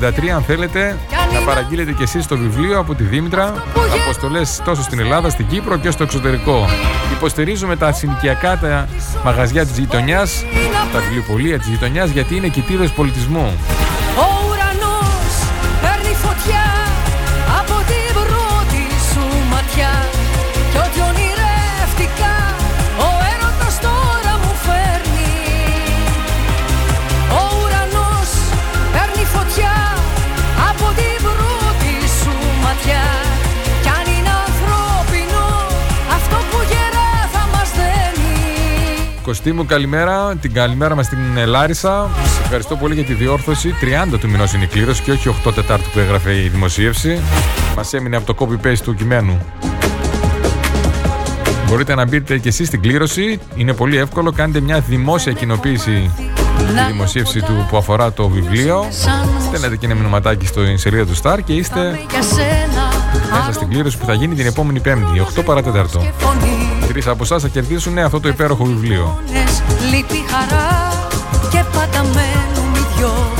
2363 0.00 0.28
αν 0.34 0.42
θέλετε 0.42 0.98
να 1.34 1.40
παραγγείλετε 1.40 1.92
κι 1.92 2.02
εσείς 2.02 2.26
το 2.26 2.36
βιβλίο 2.36 2.78
από 2.78 2.94
τη 2.94 3.02
Δήμητρα. 3.02 3.64
Αποστολές 4.02 4.62
τόσο 4.64 4.82
στην 4.82 4.98
Ελλάδα, 4.98 5.30
στην 5.30 5.46
Κύπρο 5.46 5.78
και 5.78 5.90
στο 5.90 6.02
εξωτερικό. 6.02 6.68
Υποστηρίζουμε 7.12 7.76
τα 7.76 7.92
συνοικιακά 7.92 8.58
τα 8.58 8.88
μαγαζιά 9.24 9.66
της 9.66 9.78
γειτονιάς 9.78 10.44
τα 10.92 10.98
βιβλιοπολία 10.98 11.58
της 11.58 11.68
γειτονιάς 11.68 12.10
γιατί 12.10 12.36
είναι 12.36 12.48
κοιτίδες 12.48 12.90
πολιτισμού 12.90 13.52
Κωστή 39.22 39.52
μου, 39.52 39.66
καλημέρα. 39.66 40.36
Την 40.40 40.52
καλημέρα 40.52 40.94
μας 40.94 41.06
στην 41.06 41.18
Λάρισα. 41.46 42.10
Σας 42.22 42.38
ευχαριστώ 42.40 42.76
πολύ 42.76 42.94
για 42.94 43.04
τη 43.04 43.14
διόρθωση. 43.14 43.74
30 44.14 44.18
του 44.20 44.28
μηνός 44.28 44.52
είναι 44.52 44.64
η 44.64 44.66
κλήρωση 44.66 45.02
και 45.02 45.10
όχι 45.10 45.28
8 45.46 45.54
Τετάρτου 45.54 45.90
που 45.90 45.98
έγραφε 45.98 46.34
η 46.34 46.48
δημοσίευση. 46.48 47.20
Μας 47.76 47.92
έμεινε 47.92 48.16
από 48.16 48.34
το 48.34 48.46
copy-paste 48.46 48.80
του 48.84 48.94
κειμένου. 48.94 49.38
Μπορείτε 51.66 51.94
να 51.94 52.06
μπείτε 52.06 52.38
και 52.38 52.48
εσείς 52.48 52.66
στην 52.66 52.80
κλήρωση. 52.80 53.40
Είναι 53.54 53.72
πολύ 53.72 53.96
εύκολο. 53.96 54.32
Κάντε 54.32 54.60
μια 54.60 54.80
δημόσια 54.80 55.32
κοινοποίηση 55.32 56.10
τη 56.58 56.92
δημοσίευση 56.92 57.40
του 57.40 57.66
που 57.70 57.76
αφορά 57.76 58.12
το 58.12 58.28
βιβλίο. 58.28 58.86
Στέλνετε 59.48 59.76
και 59.76 59.86
ένα 59.86 59.94
μηνυματάκι 59.94 60.46
στο 60.46 60.60
σελίδα 60.74 61.06
του 61.06 61.16
Star 61.22 61.38
και 61.44 61.52
είστε 61.52 62.00
μέσα 63.30 63.52
στην 63.52 63.68
κλήρωση 63.68 63.98
που 63.98 64.04
θα 64.04 64.12
γίνει 64.12 64.34
την 64.34 64.46
επόμενη 64.46 64.80
Πέμπτη, 64.80 65.22
8 65.36 65.42
παρατέταρτο. 65.44 66.02
Τρει 66.92 67.02
από 67.06 67.22
εσάς 67.22 67.42
θα 67.42 67.48
κερδίσουν 67.48 67.98
αυτό 67.98 68.20
το 68.20 68.28
υπέροχο 68.28 68.64
βιβλίο. 68.64 69.22
Λείπει 69.90 70.24
χαρά 70.30 70.92
και 71.50 71.64
πάντα 71.72 72.02
μένουν 72.02 72.74
οι 72.74 72.86
δυο. 72.96 73.32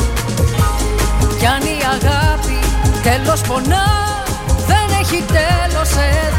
Κι 1.39 1.47
αν 1.47 1.63
η 1.63 1.79
αγάπη 1.95 2.59
τέλος 3.03 3.41
πονά, 3.41 3.87
δεν 4.67 4.99
έχει 5.01 5.25
τέλος 5.27 5.91
εδώ. 5.91 6.32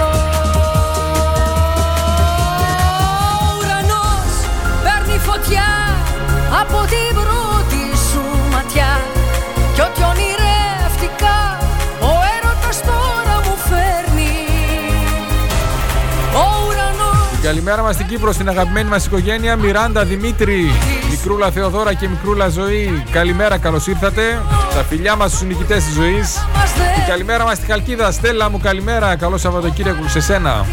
Καλημέρα 17.44 17.82
μας 17.82 17.96
στην 17.96 18.08
Κύπρο, 18.08 18.32
στην 18.32 18.50
αγαπημένη 18.50 18.90
μας 18.90 19.06
οικογένεια. 19.06 19.56
Μιράντα, 19.56 20.04
Δημήτρη, 20.06 20.72
Μικρούλα 21.10 21.52
Θεοδώρα 21.52 21.94
και 21.94 22.08
Μικρούλα 22.08 22.50
Ζωή. 22.50 23.04
Καλημέρα, 23.12 23.58
καλώς 23.58 23.88
ήρθατε. 23.88 24.42
Τα 24.76 24.84
φιλιά 24.84 25.16
μας 25.16 25.32
στους 25.32 25.42
νικητές 25.42 25.84
της 25.84 25.94
ζωής. 25.94 26.48
Και 26.96 27.02
καλημέρα 27.08 27.44
μας 27.44 27.58
στη 27.58 27.66
Χαλκίδα. 27.66 28.12
Στέλλα 28.12 28.50
μου, 28.50 28.60
καλημέρα, 28.60 29.16
καλό 29.16 29.38
Σαββατοκύριακο 29.38 30.08
σε 30.08 30.22
σένα. 30.22 30.66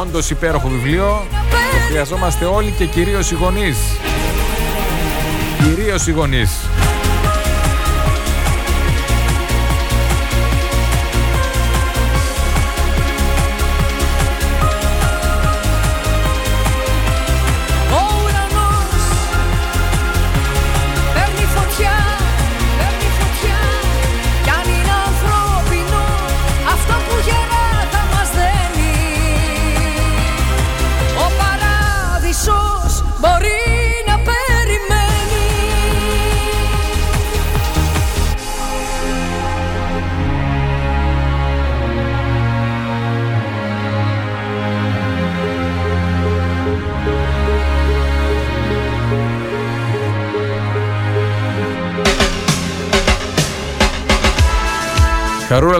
Όντως 0.00 0.30
υπέροχο 0.30 0.68
βιβλίο. 0.68 1.26
Το 1.50 1.76
χρειαζόμαστε 1.88 2.44
όλοι 2.44 2.70
και 2.78 2.84
κυρίως 2.84 3.30
οι 3.30 3.34
γονείς. 3.34 3.76
Κυρίως 5.62 6.06
οι 6.06 6.12
γονείς 6.12 6.50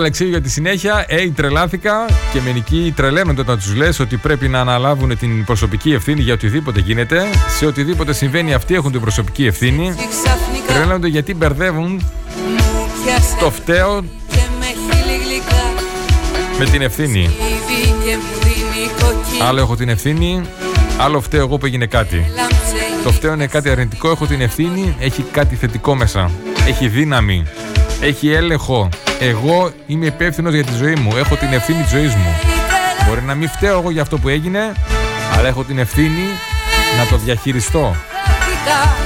Αλεξίου 0.04 0.28
για 0.28 0.40
τη 0.40 0.50
συνέχεια. 0.50 1.04
Ε, 1.08 1.30
τρελάθηκα 1.30 2.06
και 2.32 2.40
μερικοί 2.40 2.92
τρελαίνονται 2.96 3.40
όταν 3.40 3.56
τους 3.58 3.74
λες 3.74 3.98
ότι 3.98 4.16
πρέπει 4.16 4.48
να 4.48 4.60
αναλάβουν 4.60 5.18
την 5.18 5.44
προσωπική 5.44 5.92
ευθύνη 5.92 6.20
για 6.20 6.32
οτιδήποτε 6.32 6.80
γίνεται. 6.80 7.22
Σε 7.58 7.66
οτιδήποτε 7.66 8.12
συμβαίνει, 8.12 8.54
αυτοί 8.54 8.74
έχουν 8.74 8.92
την 8.92 9.00
προσωπική 9.00 9.46
ευθύνη. 9.46 9.94
Τρελαίνονται 10.66 11.08
γιατί 11.08 11.34
μπερδεύουν 11.34 12.02
πιάσε 13.04 13.36
Το 13.40 13.50
φταίω 13.50 14.00
και 14.28 14.40
με 14.58 14.66
χείλη 14.66 15.16
γλυκά 15.24 15.62
με 16.58 16.64
την 16.64 16.82
ευθύνη. 16.82 17.20
Ήδη 17.20 17.94
και 18.04 18.16
μου 18.16 18.38
δίνει 18.42 18.88
κοκκίνη 19.00 19.42
Άλλο 19.42 19.60
έχω 19.60 19.76
την 19.76 19.88
ευθύνη, 19.88 20.42
άλλο 20.98 21.20
φταίω 21.20 21.40
εγώ 21.40 21.58
που 21.58 21.66
έγινε 21.66 21.86
κάτι. 21.86 22.16
Λάμψε 22.16 23.04
Το 23.04 23.10
φταίω 23.10 23.32
είναι 23.32 23.46
κάτι 23.46 23.70
αρνητικό, 23.70 24.10
έχω 24.10 24.26
την 24.26 24.40
ευθύνη, 24.40 24.96
έχει 24.98 25.22
κάτι 25.22 25.54
θετικό 25.54 25.94
μέσα. 25.94 26.30
Έχει 26.68 26.88
δύναμη, 26.88 27.46
έχει 28.00 28.30
έλεγχο. 28.30 28.88
Εγώ 29.20 29.70
είμαι 29.86 30.06
υπεύθυνος 30.06 30.54
για 30.54 30.64
τη 30.64 30.72
ζωή 30.74 30.94
μου, 30.94 31.16
έχω 31.16 31.36
την 31.36 31.52
ευθύνη 31.52 31.82
της 31.82 31.90
ζωής 31.90 32.14
μου. 32.14 32.34
Μπορεί 33.08 33.22
να 33.22 33.34
μην 33.34 33.48
φταίω 33.48 33.78
εγώ 33.78 33.90
για 33.90 34.02
αυτό 34.02 34.18
που 34.18 34.28
έγινε, 34.28 34.72
αλλά 35.36 35.48
έχω 35.48 35.64
την 35.64 35.78
ευθύνη 35.78 36.26
να 36.98 37.06
το 37.06 37.16
διαχειριστώ. 37.16 37.96
Κοιτά 38.24 38.96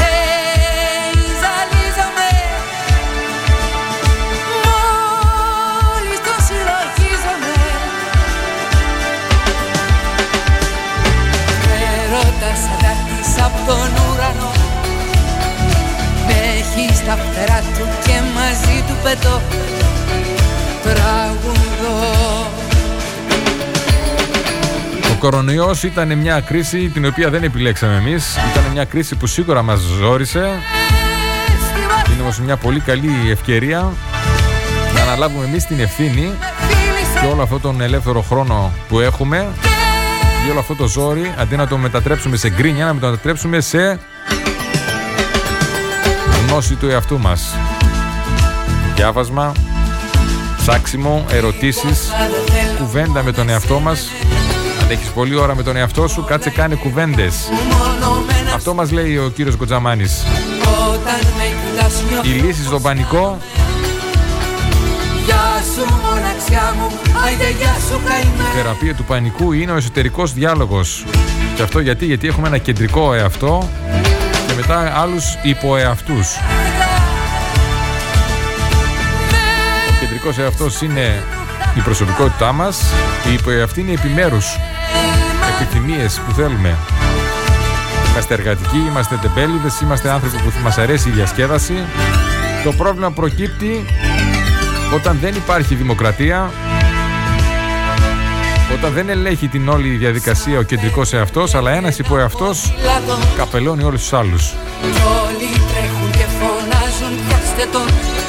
Hey, 0.00 1.16
ζαλίζομαι 1.42 2.30
Μόλις 4.64 6.20
το 6.26 6.34
συλλογίζομαι 6.46 7.56
Έρωτας 11.94 12.60
αντάρτης 12.72 13.42
απ' 13.44 13.66
τον 13.66 13.90
ουρανό 14.04 14.52
Με 16.26 16.34
έχεις 16.58 16.96
στα 16.96 17.16
φτερά 17.16 17.58
του 17.60 17.84
και 18.04 18.12
μαζί 18.12 18.31
του 18.31 18.31
πετώ 19.02 19.40
Τραγουδώ 20.82 22.46
Ο 25.12 25.18
κορονοϊός 25.18 25.82
ήταν 25.82 26.18
μια 26.18 26.40
κρίση 26.40 26.88
την 26.88 27.06
οποία 27.06 27.30
δεν 27.30 27.42
επιλέξαμε 27.42 27.96
εμείς. 27.96 28.36
Ήταν 28.52 28.64
μια 28.72 28.84
κρίση 28.84 29.16
που 29.16 29.26
σίγουρα 29.26 29.62
μας 29.62 29.80
ζόρισε. 29.80 30.48
Είναι 32.12 32.22
όμως 32.22 32.40
μια 32.40 32.56
πολύ 32.56 32.80
καλή 32.80 33.30
ευκαιρία 33.30 33.92
να 34.94 35.00
αναλάβουμε 35.02 35.44
εμείς 35.44 35.66
την 35.66 35.80
ευθύνη 35.80 36.32
και 37.20 37.26
όλο 37.26 37.42
αυτόν 37.42 37.60
τον 37.60 37.80
ελεύθερο 37.80 38.22
χρόνο 38.22 38.72
που 38.88 39.00
έχουμε 39.00 39.48
και 40.44 40.50
όλο 40.50 40.60
αυτό 40.60 40.74
το 40.74 40.86
ζόρι 40.86 41.34
αντί 41.38 41.56
να 41.56 41.66
το 41.66 41.76
μετατρέψουμε 41.76 42.36
σε 42.36 42.50
γκρίνια 42.50 42.84
να 42.84 42.98
το 42.98 43.06
μετατρέψουμε 43.06 43.60
σε 43.60 43.98
γνώση 46.46 46.74
του 46.74 46.88
εαυτού 46.88 47.18
μας. 47.18 47.54
Διάβασμα, 49.02 49.52
ψάξιμο, 50.56 51.24
ερωτήσεις, 51.30 52.10
κουβέντα 52.78 53.22
με 53.22 53.32
τον 53.32 53.48
εαυτό 53.48 53.80
μας 53.80 54.10
αν 54.82 54.90
έχεις 54.90 55.08
πολλή 55.08 55.34
ώρα 55.36 55.54
με 55.54 55.62
τον 55.62 55.76
εαυτό 55.76 56.08
σου, 56.08 56.24
κάτσε 56.24 56.50
κάνε 56.50 56.74
κουβέντες. 56.74 57.34
Αυτό 58.54 58.74
μας 58.74 58.90
λέει 58.90 59.16
ο 59.16 59.28
κύριος 59.34 59.56
Κοτζαμάνης. 59.56 60.24
Όταν 60.92 61.20
με 61.36 61.44
κοιτάς 61.70 62.02
Η 62.22 62.28
λύση 62.28 62.64
στον 62.64 62.82
πανικό 62.82 63.38
Γεια 65.24 65.62
σου 65.74 65.94
μοναξιά 66.02 66.74
μου, 66.78 66.86
άιντε 67.24 67.50
γεια 67.58 67.76
σου 67.88 68.00
η 68.04 68.08
καημέ 68.08 68.50
θεραπεία 68.54 68.94
του 68.94 69.04
πανικού 69.04 69.52
είναι 69.52 69.72
ο 69.72 69.76
εσωτερικός 69.76 70.32
διάλογος. 70.32 71.04
Και 71.56 71.62
αυτό 71.62 71.80
γιατί, 71.80 72.04
γιατί 72.06 72.28
έχουμε 72.28 72.46
ένα 72.46 72.58
κεντρικό 72.58 73.14
εαυτό 73.14 73.68
και 74.46 74.54
μετά 74.54 75.00
άλλους 75.00 75.24
υποεαυτούς. 75.42 76.36
Ο 80.22 80.24
κεντρικός 80.24 80.52
εαυτός 80.52 80.80
είναι 80.80 81.22
η 81.76 81.80
προσωπικότητά 81.80 82.52
μας, 82.52 82.82
η 83.30 83.32
υποεαυτή 83.32 83.80
είναι 83.80 83.92
επιμέρους 83.92 84.58
επιθυμίες 85.54 86.20
που 86.26 86.32
θέλουμε. 86.32 86.76
Είμαστε 88.10 88.34
εργατικοί, 88.34 88.76
είμαστε 88.76 89.16
τεμπέληδες, 89.16 89.80
είμαστε 89.80 90.10
άνθρωποι 90.10 90.36
που 90.36 90.52
μας 90.62 90.78
αρέσει 90.78 91.08
η 91.08 91.12
διασκέδαση. 91.12 91.74
Το 92.64 92.72
πρόβλημα 92.72 93.10
προκύπτει 93.10 93.84
όταν 94.94 95.18
δεν 95.20 95.34
υπάρχει 95.34 95.74
δημοκρατία, 95.74 96.50
όταν 98.72 98.92
δεν 98.92 99.08
ελέγχει 99.08 99.48
την 99.48 99.68
όλη 99.68 99.88
διαδικασία 99.88 100.58
ο 100.58 100.62
κεντρικός 100.62 101.12
εαυτός, 101.12 101.54
αλλά 101.54 101.70
ένας 101.70 101.98
υποεαυτός 101.98 102.74
καπελώνει 103.36 103.82
όλους 103.82 104.00
τους 104.00 104.12
άλλους. 104.12 104.54
Κι 104.82 104.88
όλοι 105.26 105.48
τρέχουν 105.72 106.10
και 106.10 106.26
φωνάζουν 106.38 107.26
πιάστε 107.26 107.68
τον 107.72 107.86
Και 107.86 108.21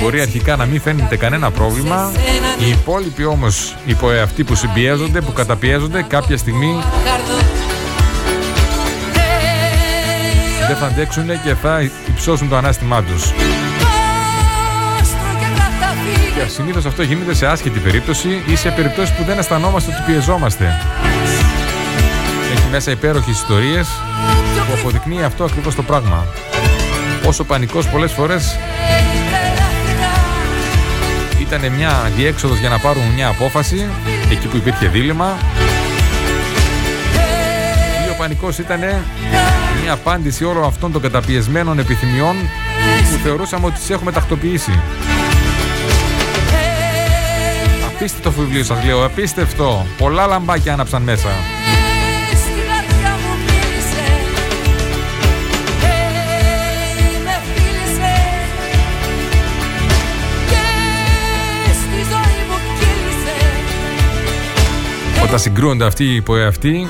μπορεί 0.00 0.20
αρχικά 0.20 0.56
να 0.56 0.64
μην 0.64 0.80
φαίνεται 0.80 1.16
κανένα 1.16 1.50
πρόβλημα. 1.50 2.12
Οι 2.58 2.68
υπόλοιποι 2.68 3.24
όμως 3.24 3.76
υποεαυτοί 3.86 4.44
που 4.44 4.54
συμπιέζονται, 4.54 5.20
που 5.20 5.32
καταπιέζονται, 5.32 6.02
κάποια 6.08 6.36
στιγμή 6.36 6.78
καρδό 7.04 7.40
δεν 10.70 10.78
θα 10.78 10.86
αντέξουν 10.86 11.26
και 11.26 11.54
θα 11.54 11.90
υψώσουν 12.08 12.48
το 12.48 12.56
ανάστημά 12.56 13.02
τους. 13.02 13.24
Άστρο 15.00 15.20
και 15.38 15.46
καταφύγει 15.58 16.42
Και 16.42 16.50
συνήθως 16.50 16.84
αυτό 16.84 17.02
γίνεται 17.02 17.34
σε 17.34 17.46
άσχετη 17.46 17.78
περίπτωση 17.78 18.42
ή 18.46 18.56
σε 18.56 18.70
περιπτώσεις 18.70 19.16
που 19.16 19.24
δεν 19.24 19.38
αισθανόμαστε 19.38 19.90
ότι 19.92 20.12
πιεζόμαστε. 20.12 20.80
Έχει 22.52 22.68
μέσα 22.70 22.90
υπέροχες 22.90 23.34
ιστορίες 23.34 23.88
που 24.66 24.72
αποδεικνύει 24.78 25.22
αυτό 25.22 25.44
ακριβώς 25.44 25.74
το 25.74 25.82
πράγμα. 25.82 26.26
Όσο 27.26 27.44
πανικός 27.44 27.88
πολλές 27.88 28.12
φορές 28.12 28.58
ήταν 31.56 31.72
μια 31.72 32.10
διέξοδος 32.16 32.58
για 32.58 32.68
να 32.68 32.78
πάρουν 32.78 33.02
μια 33.14 33.28
απόφαση 33.28 33.88
εκεί 34.30 34.46
που 34.46 34.56
υπήρχε 34.56 34.88
δίλημα 34.88 35.38
ή 38.06 38.10
ο 38.10 38.14
πανικός 38.18 38.58
ήταν 38.58 38.78
μια 39.82 39.92
απάντηση 39.92 40.44
όλων 40.44 40.64
αυτών 40.64 40.92
των 40.92 41.02
καταπιεσμένων 41.02 41.78
επιθυμιών 41.78 42.36
που 43.10 43.18
θεωρούσαμε 43.22 43.66
ότι 43.66 43.78
τις 43.78 43.90
έχουμε 43.90 44.12
τακτοποιήσει. 44.12 44.80
Απίστευτο 47.86 48.30
βιβλίο 48.30 48.64
σας 48.64 48.84
λέω, 48.84 49.04
απίστευτο. 49.04 49.86
Πολλά 49.98 50.26
λαμπάκια 50.26 50.72
άναψαν 50.72 51.02
μέσα. 51.02 51.28
Όταν 65.30 65.42
συγκρούονται 65.42 65.84
αυτοί 65.84 66.04
οι 66.04 66.14
υποεαυτοί, 66.14 66.86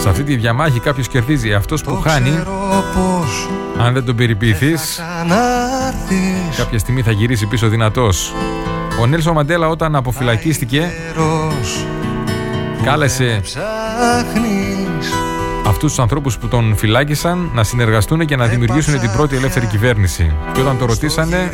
σε 0.00 0.08
αυτή 0.08 0.22
τη 0.22 0.36
διαμάχη 0.36 0.80
κάποιος 0.80 1.08
κερδίζει. 1.08 1.52
Αυτός 1.54 1.82
που 1.82 2.00
χάνει, 2.00 2.42
αν 3.78 3.92
δεν 3.92 4.04
τον 4.04 4.16
περιποιηθείς, 4.16 5.00
κάποια 6.56 6.78
στιγμή 6.78 7.02
θα 7.02 7.10
γυρίσει 7.10 7.46
πίσω 7.46 7.68
δυνατός. 7.68 8.32
Ο 9.00 9.06
Νέλσο 9.06 9.32
Μαντέλα 9.32 9.68
όταν 9.68 9.96
αποφυλακίστηκε, 9.96 10.92
κάλεσε 12.84 13.40
αυτούς 15.84 15.98
τους 15.98 16.10
ανθρώπους 16.10 16.38
που 16.38 16.48
τον 16.48 16.76
φυλάκισαν 16.76 17.50
να 17.54 17.64
συνεργαστούν 17.64 18.26
και 18.26 18.36
να 18.36 18.46
δημιουργήσουν 18.46 19.00
την 19.00 19.10
πρώτη 19.12 19.36
ελεύθερη 19.36 19.66
κυβέρνηση. 19.66 20.32
Και 20.52 20.60
όταν 20.60 20.78
το 20.78 20.86
ρωτήσανε 20.86 21.50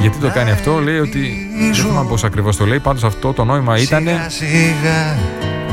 γιατί 0.00 0.18
το 0.18 0.30
κάνει 0.30 0.50
αυτό, 0.50 0.78
λέει 0.78 0.98
ότι 0.98 1.48
δεν 1.58 1.74
θυμάμαι 1.74 2.08
πώς 2.08 2.24
ακριβώς 2.24 2.56
το 2.56 2.66
λέει, 2.66 2.80
πάντως 2.80 3.04
αυτό 3.04 3.32
το 3.32 3.44
νόημα 3.44 3.78
ήταν 3.78 4.08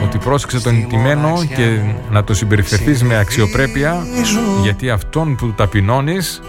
ότι 0.04 0.18
πρόσεξε 0.18 0.60
τον 0.60 0.78
ιτημένο 0.78 1.44
και 1.56 1.80
να 2.12 2.24
το 2.24 2.34
συμπεριφερθείς 2.34 3.04
με 3.04 3.18
αξιοπρέπεια 3.18 4.08
γιατί 4.62 4.90
αυτόν 4.90 5.36
που 5.36 5.54
ταπεινώνεις 5.56 6.42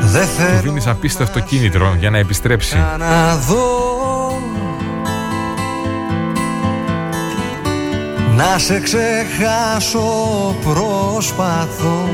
του 0.00 0.60
δίνεις 0.62 0.86
απίστευτο 0.86 1.40
κίνητρο 1.40 1.96
για 1.98 2.10
να 2.10 2.18
επιστρέψει. 2.18 2.76
Να 8.40 8.46
δω 8.46 8.52
Να 8.52 8.58
σε 8.58 8.80
ξεχάσω 8.80 10.54
προσπαθώ. 10.64 12.08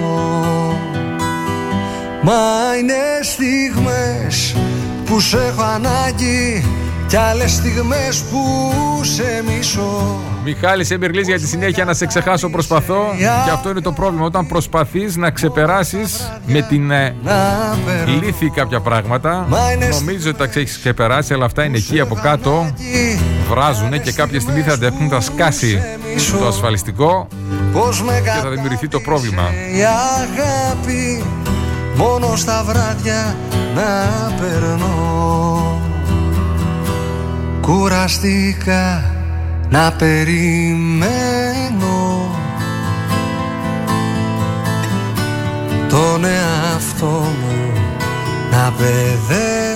Μα 2.22 2.32
είναι 2.78 2.94
στιγμές 3.22 4.56
που 5.04 5.20
σε 5.20 5.36
έχω 5.36 5.62
ανάγκη 5.62 6.64
Κι 7.06 7.16
άλλες 7.16 7.52
στιγμές 7.52 8.22
που 8.30 8.70
σε 9.02 9.42
μισώ. 9.46 10.20
Μιχάλης 10.44 10.90
Εμπερλής 10.90 11.26
για 11.26 11.38
τη 11.38 11.46
συνέχεια 11.46 11.84
να 11.84 11.94
σε 11.94 12.06
ξεχάσω 12.06 12.50
προσπαθώ. 12.50 13.14
Και 13.18 13.50
αυτό 13.52 13.70
είναι 13.70 13.80
το 13.80 13.92
πρόβλημα. 13.92 14.24
Όταν 14.24 14.46
προσπαθείς 14.46 15.16
να 15.16 15.30
ξεπεράσεις 15.30 16.32
με 16.46 16.62
την 16.62 16.90
ε, 16.90 17.14
λύθη 18.22 18.50
κάποια 18.50 18.80
πράγματα 18.80 19.46
νομίζεις 19.90 20.26
ότι 20.26 20.36
τα 20.36 20.44
έχεις 20.44 20.78
ξεπεράσει 20.78 21.34
αλλά 21.34 21.44
αυτά 21.44 21.64
είναι 21.64 21.76
εκεί 21.76 22.00
από 22.00 22.14
κάτω 22.14 22.72
βράζουν 23.50 24.02
και 24.02 24.12
κάποια 24.12 24.40
στιγμή 24.40 24.60
θα 24.60 24.72
αντέχουν 24.72 25.08
θα 25.08 25.20
σκάσει 25.20 25.82
το 26.38 26.46
ασφαλιστικό 26.46 27.28
Πώς 27.72 28.02
με 28.02 28.20
και 28.24 28.30
θα 28.42 28.48
δημιουργηθεί 28.48 28.88
το 28.88 29.00
πρόβλημα. 29.00 29.42
η 29.74 29.80
αγάπη 29.84 31.24
Μόνο 31.96 32.36
στα 32.36 32.64
βράδια 32.66 33.36
να 33.74 34.32
περνώ. 34.40 35.80
Κουραστήκα 37.60 39.04
να 39.68 39.92
περιμένω 39.92 41.16
τον 45.88 46.24
εαυτό 46.24 47.06
μου 47.06 47.72
να 48.50 48.72
παιδεύω 48.72 49.75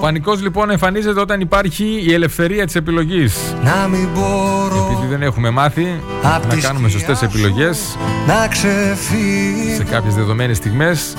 πανικός 0.00 0.42
λοιπόν 0.42 0.70
εμφανίζεται 0.70 1.20
όταν 1.20 1.40
υπάρχει 1.40 2.02
η 2.06 2.12
ελευθερία 2.12 2.66
της 2.66 2.74
επιλογής. 2.74 3.34
Να 3.64 3.88
μην 3.88 4.08
μπορώ 4.14 4.90
Επειδή 4.92 5.06
δεν 5.06 5.22
έχουμε 5.22 5.50
μάθει 5.50 5.86
να 6.48 6.56
κάνουμε 6.60 6.88
σωστές 6.88 7.22
επιλογές 7.22 7.96
Να 8.26 8.48
ξεφύγω. 8.48 9.74
Σε 9.76 9.84
κάποιες 9.84 10.14
δεδομένες 10.14 10.56
στιγμές 10.56 11.14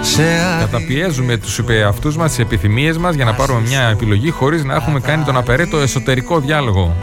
σε 0.00 0.22
Καταπιέζουμε 0.60 1.36
τους 1.36 1.60
εαυτούς 1.68 2.16
μας, 2.16 2.28
τις 2.30 2.38
επιθυμίες 2.38 2.98
μας 2.98 3.14
για 3.14 3.24
να 3.24 3.34
πάρουμε 3.34 3.60
μια 3.60 3.82
επιλογή 3.82 4.30
χωρίς 4.30 4.64
να 4.64 4.74
έχουμε 4.74 5.00
κάνει 5.00 5.24
τον 5.24 5.36
απαραίτητο 5.36 5.78
εσωτερικό 5.78 6.38
διάλογο. 6.40 6.96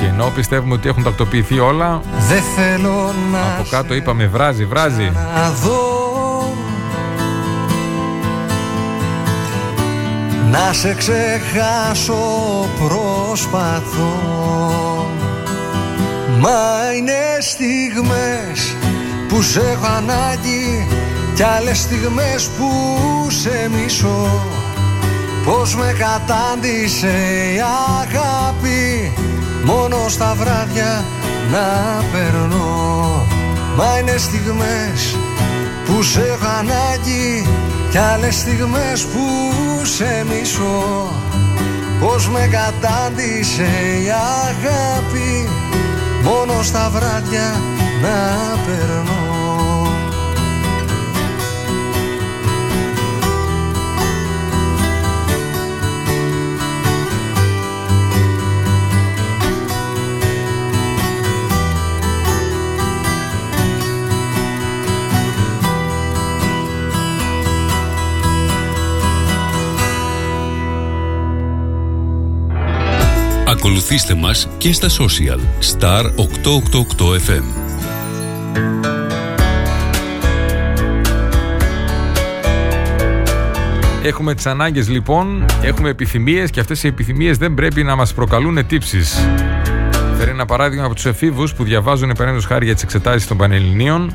Και 0.00 0.06
ενώ 0.06 0.32
πιστεύουμε 0.34 0.74
ότι 0.74 0.88
έχουν 0.88 1.02
τακτοποιηθεί 1.02 1.58
όλα, 1.58 2.00
Δεν 2.28 2.42
θέλω 2.56 3.14
να 3.32 3.38
από 3.38 3.68
κάτω 3.70 3.94
είπαμε 3.94 4.26
βράζει, 4.26 4.64
βράζει. 4.64 5.12
να 5.34 5.50
δω 5.50 5.89
Να 10.50 10.72
σε 10.72 10.94
ξεχάσω 10.94 12.14
προσπαθώ. 12.78 14.40
Μα 16.38 16.92
είναι 16.96 17.38
στιγμές 17.40 18.76
που 19.28 19.42
σε 19.42 19.60
έχω 19.60 19.86
ανάγκη 19.96 20.86
Κι 21.34 21.42
άλλες 21.42 21.78
στιγμές 21.78 22.48
που 22.58 22.70
σε 23.30 23.70
μισώ. 23.72 24.44
Πώς 25.44 25.76
με 25.76 25.94
κατάντησε 25.98 27.12
η 27.54 27.60
αγάπη 28.00 29.12
Μόνο 29.64 30.08
στα 30.08 30.34
βράδια 30.38 31.04
να 31.50 32.02
περνώ. 32.12 33.26
Μα 33.76 33.98
είναι 33.98 34.16
στιγμές 34.16 35.16
που 35.86 36.02
σε 36.02 36.20
έχω 36.20 36.46
ανάγκη 36.58 37.46
Κι 37.90 37.98
άλλες 37.98 38.34
στιγμές 38.34 39.04
που 39.04 39.20
σε 39.82 40.24
μισώ 40.28 41.12
Πώς 42.00 42.28
με 42.28 42.48
κατάντησε 42.50 43.68
η 44.02 44.08
αγάπη 44.44 45.48
Μόνο 46.22 46.62
στα 46.62 46.90
βράδια 46.90 47.60
να 48.02 48.56
περνώ 48.66 49.39
Ακολουθήστε 73.70 74.14
μας 74.14 74.48
και 74.58 74.72
στα 74.72 74.88
social 74.88 75.38
Star 75.72 76.04
888 76.04 77.14
FM. 77.26 77.42
Έχουμε 84.02 84.34
τις 84.34 84.46
ανάγκες 84.46 84.88
λοιπόν, 84.88 85.44
έχουμε 85.62 85.88
επιθυμίες 85.88 86.50
και 86.50 86.60
αυτές 86.60 86.82
οι 86.82 86.86
επιθυμίες 86.86 87.38
δεν 87.38 87.54
πρέπει 87.54 87.82
να 87.82 87.96
μας 87.96 88.14
προκαλούν 88.14 88.66
τύψεις. 88.66 89.28
Φέρει 90.18 90.30
ένα 90.30 90.44
παράδειγμα 90.44 90.84
από 90.84 90.94
τους 90.94 91.06
εφήβους 91.06 91.54
που 91.54 91.64
διαβάζουν 91.64 92.10
επανέντος 92.10 92.44
χάρη 92.44 92.64
για 92.64 92.74
τις 92.74 92.82
εξετάσεις 92.82 93.26
των 93.26 93.36
Πανελληνίων 93.36 94.14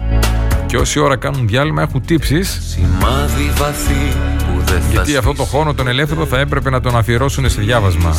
και 0.66 0.78
όση 0.78 1.00
ώρα 1.00 1.16
κάνουν 1.16 1.48
διάλειμμα 1.48 1.82
έχουν 1.82 2.06
τύψεις 2.06 2.62
Σημάδι 2.70 3.52
βαθύ 3.58 4.18
που 4.38 4.62
δεν 4.66 4.82
θα 4.82 4.88
γιατί 4.92 5.16
αυτό 5.16 5.34
το 5.34 5.44
χρόνο 5.44 5.74
τον 5.74 5.88
ελεύθερο 5.88 6.26
θα 6.26 6.40
έπρεπε 6.40 6.70
να 6.70 6.82
τον 6.82 6.98
αφιερώσουν 6.98 7.50
σε 7.50 7.62
διάβασμα. 7.62 8.16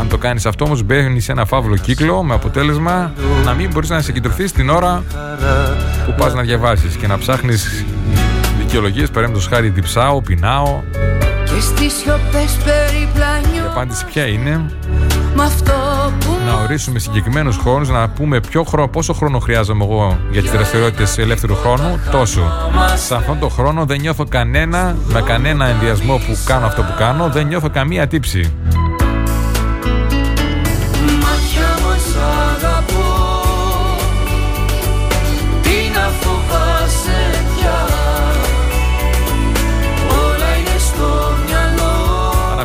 Αν 0.00 0.08
το 0.08 0.18
κάνεις 0.18 0.46
αυτό 0.46 0.64
όμως 0.64 0.82
μπαίνεις 0.82 1.24
σε 1.24 1.32
ένα 1.32 1.44
φαύλο 1.44 1.76
κύκλο 1.76 2.22
με 2.22 2.34
αποτέλεσμα 2.34 3.12
να 3.44 3.54
μην 3.54 3.70
μπορείς 3.72 3.88
να 3.88 4.00
συγκεντρωθείς 4.00 4.52
την 4.52 4.68
ώρα 4.68 5.02
που 6.06 6.14
πας 6.16 6.34
να 6.34 6.42
διαβάσεις 6.42 6.96
και 6.96 7.06
να 7.06 7.18
ψάχνεις 7.18 7.84
δικαιολογίες 8.58 9.10
παρέμβατος 9.10 9.46
χάρη 9.46 9.68
διψάω, 9.68 10.22
πεινάω. 10.22 10.80
Και 11.44 11.60
στις 11.60 11.92
σιωπές 11.92 12.58
περιπλανιώ 12.64 13.64
Η 13.64 13.68
απάντηση 13.70 14.04
ποια 14.04 14.26
είναι; 14.26 14.70
Μ' 15.34 15.40
αυτό 15.40 15.72
που 16.20 16.36
να 16.46 16.62
ορίσουμε 16.62 16.98
συγκεκριμένους 16.98 17.56
χρόνους 17.56 17.88
να 17.88 18.08
πούμε 18.08 18.40
ποιο 18.40 18.62
χρόνο, 18.62 18.88
πόσο 18.88 19.12
χρόνο 19.12 19.38
χρειάζομαι 19.38 19.84
εγώ 19.84 20.18
για 20.30 20.42
τις 20.42 20.50
δραστηριότητες 20.50 21.18
ελεύθερου 21.18 21.54
χρόνου 21.54 21.98
τόσο. 22.10 22.52
Σε 23.06 23.14
αυτόν 23.14 23.38
τον 23.38 23.50
χρόνο 23.50 23.84
δεν 23.84 24.00
νιώθω 24.00 24.24
κανένα 24.24 24.96
με 25.12 25.22
κανένα 25.22 25.66
ενδιασμό 25.66 26.16
που 26.16 26.38
κάνω 26.44 26.66
αυτό 26.66 26.82
που 26.82 26.94
κάνω 26.98 27.28
δεν 27.28 27.46
νιώθω 27.46 27.70
καμία 27.70 28.06
τύψη. 28.06 28.52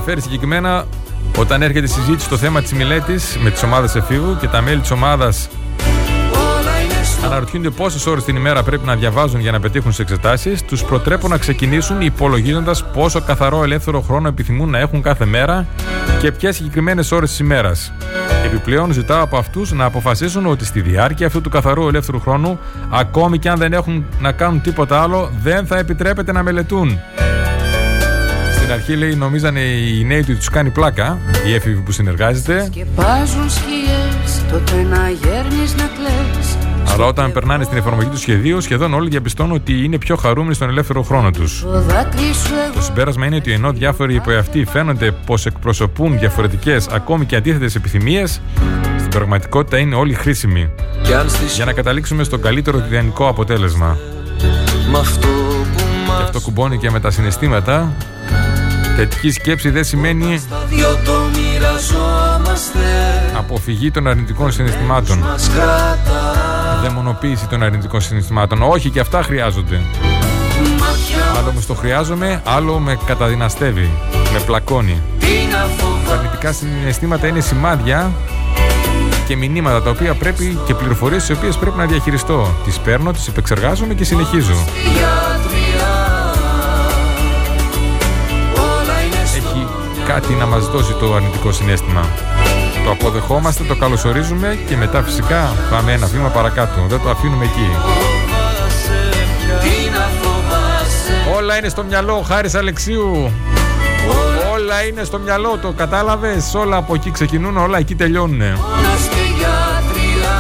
Αναφέρει 0.06 0.26
συγκεκριμένα 0.28 0.86
όταν 1.38 1.62
έρχεται 1.62 1.86
η 1.86 1.90
συζήτηση 1.90 2.26
στο 2.26 2.38
θέμα 2.38 2.62
της 2.62 2.74
μελέτης 2.74 3.38
με 3.42 3.50
τις 3.50 3.64
ομάδες 3.64 3.96
εφήβου 3.96 4.38
και 4.40 4.48
τα 4.48 4.62
μέλη 4.62 4.80
της 4.80 4.92
ομάδας 4.92 5.50
Όλα 6.34 6.80
είναι 6.84 7.04
στο 7.04 7.26
αναρωτιούνται 7.26 7.70
πόσες 7.70 8.06
ώρες 8.06 8.24
την 8.24 8.36
ημέρα 8.36 8.64
πρέπει 8.64 8.86
να 8.86 8.96
διαβάζουν 8.96 9.40
για 9.40 9.52
να 9.52 9.60
πετύχουν 9.60 9.92
στις 9.92 10.06
εξετάσεις, 10.06 10.64
τους 10.64 10.84
προτρέπω 10.84 11.28
να 11.28 11.38
ξεκινήσουν 11.38 12.02
υπολογίζοντας 12.02 12.86
πόσο 12.94 13.22
καθαρό 13.22 13.64
ελεύθερο 13.64 14.02
χρόνο 14.02 14.28
επιθυμούν 14.28 14.70
να 14.70 14.80
έχουν 14.80 15.02
κάθε 15.02 15.26
μέρα 15.26 15.68
και 16.20 16.32
ποιες 16.32 16.56
συγκεκριμένες 16.56 17.12
ώρες 17.12 17.30
της 17.30 17.40
ημέρας. 17.40 17.94
Επιπλέον, 18.46 18.92
ζητάω 18.92 19.24
από 19.24 19.38
αυτούς 19.38 19.72
να 19.72 19.86
αποφασίσουν 19.86 20.46
ότι 20.46 20.66
στη 20.66 20.82
διάρκεια 20.82 21.28
αυτού 21.28 21.42
του 21.42 21.50
καθαρού 21.50 21.88
ελεύθερου 21.88 22.20
χρόνου, 22.20 22.60
ακόμη 22.90 23.40
και 23.40 23.50
αν 23.50 23.58
δεν 23.58 23.74
έχουν 23.74 24.06
να 24.20 24.32
κάνουν 24.32 24.62
τίποτα 24.62 25.02
άλλο, 25.02 25.32
δεν 25.44 25.66
θα 25.66 25.78
επιτρέπεται 25.78 26.32
να 26.32 26.44
μελετούν. 26.44 27.00
Στην 28.64 28.76
αρχή 28.76 28.96
λέει 28.96 29.16
νομίζανε 29.16 29.60
οι 29.60 30.04
νέοι 30.04 30.20
ότι 30.20 30.36
τους 30.36 30.50
κάνει 30.50 30.70
πλάκα, 30.70 31.18
οι 31.48 31.54
έφηβοι 31.54 31.82
που 31.82 31.92
συνεργάζεται, 31.92 32.70
Και 32.72 32.86
πάζουν 32.96 33.50
σκιές 33.50 34.42
Τότε 34.52 34.84
να 34.84 35.10
γέρνεις 35.10 35.76
να 35.76 35.84
κλαις 35.84 36.58
αλλά 36.94 37.06
όταν 37.06 37.32
περνάνε 37.32 37.64
στην 37.64 37.78
εφαρμογή 37.78 38.08
του 38.08 38.18
σχεδίου, 38.18 38.62
σχεδόν 38.62 38.94
όλοι 38.94 39.10
διαπιστώνουν 39.10 39.52
ότι 39.56 39.84
είναι 39.84 39.98
πιο 39.98 40.16
χαρούμενοι 40.16 40.54
στον 40.54 40.70
ελεύθερο 40.70 41.02
χρόνο 41.02 41.32
τους. 41.32 41.62
Το 41.62 41.82
δάκρυς 41.82 42.38
σου 42.38 42.54
εγώ 42.66 42.74
Το 42.74 42.82
συμπέρασμα 42.82 43.26
είναι 43.26 43.36
ότι 43.36 43.52
ενώ 43.52 43.72
διάφοροι 43.72 44.16
υποευτοί 44.16 44.66
φαίνονται 44.66 45.12
πως 45.12 45.46
εκπροσωπούν 45.46 46.20
διαφορετικές 46.20 46.88
ακόμη 46.88 47.26
και 47.26 47.36
αντίθετες 47.36 47.76
επιθυμίες, 47.76 48.42
στην 48.98 49.10
πραγματικότητα 49.10 49.78
είναι 49.78 49.96
όλοι 49.96 50.14
χρήσιμοι 50.14 50.70
Κι 51.04 51.14
αν 51.14 51.30
στις 51.30 51.56
για 51.56 51.66
να 51.66 51.74
καταλήξουμε 51.74 52.24
στο 52.24 52.38
καλύτερο 52.38 52.78
ιδανικό 52.78 53.28
αποτέλεσμα. 53.28 53.98
μ' 54.92 54.96
αυτό 54.96 55.53
που 56.14 56.20
Και 56.20 56.24
μας 56.24 56.30
αυτό 56.38 56.40
κουμπώνει 56.40 56.78
και 56.78 56.92
με 56.92 57.00
τα 57.00 57.12
συναισθήματα. 57.12 57.94
Θετική 58.96 59.32
σκέψη 59.32 59.70
δεν 59.70 59.84
σημαίνει 59.84 60.44
τα 60.50 60.64
δυο 60.70 61.00
το 61.06 61.12
μοιραζόμαστε 61.34 62.80
αποφυγή 63.38 63.92
των 63.92 64.08
αρνητικών 64.08 64.52
συναισθημάτων. 64.52 65.18
Μας 65.18 65.50
κρατά 65.54 66.80
Δαιμονοποίηση 66.82 67.48
των 67.48 67.64
αρνητικών 67.64 68.02
συναισθημάτων. 68.02 68.62
Όχι, 68.62 68.90
και 68.90 69.00
αυτά 69.00 69.24
χρειάζονται. 69.24 69.82
μάτια 70.80 71.40
Άλλο 71.40 71.52
με 71.56 71.62
στο 71.62 71.74
χρειάζομαι, 71.74 72.42
άλλο 72.46 72.80
με 72.80 72.98
καταδυναστεύει, 73.06 73.90
με 74.34 74.40
πλακώνει. 74.46 75.02
Τι 75.20 75.28
να 75.52 75.58
Τα 75.58 75.70
φοβάσαι 75.78 76.14
αρνητικά 76.14 76.52
συναισθήματα 76.52 77.28
είναι 77.28 77.40
σημάδια 77.40 78.12
και 79.28 79.36
μηνύματα 79.36 79.82
τα 79.82 79.90
οποία 79.90 80.14
πρέπει 80.14 80.60
και 80.66 80.74
πληροφορίες 80.74 81.26
τις 81.26 81.38
οποίες 81.38 81.58
πρέπει 81.58 81.78
να 81.78 81.86
διαχειριστώ. 81.86 82.48
Τις 82.66 82.80
παίρνω, 82.80 83.12
τις 83.12 83.28
επεξεργάζομαι 83.28 83.94
και 83.94 84.04
συνεχίζω. 84.04 84.56
Κάτι 90.08 90.34
να 90.34 90.46
μας 90.46 90.70
δώσει 90.70 90.94
το 90.94 91.16
αρνητικό 91.16 91.52
συνέστημα. 91.52 92.02
Το 92.86 92.92
αποδεχόμαστε, 92.92 93.64
το 93.64 93.76
καλωσορίζουμε 93.76 94.58
και 94.68 94.78
μετά 94.78 95.04
φυσικά 95.04 95.54
πάμε 95.70 95.92
ένα 95.92 96.08
βήμα 96.08 96.28
παρακάτω. 96.30 96.86
Δεν 96.88 97.00
το 97.02 97.10
αφήνουμε 97.10 97.46
εκεί. 97.46 97.70
Τι 99.62 99.90
να 99.90 100.10
φοβάσαι 100.22 101.36
Όλα 101.38 101.58
είναι 101.58 101.70
στο 101.70 101.84
μυαλό, 101.84 102.24
χάρης 102.28 102.56
Αλεξίου. 102.56 103.32
Όλα 104.54 104.84
είναι 104.84 105.04
στο 105.04 105.20
μυαλό, 105.20 105.58
το 105.62 105.72
κατάλαβες; 105.72 106.54
Όλα 106.56 106.78
από 106.78 106.94
εκεί 106.94 107.12
ξεκινούν, 107.12 107.58
όλα 107.58 107.78
εκεί 107.78 107.96
τελειώνουν. 107.96 108.40
Πόνος 108.40 109.08
και 109.10 109.22
γιατριά 109.38 110.38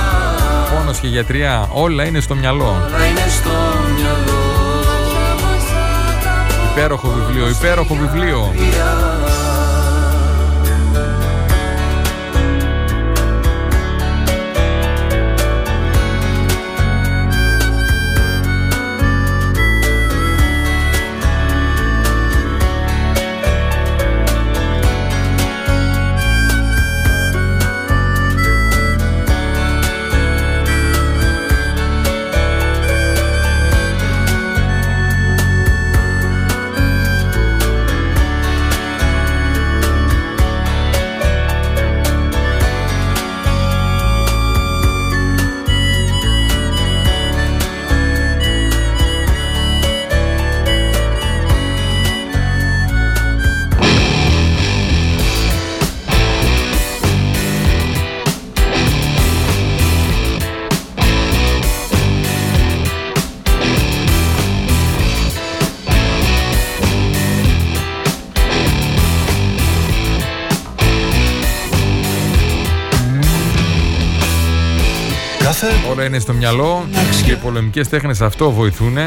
Πόνος 0.76 0.98
και 0.98 1.07
γιατριά, 1.07 1.69
όλα 1.73 2.03
είναι 2.03 2.19
στο 2.19 2.35
μυαλό. 2.35 2.64
Όλα 2.65 3.06
είναι 3.06 3.26
στο 3.30 3.49
μυαλό 3.95 4.44
Υπέροχο 6.76 7.07
βιβλίο, 7.07 7.49
υπέροχο 7.49 7.95
βιβλίο. 7.95 8.53
Είναι 76.06 76.20
στο 76.20 76.34
μυαλό 76.34 76.86
και 77.26 77.32
οι 77.32 77.36
πολεμικές 77.36 77.90
τέχνες 77.90 78.22
αυτό 78.22 78.52
βοηθούν 78.52 78.98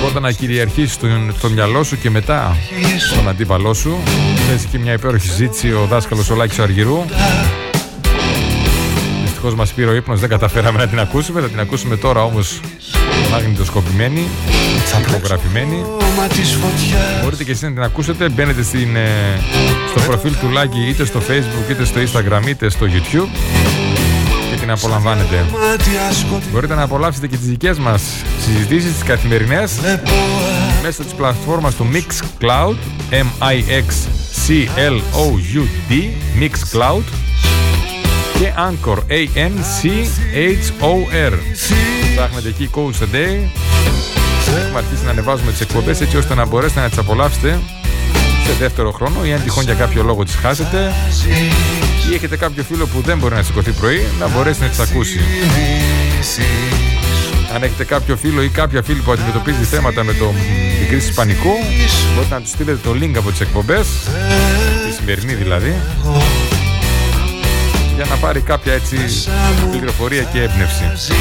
Πρώτα 0.00 0.20
να 0.20 0.32
κυριαρχήσεις 0.32 0.92
στο, 0.92 1.06
στο 1.36 1.48
μυαλό 1.50 1.82
σου 1.82 1.98
και 1.98 2.10
μετά 2.10 2.56
στον 3.10 3.28
αντίπαλό 3.28 3.74
σου. 3.74 3.98
Χθε 4.36 4.68
και 4.70 4.78
μια 4.78 4.92
υπέροχη 4.92 5.26
συζήτηση 5.26 5.72
ο 5.72 5.86
δάσκαλος 5.88 6.30
ο 6.30 6.34
Λάκης 6.34 6.58
Αργυρού. 6.58 7.04
Δυστυχώς 9.22 9.54
μας 9.54 9.72
πήρε 9.72 9.90
ο 9.90 9.94
ύπνος, 9.94 10.20
δεν 10.20 10.28
καταφέραμε 10.28 10.78
να 10.78 10.86
την 10.86 11.00
ακούσουμε. 11.00 11.40
Θα 11.40 11.48
την 11.48 11.60
ακούσουμε 11.60 11.96
τώρα 11.96 12.22
όμως 12.22 12.60
μαγνητοσκοπημένη, 13.30 14.28
υπογραφημένη. 15.08 15.84
Μπορείτε 17.22 17.44
και 17.44 17.50
εσείς 17.50 17.62
να 17.62 17.72
την 17.72 17.82
ακούσετε. 17.82 18.28
Μπαίνετε 18.28 18.62
στην, 18.62 18.96
ε, 18.96 19.40
στο 19.90 20.00
προφίλ 20.00 20.32
του 20.40 20.48
Λάκη 20.48 20.88
είτε 20.88 21.04
στο 21.04 21.20
facebook 21.28 21.70
είτε 21.70 21.84
στο 21.84 22.00
instagram 22.00 22.46
είτε 22.46 22.70
στο 22.70 22.86
youtube 22.86 23.28
και 24.52 24.58
την 24.58 24.70
απολαμβάνετε. 24.70 25.44
Μπορείτε 26.52 26.74
να 26.74 26.82
απολαύσετε 26.82 27.26
και 27.26 27.36
τις 27.36 27.46
δικές 27.46 27.78
μας 27.78 28.02
συζητήσεις 28.44 28.92
τις 28.92 29.02
καθημερινές 29.02 29.72
μέσω 30.82 31.02
της 31.02 31.12
πλατφόρμας 31.12 31.74
του 31.74 31.86
Mixcloud 31.92 32.76
M-I-X-C-L-O-U-D 33.10 34.10
Mixcloud 36.40 37.02
και 38.38 38.52
Anchor 38.56 38.98
A-N-C-H-O-R 38.98 40.12
Ψάχνετε 42.14 42.48
εκεί 42.48 42.70
Coach 42.74 42.98
the 43.02 43.08
Day 43.14 43.48
Έχουμε 44.64 44.78
αρχίσει 44.78 45.04
να 45.04 45.10
ανεβάζουμε 45.10 45.50
τις 45.50 45.60
εκπομπές 45.60 46.00
έτσι 46.00 46.16
ώστε 46.16 46.34
να 46.34 46.46
μπορέσετε 46.46 46.80
να 46.80 46.88
τις 46.88 46.98
απολαύσετε 46.98 47.60
σε 48.46 48.52
δεύτερο 48.58 48.90
χρόνο 48.92 49.24
ή 49.24 49.32
αν 49.32 49.42
τυχόν 49.42 49.64
για 49.64 49.74
κάποιο 49.74 50.02
λόγο 50.02 50.24
τις 50.24 50.34
χάσετε 50.34 50.92
ή 52.10 52.14
έχετε 52.14 52.36
κάποιο 52.36 52.62
φίλο 52.62 52.86
που 52.86 53.00
δεν 53.00 53.18
μπορεί 53.18 53.34
να 53.34 53.42
σηκωθεί 53.42 53.70
πρωί 53.70 54.06
να 54.20 54.28
μπορέσει 54.28 54.60
να 54.60 54.66
τις 54.68 54.78
ακούσει. 54.78 55.20
Αν 57.54 57.62
έχετε 57.62 57.84
κάποιο 57.84 58.16
φίλο 58.16 58.42
ή 58.42 58.48
κάποια 58.48 58.82
φίλη 58.82 59.00
που 59.00 59.12
αντιμετωπίζει 59.12 59.64
θέματα 59.64 60.04
με 60.04 60.12
το, 60.12 60.32
την 60.78 60.88
κρίση 60.88 61.12
πανικού 61.12 61.50
μπορείτε 62.14 62.34
να 62.34 62.40
του 62.40 62.48
στείλετε 62.48 62.78
το 62.82 62.90
link 62.90 63.14
από 63.16 63.30
τις 63.30 63.40
εκπομπές 63.40 63.86
τη 64.86 64.94
σημερινή 64.94 65.34
δηλαδή 65.34 65.74
για 67.94 68.04
να 68.04 68.16
πάρει 68.16 68.40
κάποια 68.40 68.72
έτσι 68.72 68.96
πληροφορία 69.70 70.22
και 70.22 70.42
έμπνευση. 70.42 71.12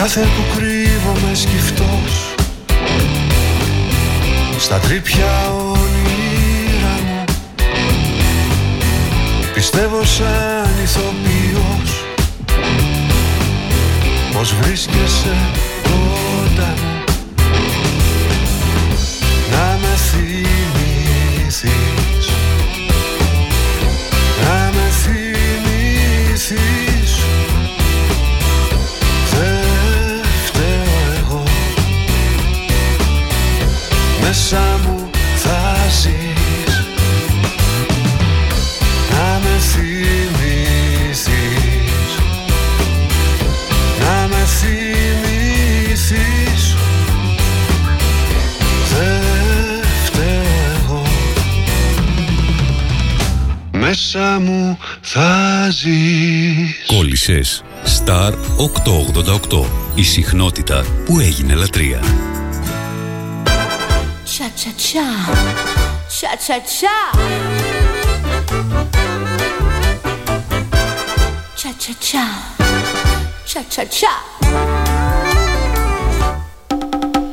Κάθε 0.00 0.20
που 0.20 0.56
κρύβομαι 0.56 1.34
σκυφτός. 1.34 2.34
Στα 4.58 4.78
τρύπια 4.78 5.50
όνειρα 5.50 6.96
μου. 7.06 7.24
Πιστεύω 9.54 10.04
σαν 10.04 10.70
ηθοποιός. 10.82 12.04
Πως 14.32 14.54
βρίσκεσαι 14.54 15.36
Μέσα 53.90 54.38
μου 54.40 54.78
θα 55.00 55.68
ζεις 55.70 56.74
Κόλλησες. 56.86 57.64
Star 57.84 58.32
888. 59.52 59.64
Η 59.94 60.02
συχνότητα 60.02 60.84
που 61.04 61.20
έγινε 61.20 61.54
λατρεία. 61.54 62.00
Cha 64.36 64.48
cha 64.60 64.72
cha. 64.86 65.08
Cha 66.18 66.32
cha 66.46 66.56
cha. 66.76 66.98
Cha 71.60 71.70
cha 71.82 71.92
cha. 72.08 72.26
Cha 73.50 73.60
cha 73.74 73.84
cha. 73.98 74.14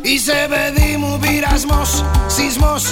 Είσαι 0.02 0.48
παιδί 0.50 0.98
μου 0.98 1.20
πειρασμός, 1.22 2.04
σεισμός 2.28 2.84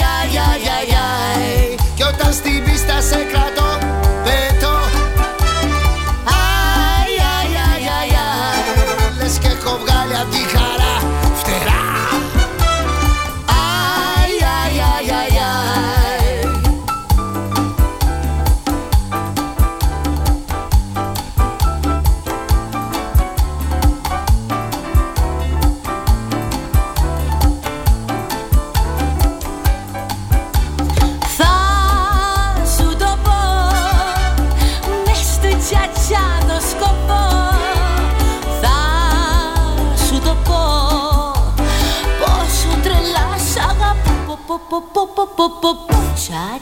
αι, 0.00 0.14
αι, 0.34 0.48
αι, 0.66 0.80
αι. 0.92 1.76
Κι 1.94 2.02
όταν 2.02 2.32
στην 2.32 2.64
πίστα 2.64 3.00
σε 3.00 3.16
κρατώ, 3.32 3.67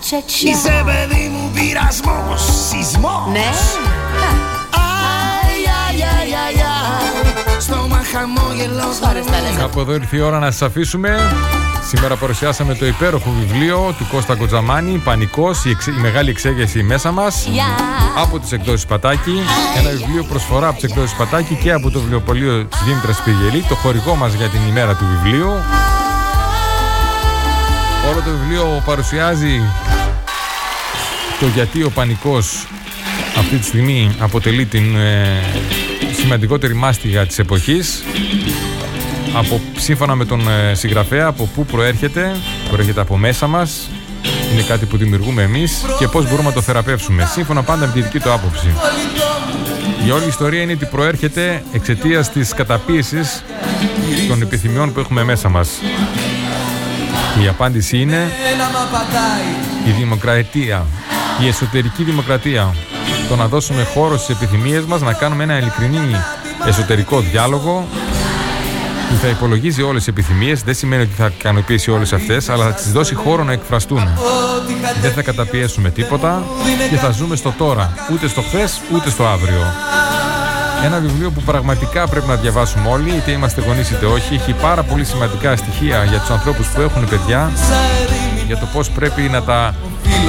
Τσα, 0.06 0.16
τσα, 0.16 0.26
τσα. 0.26 0.48
Είσαι 0.48 0.82
παιδί 0.84 1.30
μου 1.32 1.50
πειρασμός, 1.54 2.40
σεισμός 2.68 3.28
Ναι 3.32 3.38
Αι, 3.38 3.48
αι, 3.98 4.84
αι, 5.98 6.14
αι, 6.24 7.56
αι 7.56 7.60
Στόμα 7.60 8.00
χαμόγελο 8.12 8.84
Ώρες 9.08 9.24
τα 9.26 9.40
λέμε. 9.40 9.58
Κάπου 9.58 9.80
εδώ 9.80 9.92
ήρθε 9.94 10.16
η 10.16 10.20
ώρα 10.20 10.38
να 10.38 10.50
σας 10.50 10.62
αφήσουμε 10.62 11.18
Σήμερα 11.88 12.16
παρουσιάσαμε 12.16 12.74
το 12.74 12.86
υπέροχο 12.86 13.30
βιβλίο 13.38 13.94
του 13.98 14.06
Κώστα 14.12 14.34
Κοτζαμάνη, 14.34 14.98
Πανικός, 14.98 15.64
η, 15.64 15.70
εξ- 15.70 15.86
η 15.86 15.90
μεγάλη 16.00 16.30
εξέγερση 16.30 16.82
μέσα 16.82 17.10
μας, 17.12 17.48
από 18.16 18.38
τις 18.38 18.52
εκδόσεις 18.52 18.86
Πατάκη. 18.86 19.40
Ένα 19.78 19.90
βιβλίο 19.90 20.24
προσφορά 20.24 20.68
από 20.68 20.80
τις 20.80 20.90
εκδόσεις 20.90 21.16
Πατάκη 21.16 21.54
και 21.54 21.72
από 21.72 21.90
το 21.90 22.00
βιβλιοπωλείο 22.00 22.64
της 22.64 22.80
Δήμητρας 22.86 23.22
Πηγελή, 23.22 23.62
το 23.68 23.74
χορηγό 23.74 24.14
μας 24.14 24.32
για 24.32 24.48
την 24.48 24.60
ημέρα 24.68 24.94
του 24.94 25.04
βιβλίου. 25.12 25.50
Όλο 28.10 28.20
το 28.24 28.30
βιβλίο 28.30 28.82
παρουσιάζει 28.84 29.60
το 31.40 31.46
γιατί 31.54 31.82
ο 31.82 31.90
πανικός 31.90 32.66
αυτή 33.38 33.56
τη 33.56 33.64
στιγμή 33.64 34.14
αποτελεί 34.18 34.66
την 34.66 34.96
ε, 34.96 35.40
σημαντικότερη 36.20 36.74
μάστιγα 36.74 37.26
της 37.26 37.38
εποχής. 37.38 38.02
Από, 39.34 39.60
σύμφωνα 39.76 40.14
με 40.14 40.24
τον 40.24 40.48
ε, 40.48 40.74
συγγραφέα 40.74 41.26
από 41.26 41.48
πού 41.54 41.64
προέρχεται 41.64 42.36
προέρχεται 42.68 43.00
από 43.00 43.16
μέσα 43.16 43.46
μας. 43.46 43.90
Είναι 44.52 44.62
κάτι 44.62 44.86
που 44.86 44.96
δημιουργούμε 44.96 45.42
εμείς 45.42 45.84
και 45.98 46.08
πώς 46.08 46.28
μπορούμε 46.28 46.48
να 46.48 46.54
το 46.54 46.62
θεραπεύσουμε. 46.62 47.28
Σύμφωνα 47.32 47.62
πάντα 47.62 47.86
με 47.86 47.92
τη 47.92 48.00
δική 48.00 48.18
του 48.18 48.32
άποψη. 48.32 48.66
Η 50.06 50.10
όλη 50.10 50.26
ιστορία 50.26 50.62
είναι 50.62 50.72
ότι 50.72 50.84
προέρχεται 50.86 51.62
εξαιτίας 51.72 52.30
της 52.30 52.52
καταπίεσης 52.52 53.44
των 54.28 54.42
επιθυμιών 54.42 54.92
που 54.92 55.00
έχουμε 55.00 55.24
μέσα 55.24 55.48
μας. 55.48 55.68
Η 57.42 57.48
απάντηση 57.48 57.98
είναι 57.98 58.30
η 59.86 59.90
δημοκρατία, 59.90 60.86
η 61.40 61.48
εσωτερική 61.48 62.02
δημοκρατία. 62.02 62.74
Το 63.28 63.36
να 63.36 63.46
δώσουμε 63.46 63.82
χώρο 63.94 64.16
στις 64.16 64.36
επιθυμίες 64.36 64.84
μας, 64.84 65.00
να 65.00 65.12
κάνουμε 65.12 65.42
ένα 65.42 65.58
ειλικρινή 65.58 66.16
εσωτερικό 66.66 67.20
διάλογο 67.20 67.88
που 69.10 69.16
θα 69.22 69.28
υπολογίζει 69.28 69.82
όλες 69.82 70.04
τις 70.04 70.08
επιθυμίες, 70.08 70.62
δεν 70.62 70.74
σημαίνει 70.74 71.02
ότι 71.02 71.14
θα 71.16 71.32
ικανοποιήσει 71.38 71.90
όλες 71.90 72.12
αυτές, 72.12 72.48
αλλά 72.48 72.64
θα 72.64 72.72
τις 72.72 72.92
δώσει 72.92 73.14
χώρο 73.14 73.44
να 73.44 73.52
εκφραστούν. 73.52 74.08
Δεν 75.00 75.12
θα 75.12 75.22
καταπιέσουμε 75.22 75.90
τίποτα 75.90 76.42
και 76.90 76.96
θα 76.96 77.10
ζούμε 77.10 77.36
στο 77.36 77.54
τώρα, 77.58 77.94
ούτε 78.12 78.28
στο 78.28 78.42
χθες 78.42 78.80
ούτε 78.94 79.10
στο 79.10 79.26
αύριο. 79.26 79.62
Ένα 80.84 80.98
βιβλίο 80.98 81.30
που 81.30 81.40
πραγματικά 81.40 82.08
πρέπει 82.08 82.26
να 82.28 82.34
διαβάσουμε 82.34 82.88
όλοι, 82.88 83.10
είτε 83.10 83.30
είμαστε 83.30 83.60
γονείς 83.60 83.90
είτε 83.90 84.06
όχι. 84.06 84.34
Έχει 84.34 84.52
πάρα 84.52 84.82
πολύ 84.82 85.04
σημαντικά 85.04 85.56
στοιχεία 85.56 86.04
για 86.04 86.18
τους 86.18 86.30
ανθρώπους 86.30 86.66
που 86.66 86.80
έχουν 86.80 87.08
παιδιά, 87.08 87.52
για 88.46 88.56
το 88.58 88.66
πώς 88.72 88.90
πρέπει 88.90 89.22
να 89.22 89.42
τα 89.42 89.74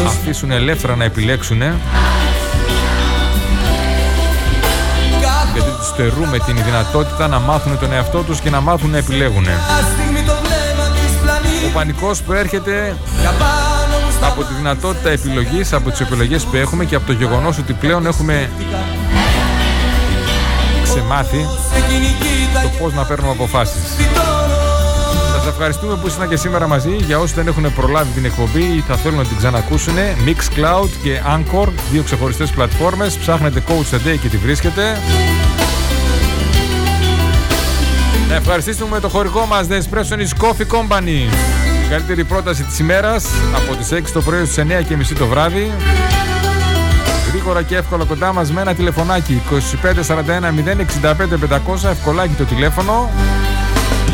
αφήσουν 0.08 0.52
ελεύθερα 0.52 0.96
να 0.96 1.04
επιλέξουν. 1.04 1.62
Γιατί 5.54 5.72
τους 5.78 5.88
στερούμε 5.88 6.40
την 6.40 6.64
δυνατότητα 6.66 7.28
να 7.28 7.40
μάθουν 7.40 7.80
τον 7.80 7.94
εαυτό 7.94 8.22
τους 8.22 8.40
και 8.40 8.50
να 8.50 8.62
μάθουν 8.62 8.90
να 8.90 8.98
επιλέγουν. 8.98 9.46
Ο 11.68 11.70
πανικός 11.74 12.22
προέρχεται 12.22 12.96
από 14.22 14.44
τη 14.44 14.54
δυνατότητα 14.54 15.10
επιλογής, 15.10 15.74
από 15.74 15.90
τις 15.90 16.00
επιλογές 16.00 16.44
που 16.44 16.56
έχουμε 16.56 16.86
και 16.86 16.96
από 16.96 17.06
το 17.06 17.12
γεγονός 17.12 17.58
ότι 17.58 17.74
πλέον 17.74 18.06
έχουμε 18.06 18.50
ξεμάθει 20.84 21.46
το 22.64 22.70
πώς 22.80 22.94
να 22.94 23.04
παίρνουμε 23.04 23.32
αποφάσεις. 23.32 23.82
Σας 25.48 25.56
ευχαριστούμε 25.56 25.96
που 25.96 26.08
ήσασταν 26.08 26.30
και 26.30 26.36
σήμερα 26.36 26.68
μαζί. 26.68 26.96
Για 26.96 27.20
όσοι 27.20 27.34
δεν 27.34 27.48
έχουν 27.48 27.74
προλάβει 27.74 28.12
την 28.12 28.26
εκπομπή 28.26 28.64
ή 28.64 28.84
θα 28.88 28.96
θέλουν 28.96 29.18
να 29.18 29.24
την 29.24 29.38
ξανακούσουν, 29.38 29.94
Mixcloud 30.26 30.90
και 31.04 31.22
Anchor, 31.36 31.68
δύο 31.92 32.04
ξεχωριστές 32.04 32.52
πλατφόρμες. 32.52 33.18
Ψάχνετε 33.18 33.64
Coach 33.68 33.96
the 33.96 34.08
Day 34.08 34.18
και 34.22 34.28
τη 34.28 34.38
βρίσκετε. 34.38 35.02
Να 38.30 38.36
ευχαριστήσουμε 38.36 39.00
το 39.00 39.10
χορηγό 39.10 39.46
μας 39.46 39.68
The 39.70 39.74
Espresso 39.74 40.46
Coffee 40.46 40.68
Company. 40.78 41.30
Η 41.84 41.90
καλύτερη 41.90 42.24
πρόταση 42.24 42.64
της 42.64 42.80
ημέρας 42.80 43.26
από 43.56 43.76
τις 43.76 43.92
6 43.92 44.12
το 44.14 44.22
πρωί 44.22 44.46
στις 44.46 44.58
9 44.58 44.84
και 44.88 44.96
μισή 44.96 45.16
το 45.16 45.28
βράδυ. 45.28 45.72
Γρήγορα 47.30 47.62
και 47.62 47.76
εύκολα 47.76 48.04
κοντά 48.04 48.34
μας 48.34 48.52
με 48.52 48.62
ένα 48.62 48.74
τηλεφωνάκι 48.74 49.42
2541 49.50 50.54
065 51.02 51.14
500 51.84 51.90
ευκολάκι 51.90 52.34
το 52.34 52.44
τηλέφωνο 52.44 53.10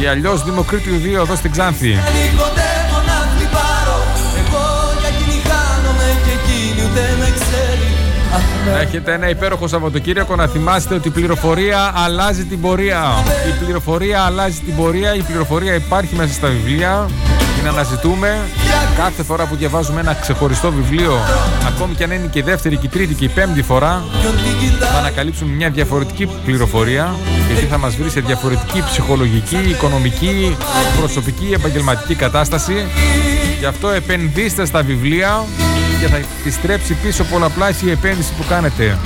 ή 0.04 0.08
αλλιώς 0.08 0.44
Δημοκρίτιου 0.44 1.02
2 1.20 1.22
εδώ 1.22 1.36
στην 1.36 1.52
Ξάνθη. 1.52 1.92
Κοντεύω 2.38 3.00
να 3.10 3.18
χτυπάρω 3.32 3.98
Εγώ 4.42 4.64
για 5.00 5.10
εκείνη 5.14 5.42
χάνομαι 5.50 6.08
και 6.26 6.32
εκείνη 6.40 6.90
ούτε 6.90 7.04
με 7.20 7.28
ξέρει 7.40 7.88
Αχ, 8.36 8.74
Να 8.74 8.80
έχετε 8.80 9.14
ένα 9.14 9.30
υπέροχο 9.30 9.68
Σαββατοκύριακο 9.68 10.36
να 10.36 10.48
θυμάστε 10.48 10.94
ότι 10.94 11.08
η 11.08 11.12
πληροφορία 11.12 11.92
αλλάζει 11.96 12.44
την 12.46 12.62
πορεία. 12.62 13.04
Η 13.48 13.64
πληροφορία 13.64 14.22
αλλάζει 14.22 14.60
την 14.60 14.76
πορεία, 14.76 15.16
η 15.16 15.22
πληροφορία 15.22 15.74
υπάρχει 15.76 16.16
μέσα 16.16 16.34
στα 16.34 16.48
βιβλία. 16.48 17.10
Την 17.64 17.72
αναζητούμε. 17.72 18.50
Κάθε 18.98 19.24
φορά 19.24 19.46
που 19.46 19.56
διαβάζουμε 19.56 20.00
ένα 20.00 20.14
ξεχωριστό 20.14 20.72
βιβλίο, 20.72 21.20
ακόμη 21.68 21.96
και 21.96 22.04
αν 22.04 22.12
είναι 22.12 22.28
και 22.32 22.40
η 22.40 22.42
δεύτερη 22.42 22.78
και 22.78 22.86
η 22.86 22.90
τρίτη 22.90 23.14
και 23.14 23.26
η 23.26 23.28
πέμπτη 23.28 23.62
φορά, 23.62 24.04
θα 24.80 24.98
ανακαλύψουμε 24.98 25.56
μια 25.56 25.70
διαφορετική 25.70 26.30
πληροφορία, 26.46 27.16
γιατί 27.48 27.66
θα 27.66 27.78
μας 27.78 27.96
βρει 27.96 28.10
σε 28.10 28.20
διαφορετική 28.20 28.84
ψυχολογική, 28.86 29.58
οικονομική, 29.70 30.58
προσωπική, 31.00 31.52
επαγγελματική 31.54 32.16
κατάσταση. 32.16 32.74
Γι' 33.60 33.66
αυτό 33.66 33.90
επενδύστε 33.90 34.66
στα 34.66 34.82
βιβλία 34.82 35.44
και 36.00 36.08
θα 36.08 36.18
επιστρέψει 36.18 36.94
πίσω 36.94 37.24
πολλαπλάσια 37.24 37.90
η 37.90 37.92
επένδυση 37.92 38.34
που 38.38 38.44
κάνετε. 38.50 38.98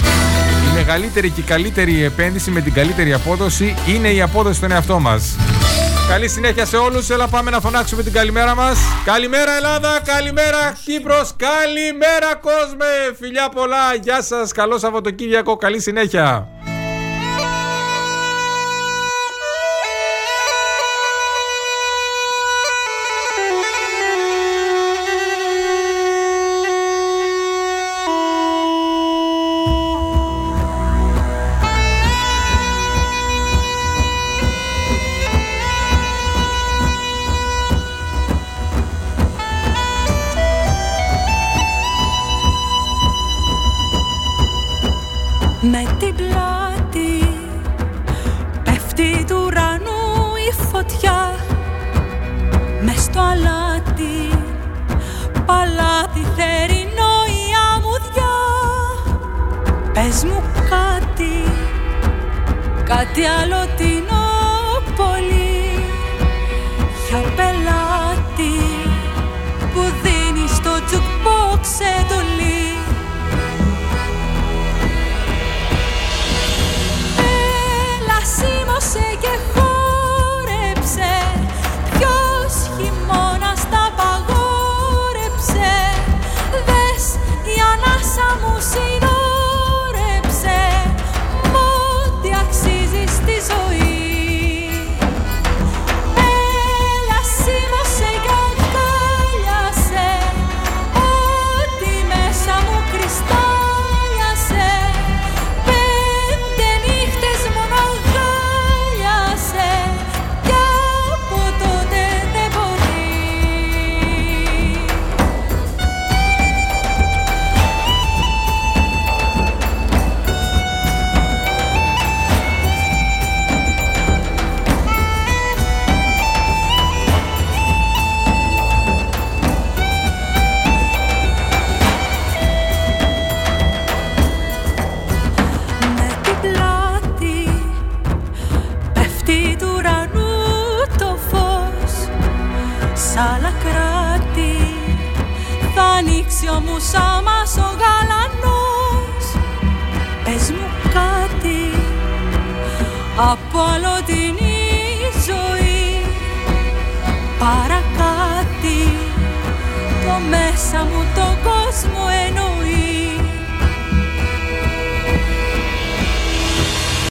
Η 0.71 0.75
μεγαλύτερη 0.75 1.29
και 1.29 1.39
η 1.39 1.43
καλύτερη 1.43 2.03
επένδυση 2.03 2.51
με 2.51 2.61
την 2.61 2.73
καλύτερη 2.73 3.13
απόδοση 3.13 3.75
είναι 3.87 4.07
η 4.07 4.21
απόδοση 4.21 4.57
στον 4.57 4.71
εαυτό 4.71 4.99
μας. 4.99 5.35
Καλή 6.09 6.27
συνέχεια 6.29 6.65
σε 6.65 6.77
όλους. 6.77 7.09
Έλα 7.09 7.27
πάμε 7.27 7.51
να 7.51 7.59
φωνάξουμε 7.59 8.03
την 8.03 8.13
καλημέρα 8.13 8.55
μας. 8.55 8.79
Καλημέρα 9.05 9.55
Ελλάδα, 9.55 9.99
καλημέρα 10.05 10.77
Κύπρος, 10.85 11.35
καλημέρα 11.35 12.35
κόσμε. 12.41 12.85
Φιλιά 13.19 13.49
πολλά, 13.49 13.93
γεια 14.01 14.21
σας, 14.21 14.51
καλό 14.51 14.77
Σαββατοκύριακο, 14.77 15.55
καλή 15.55 15.81
συνέχεια. 15.81 16.56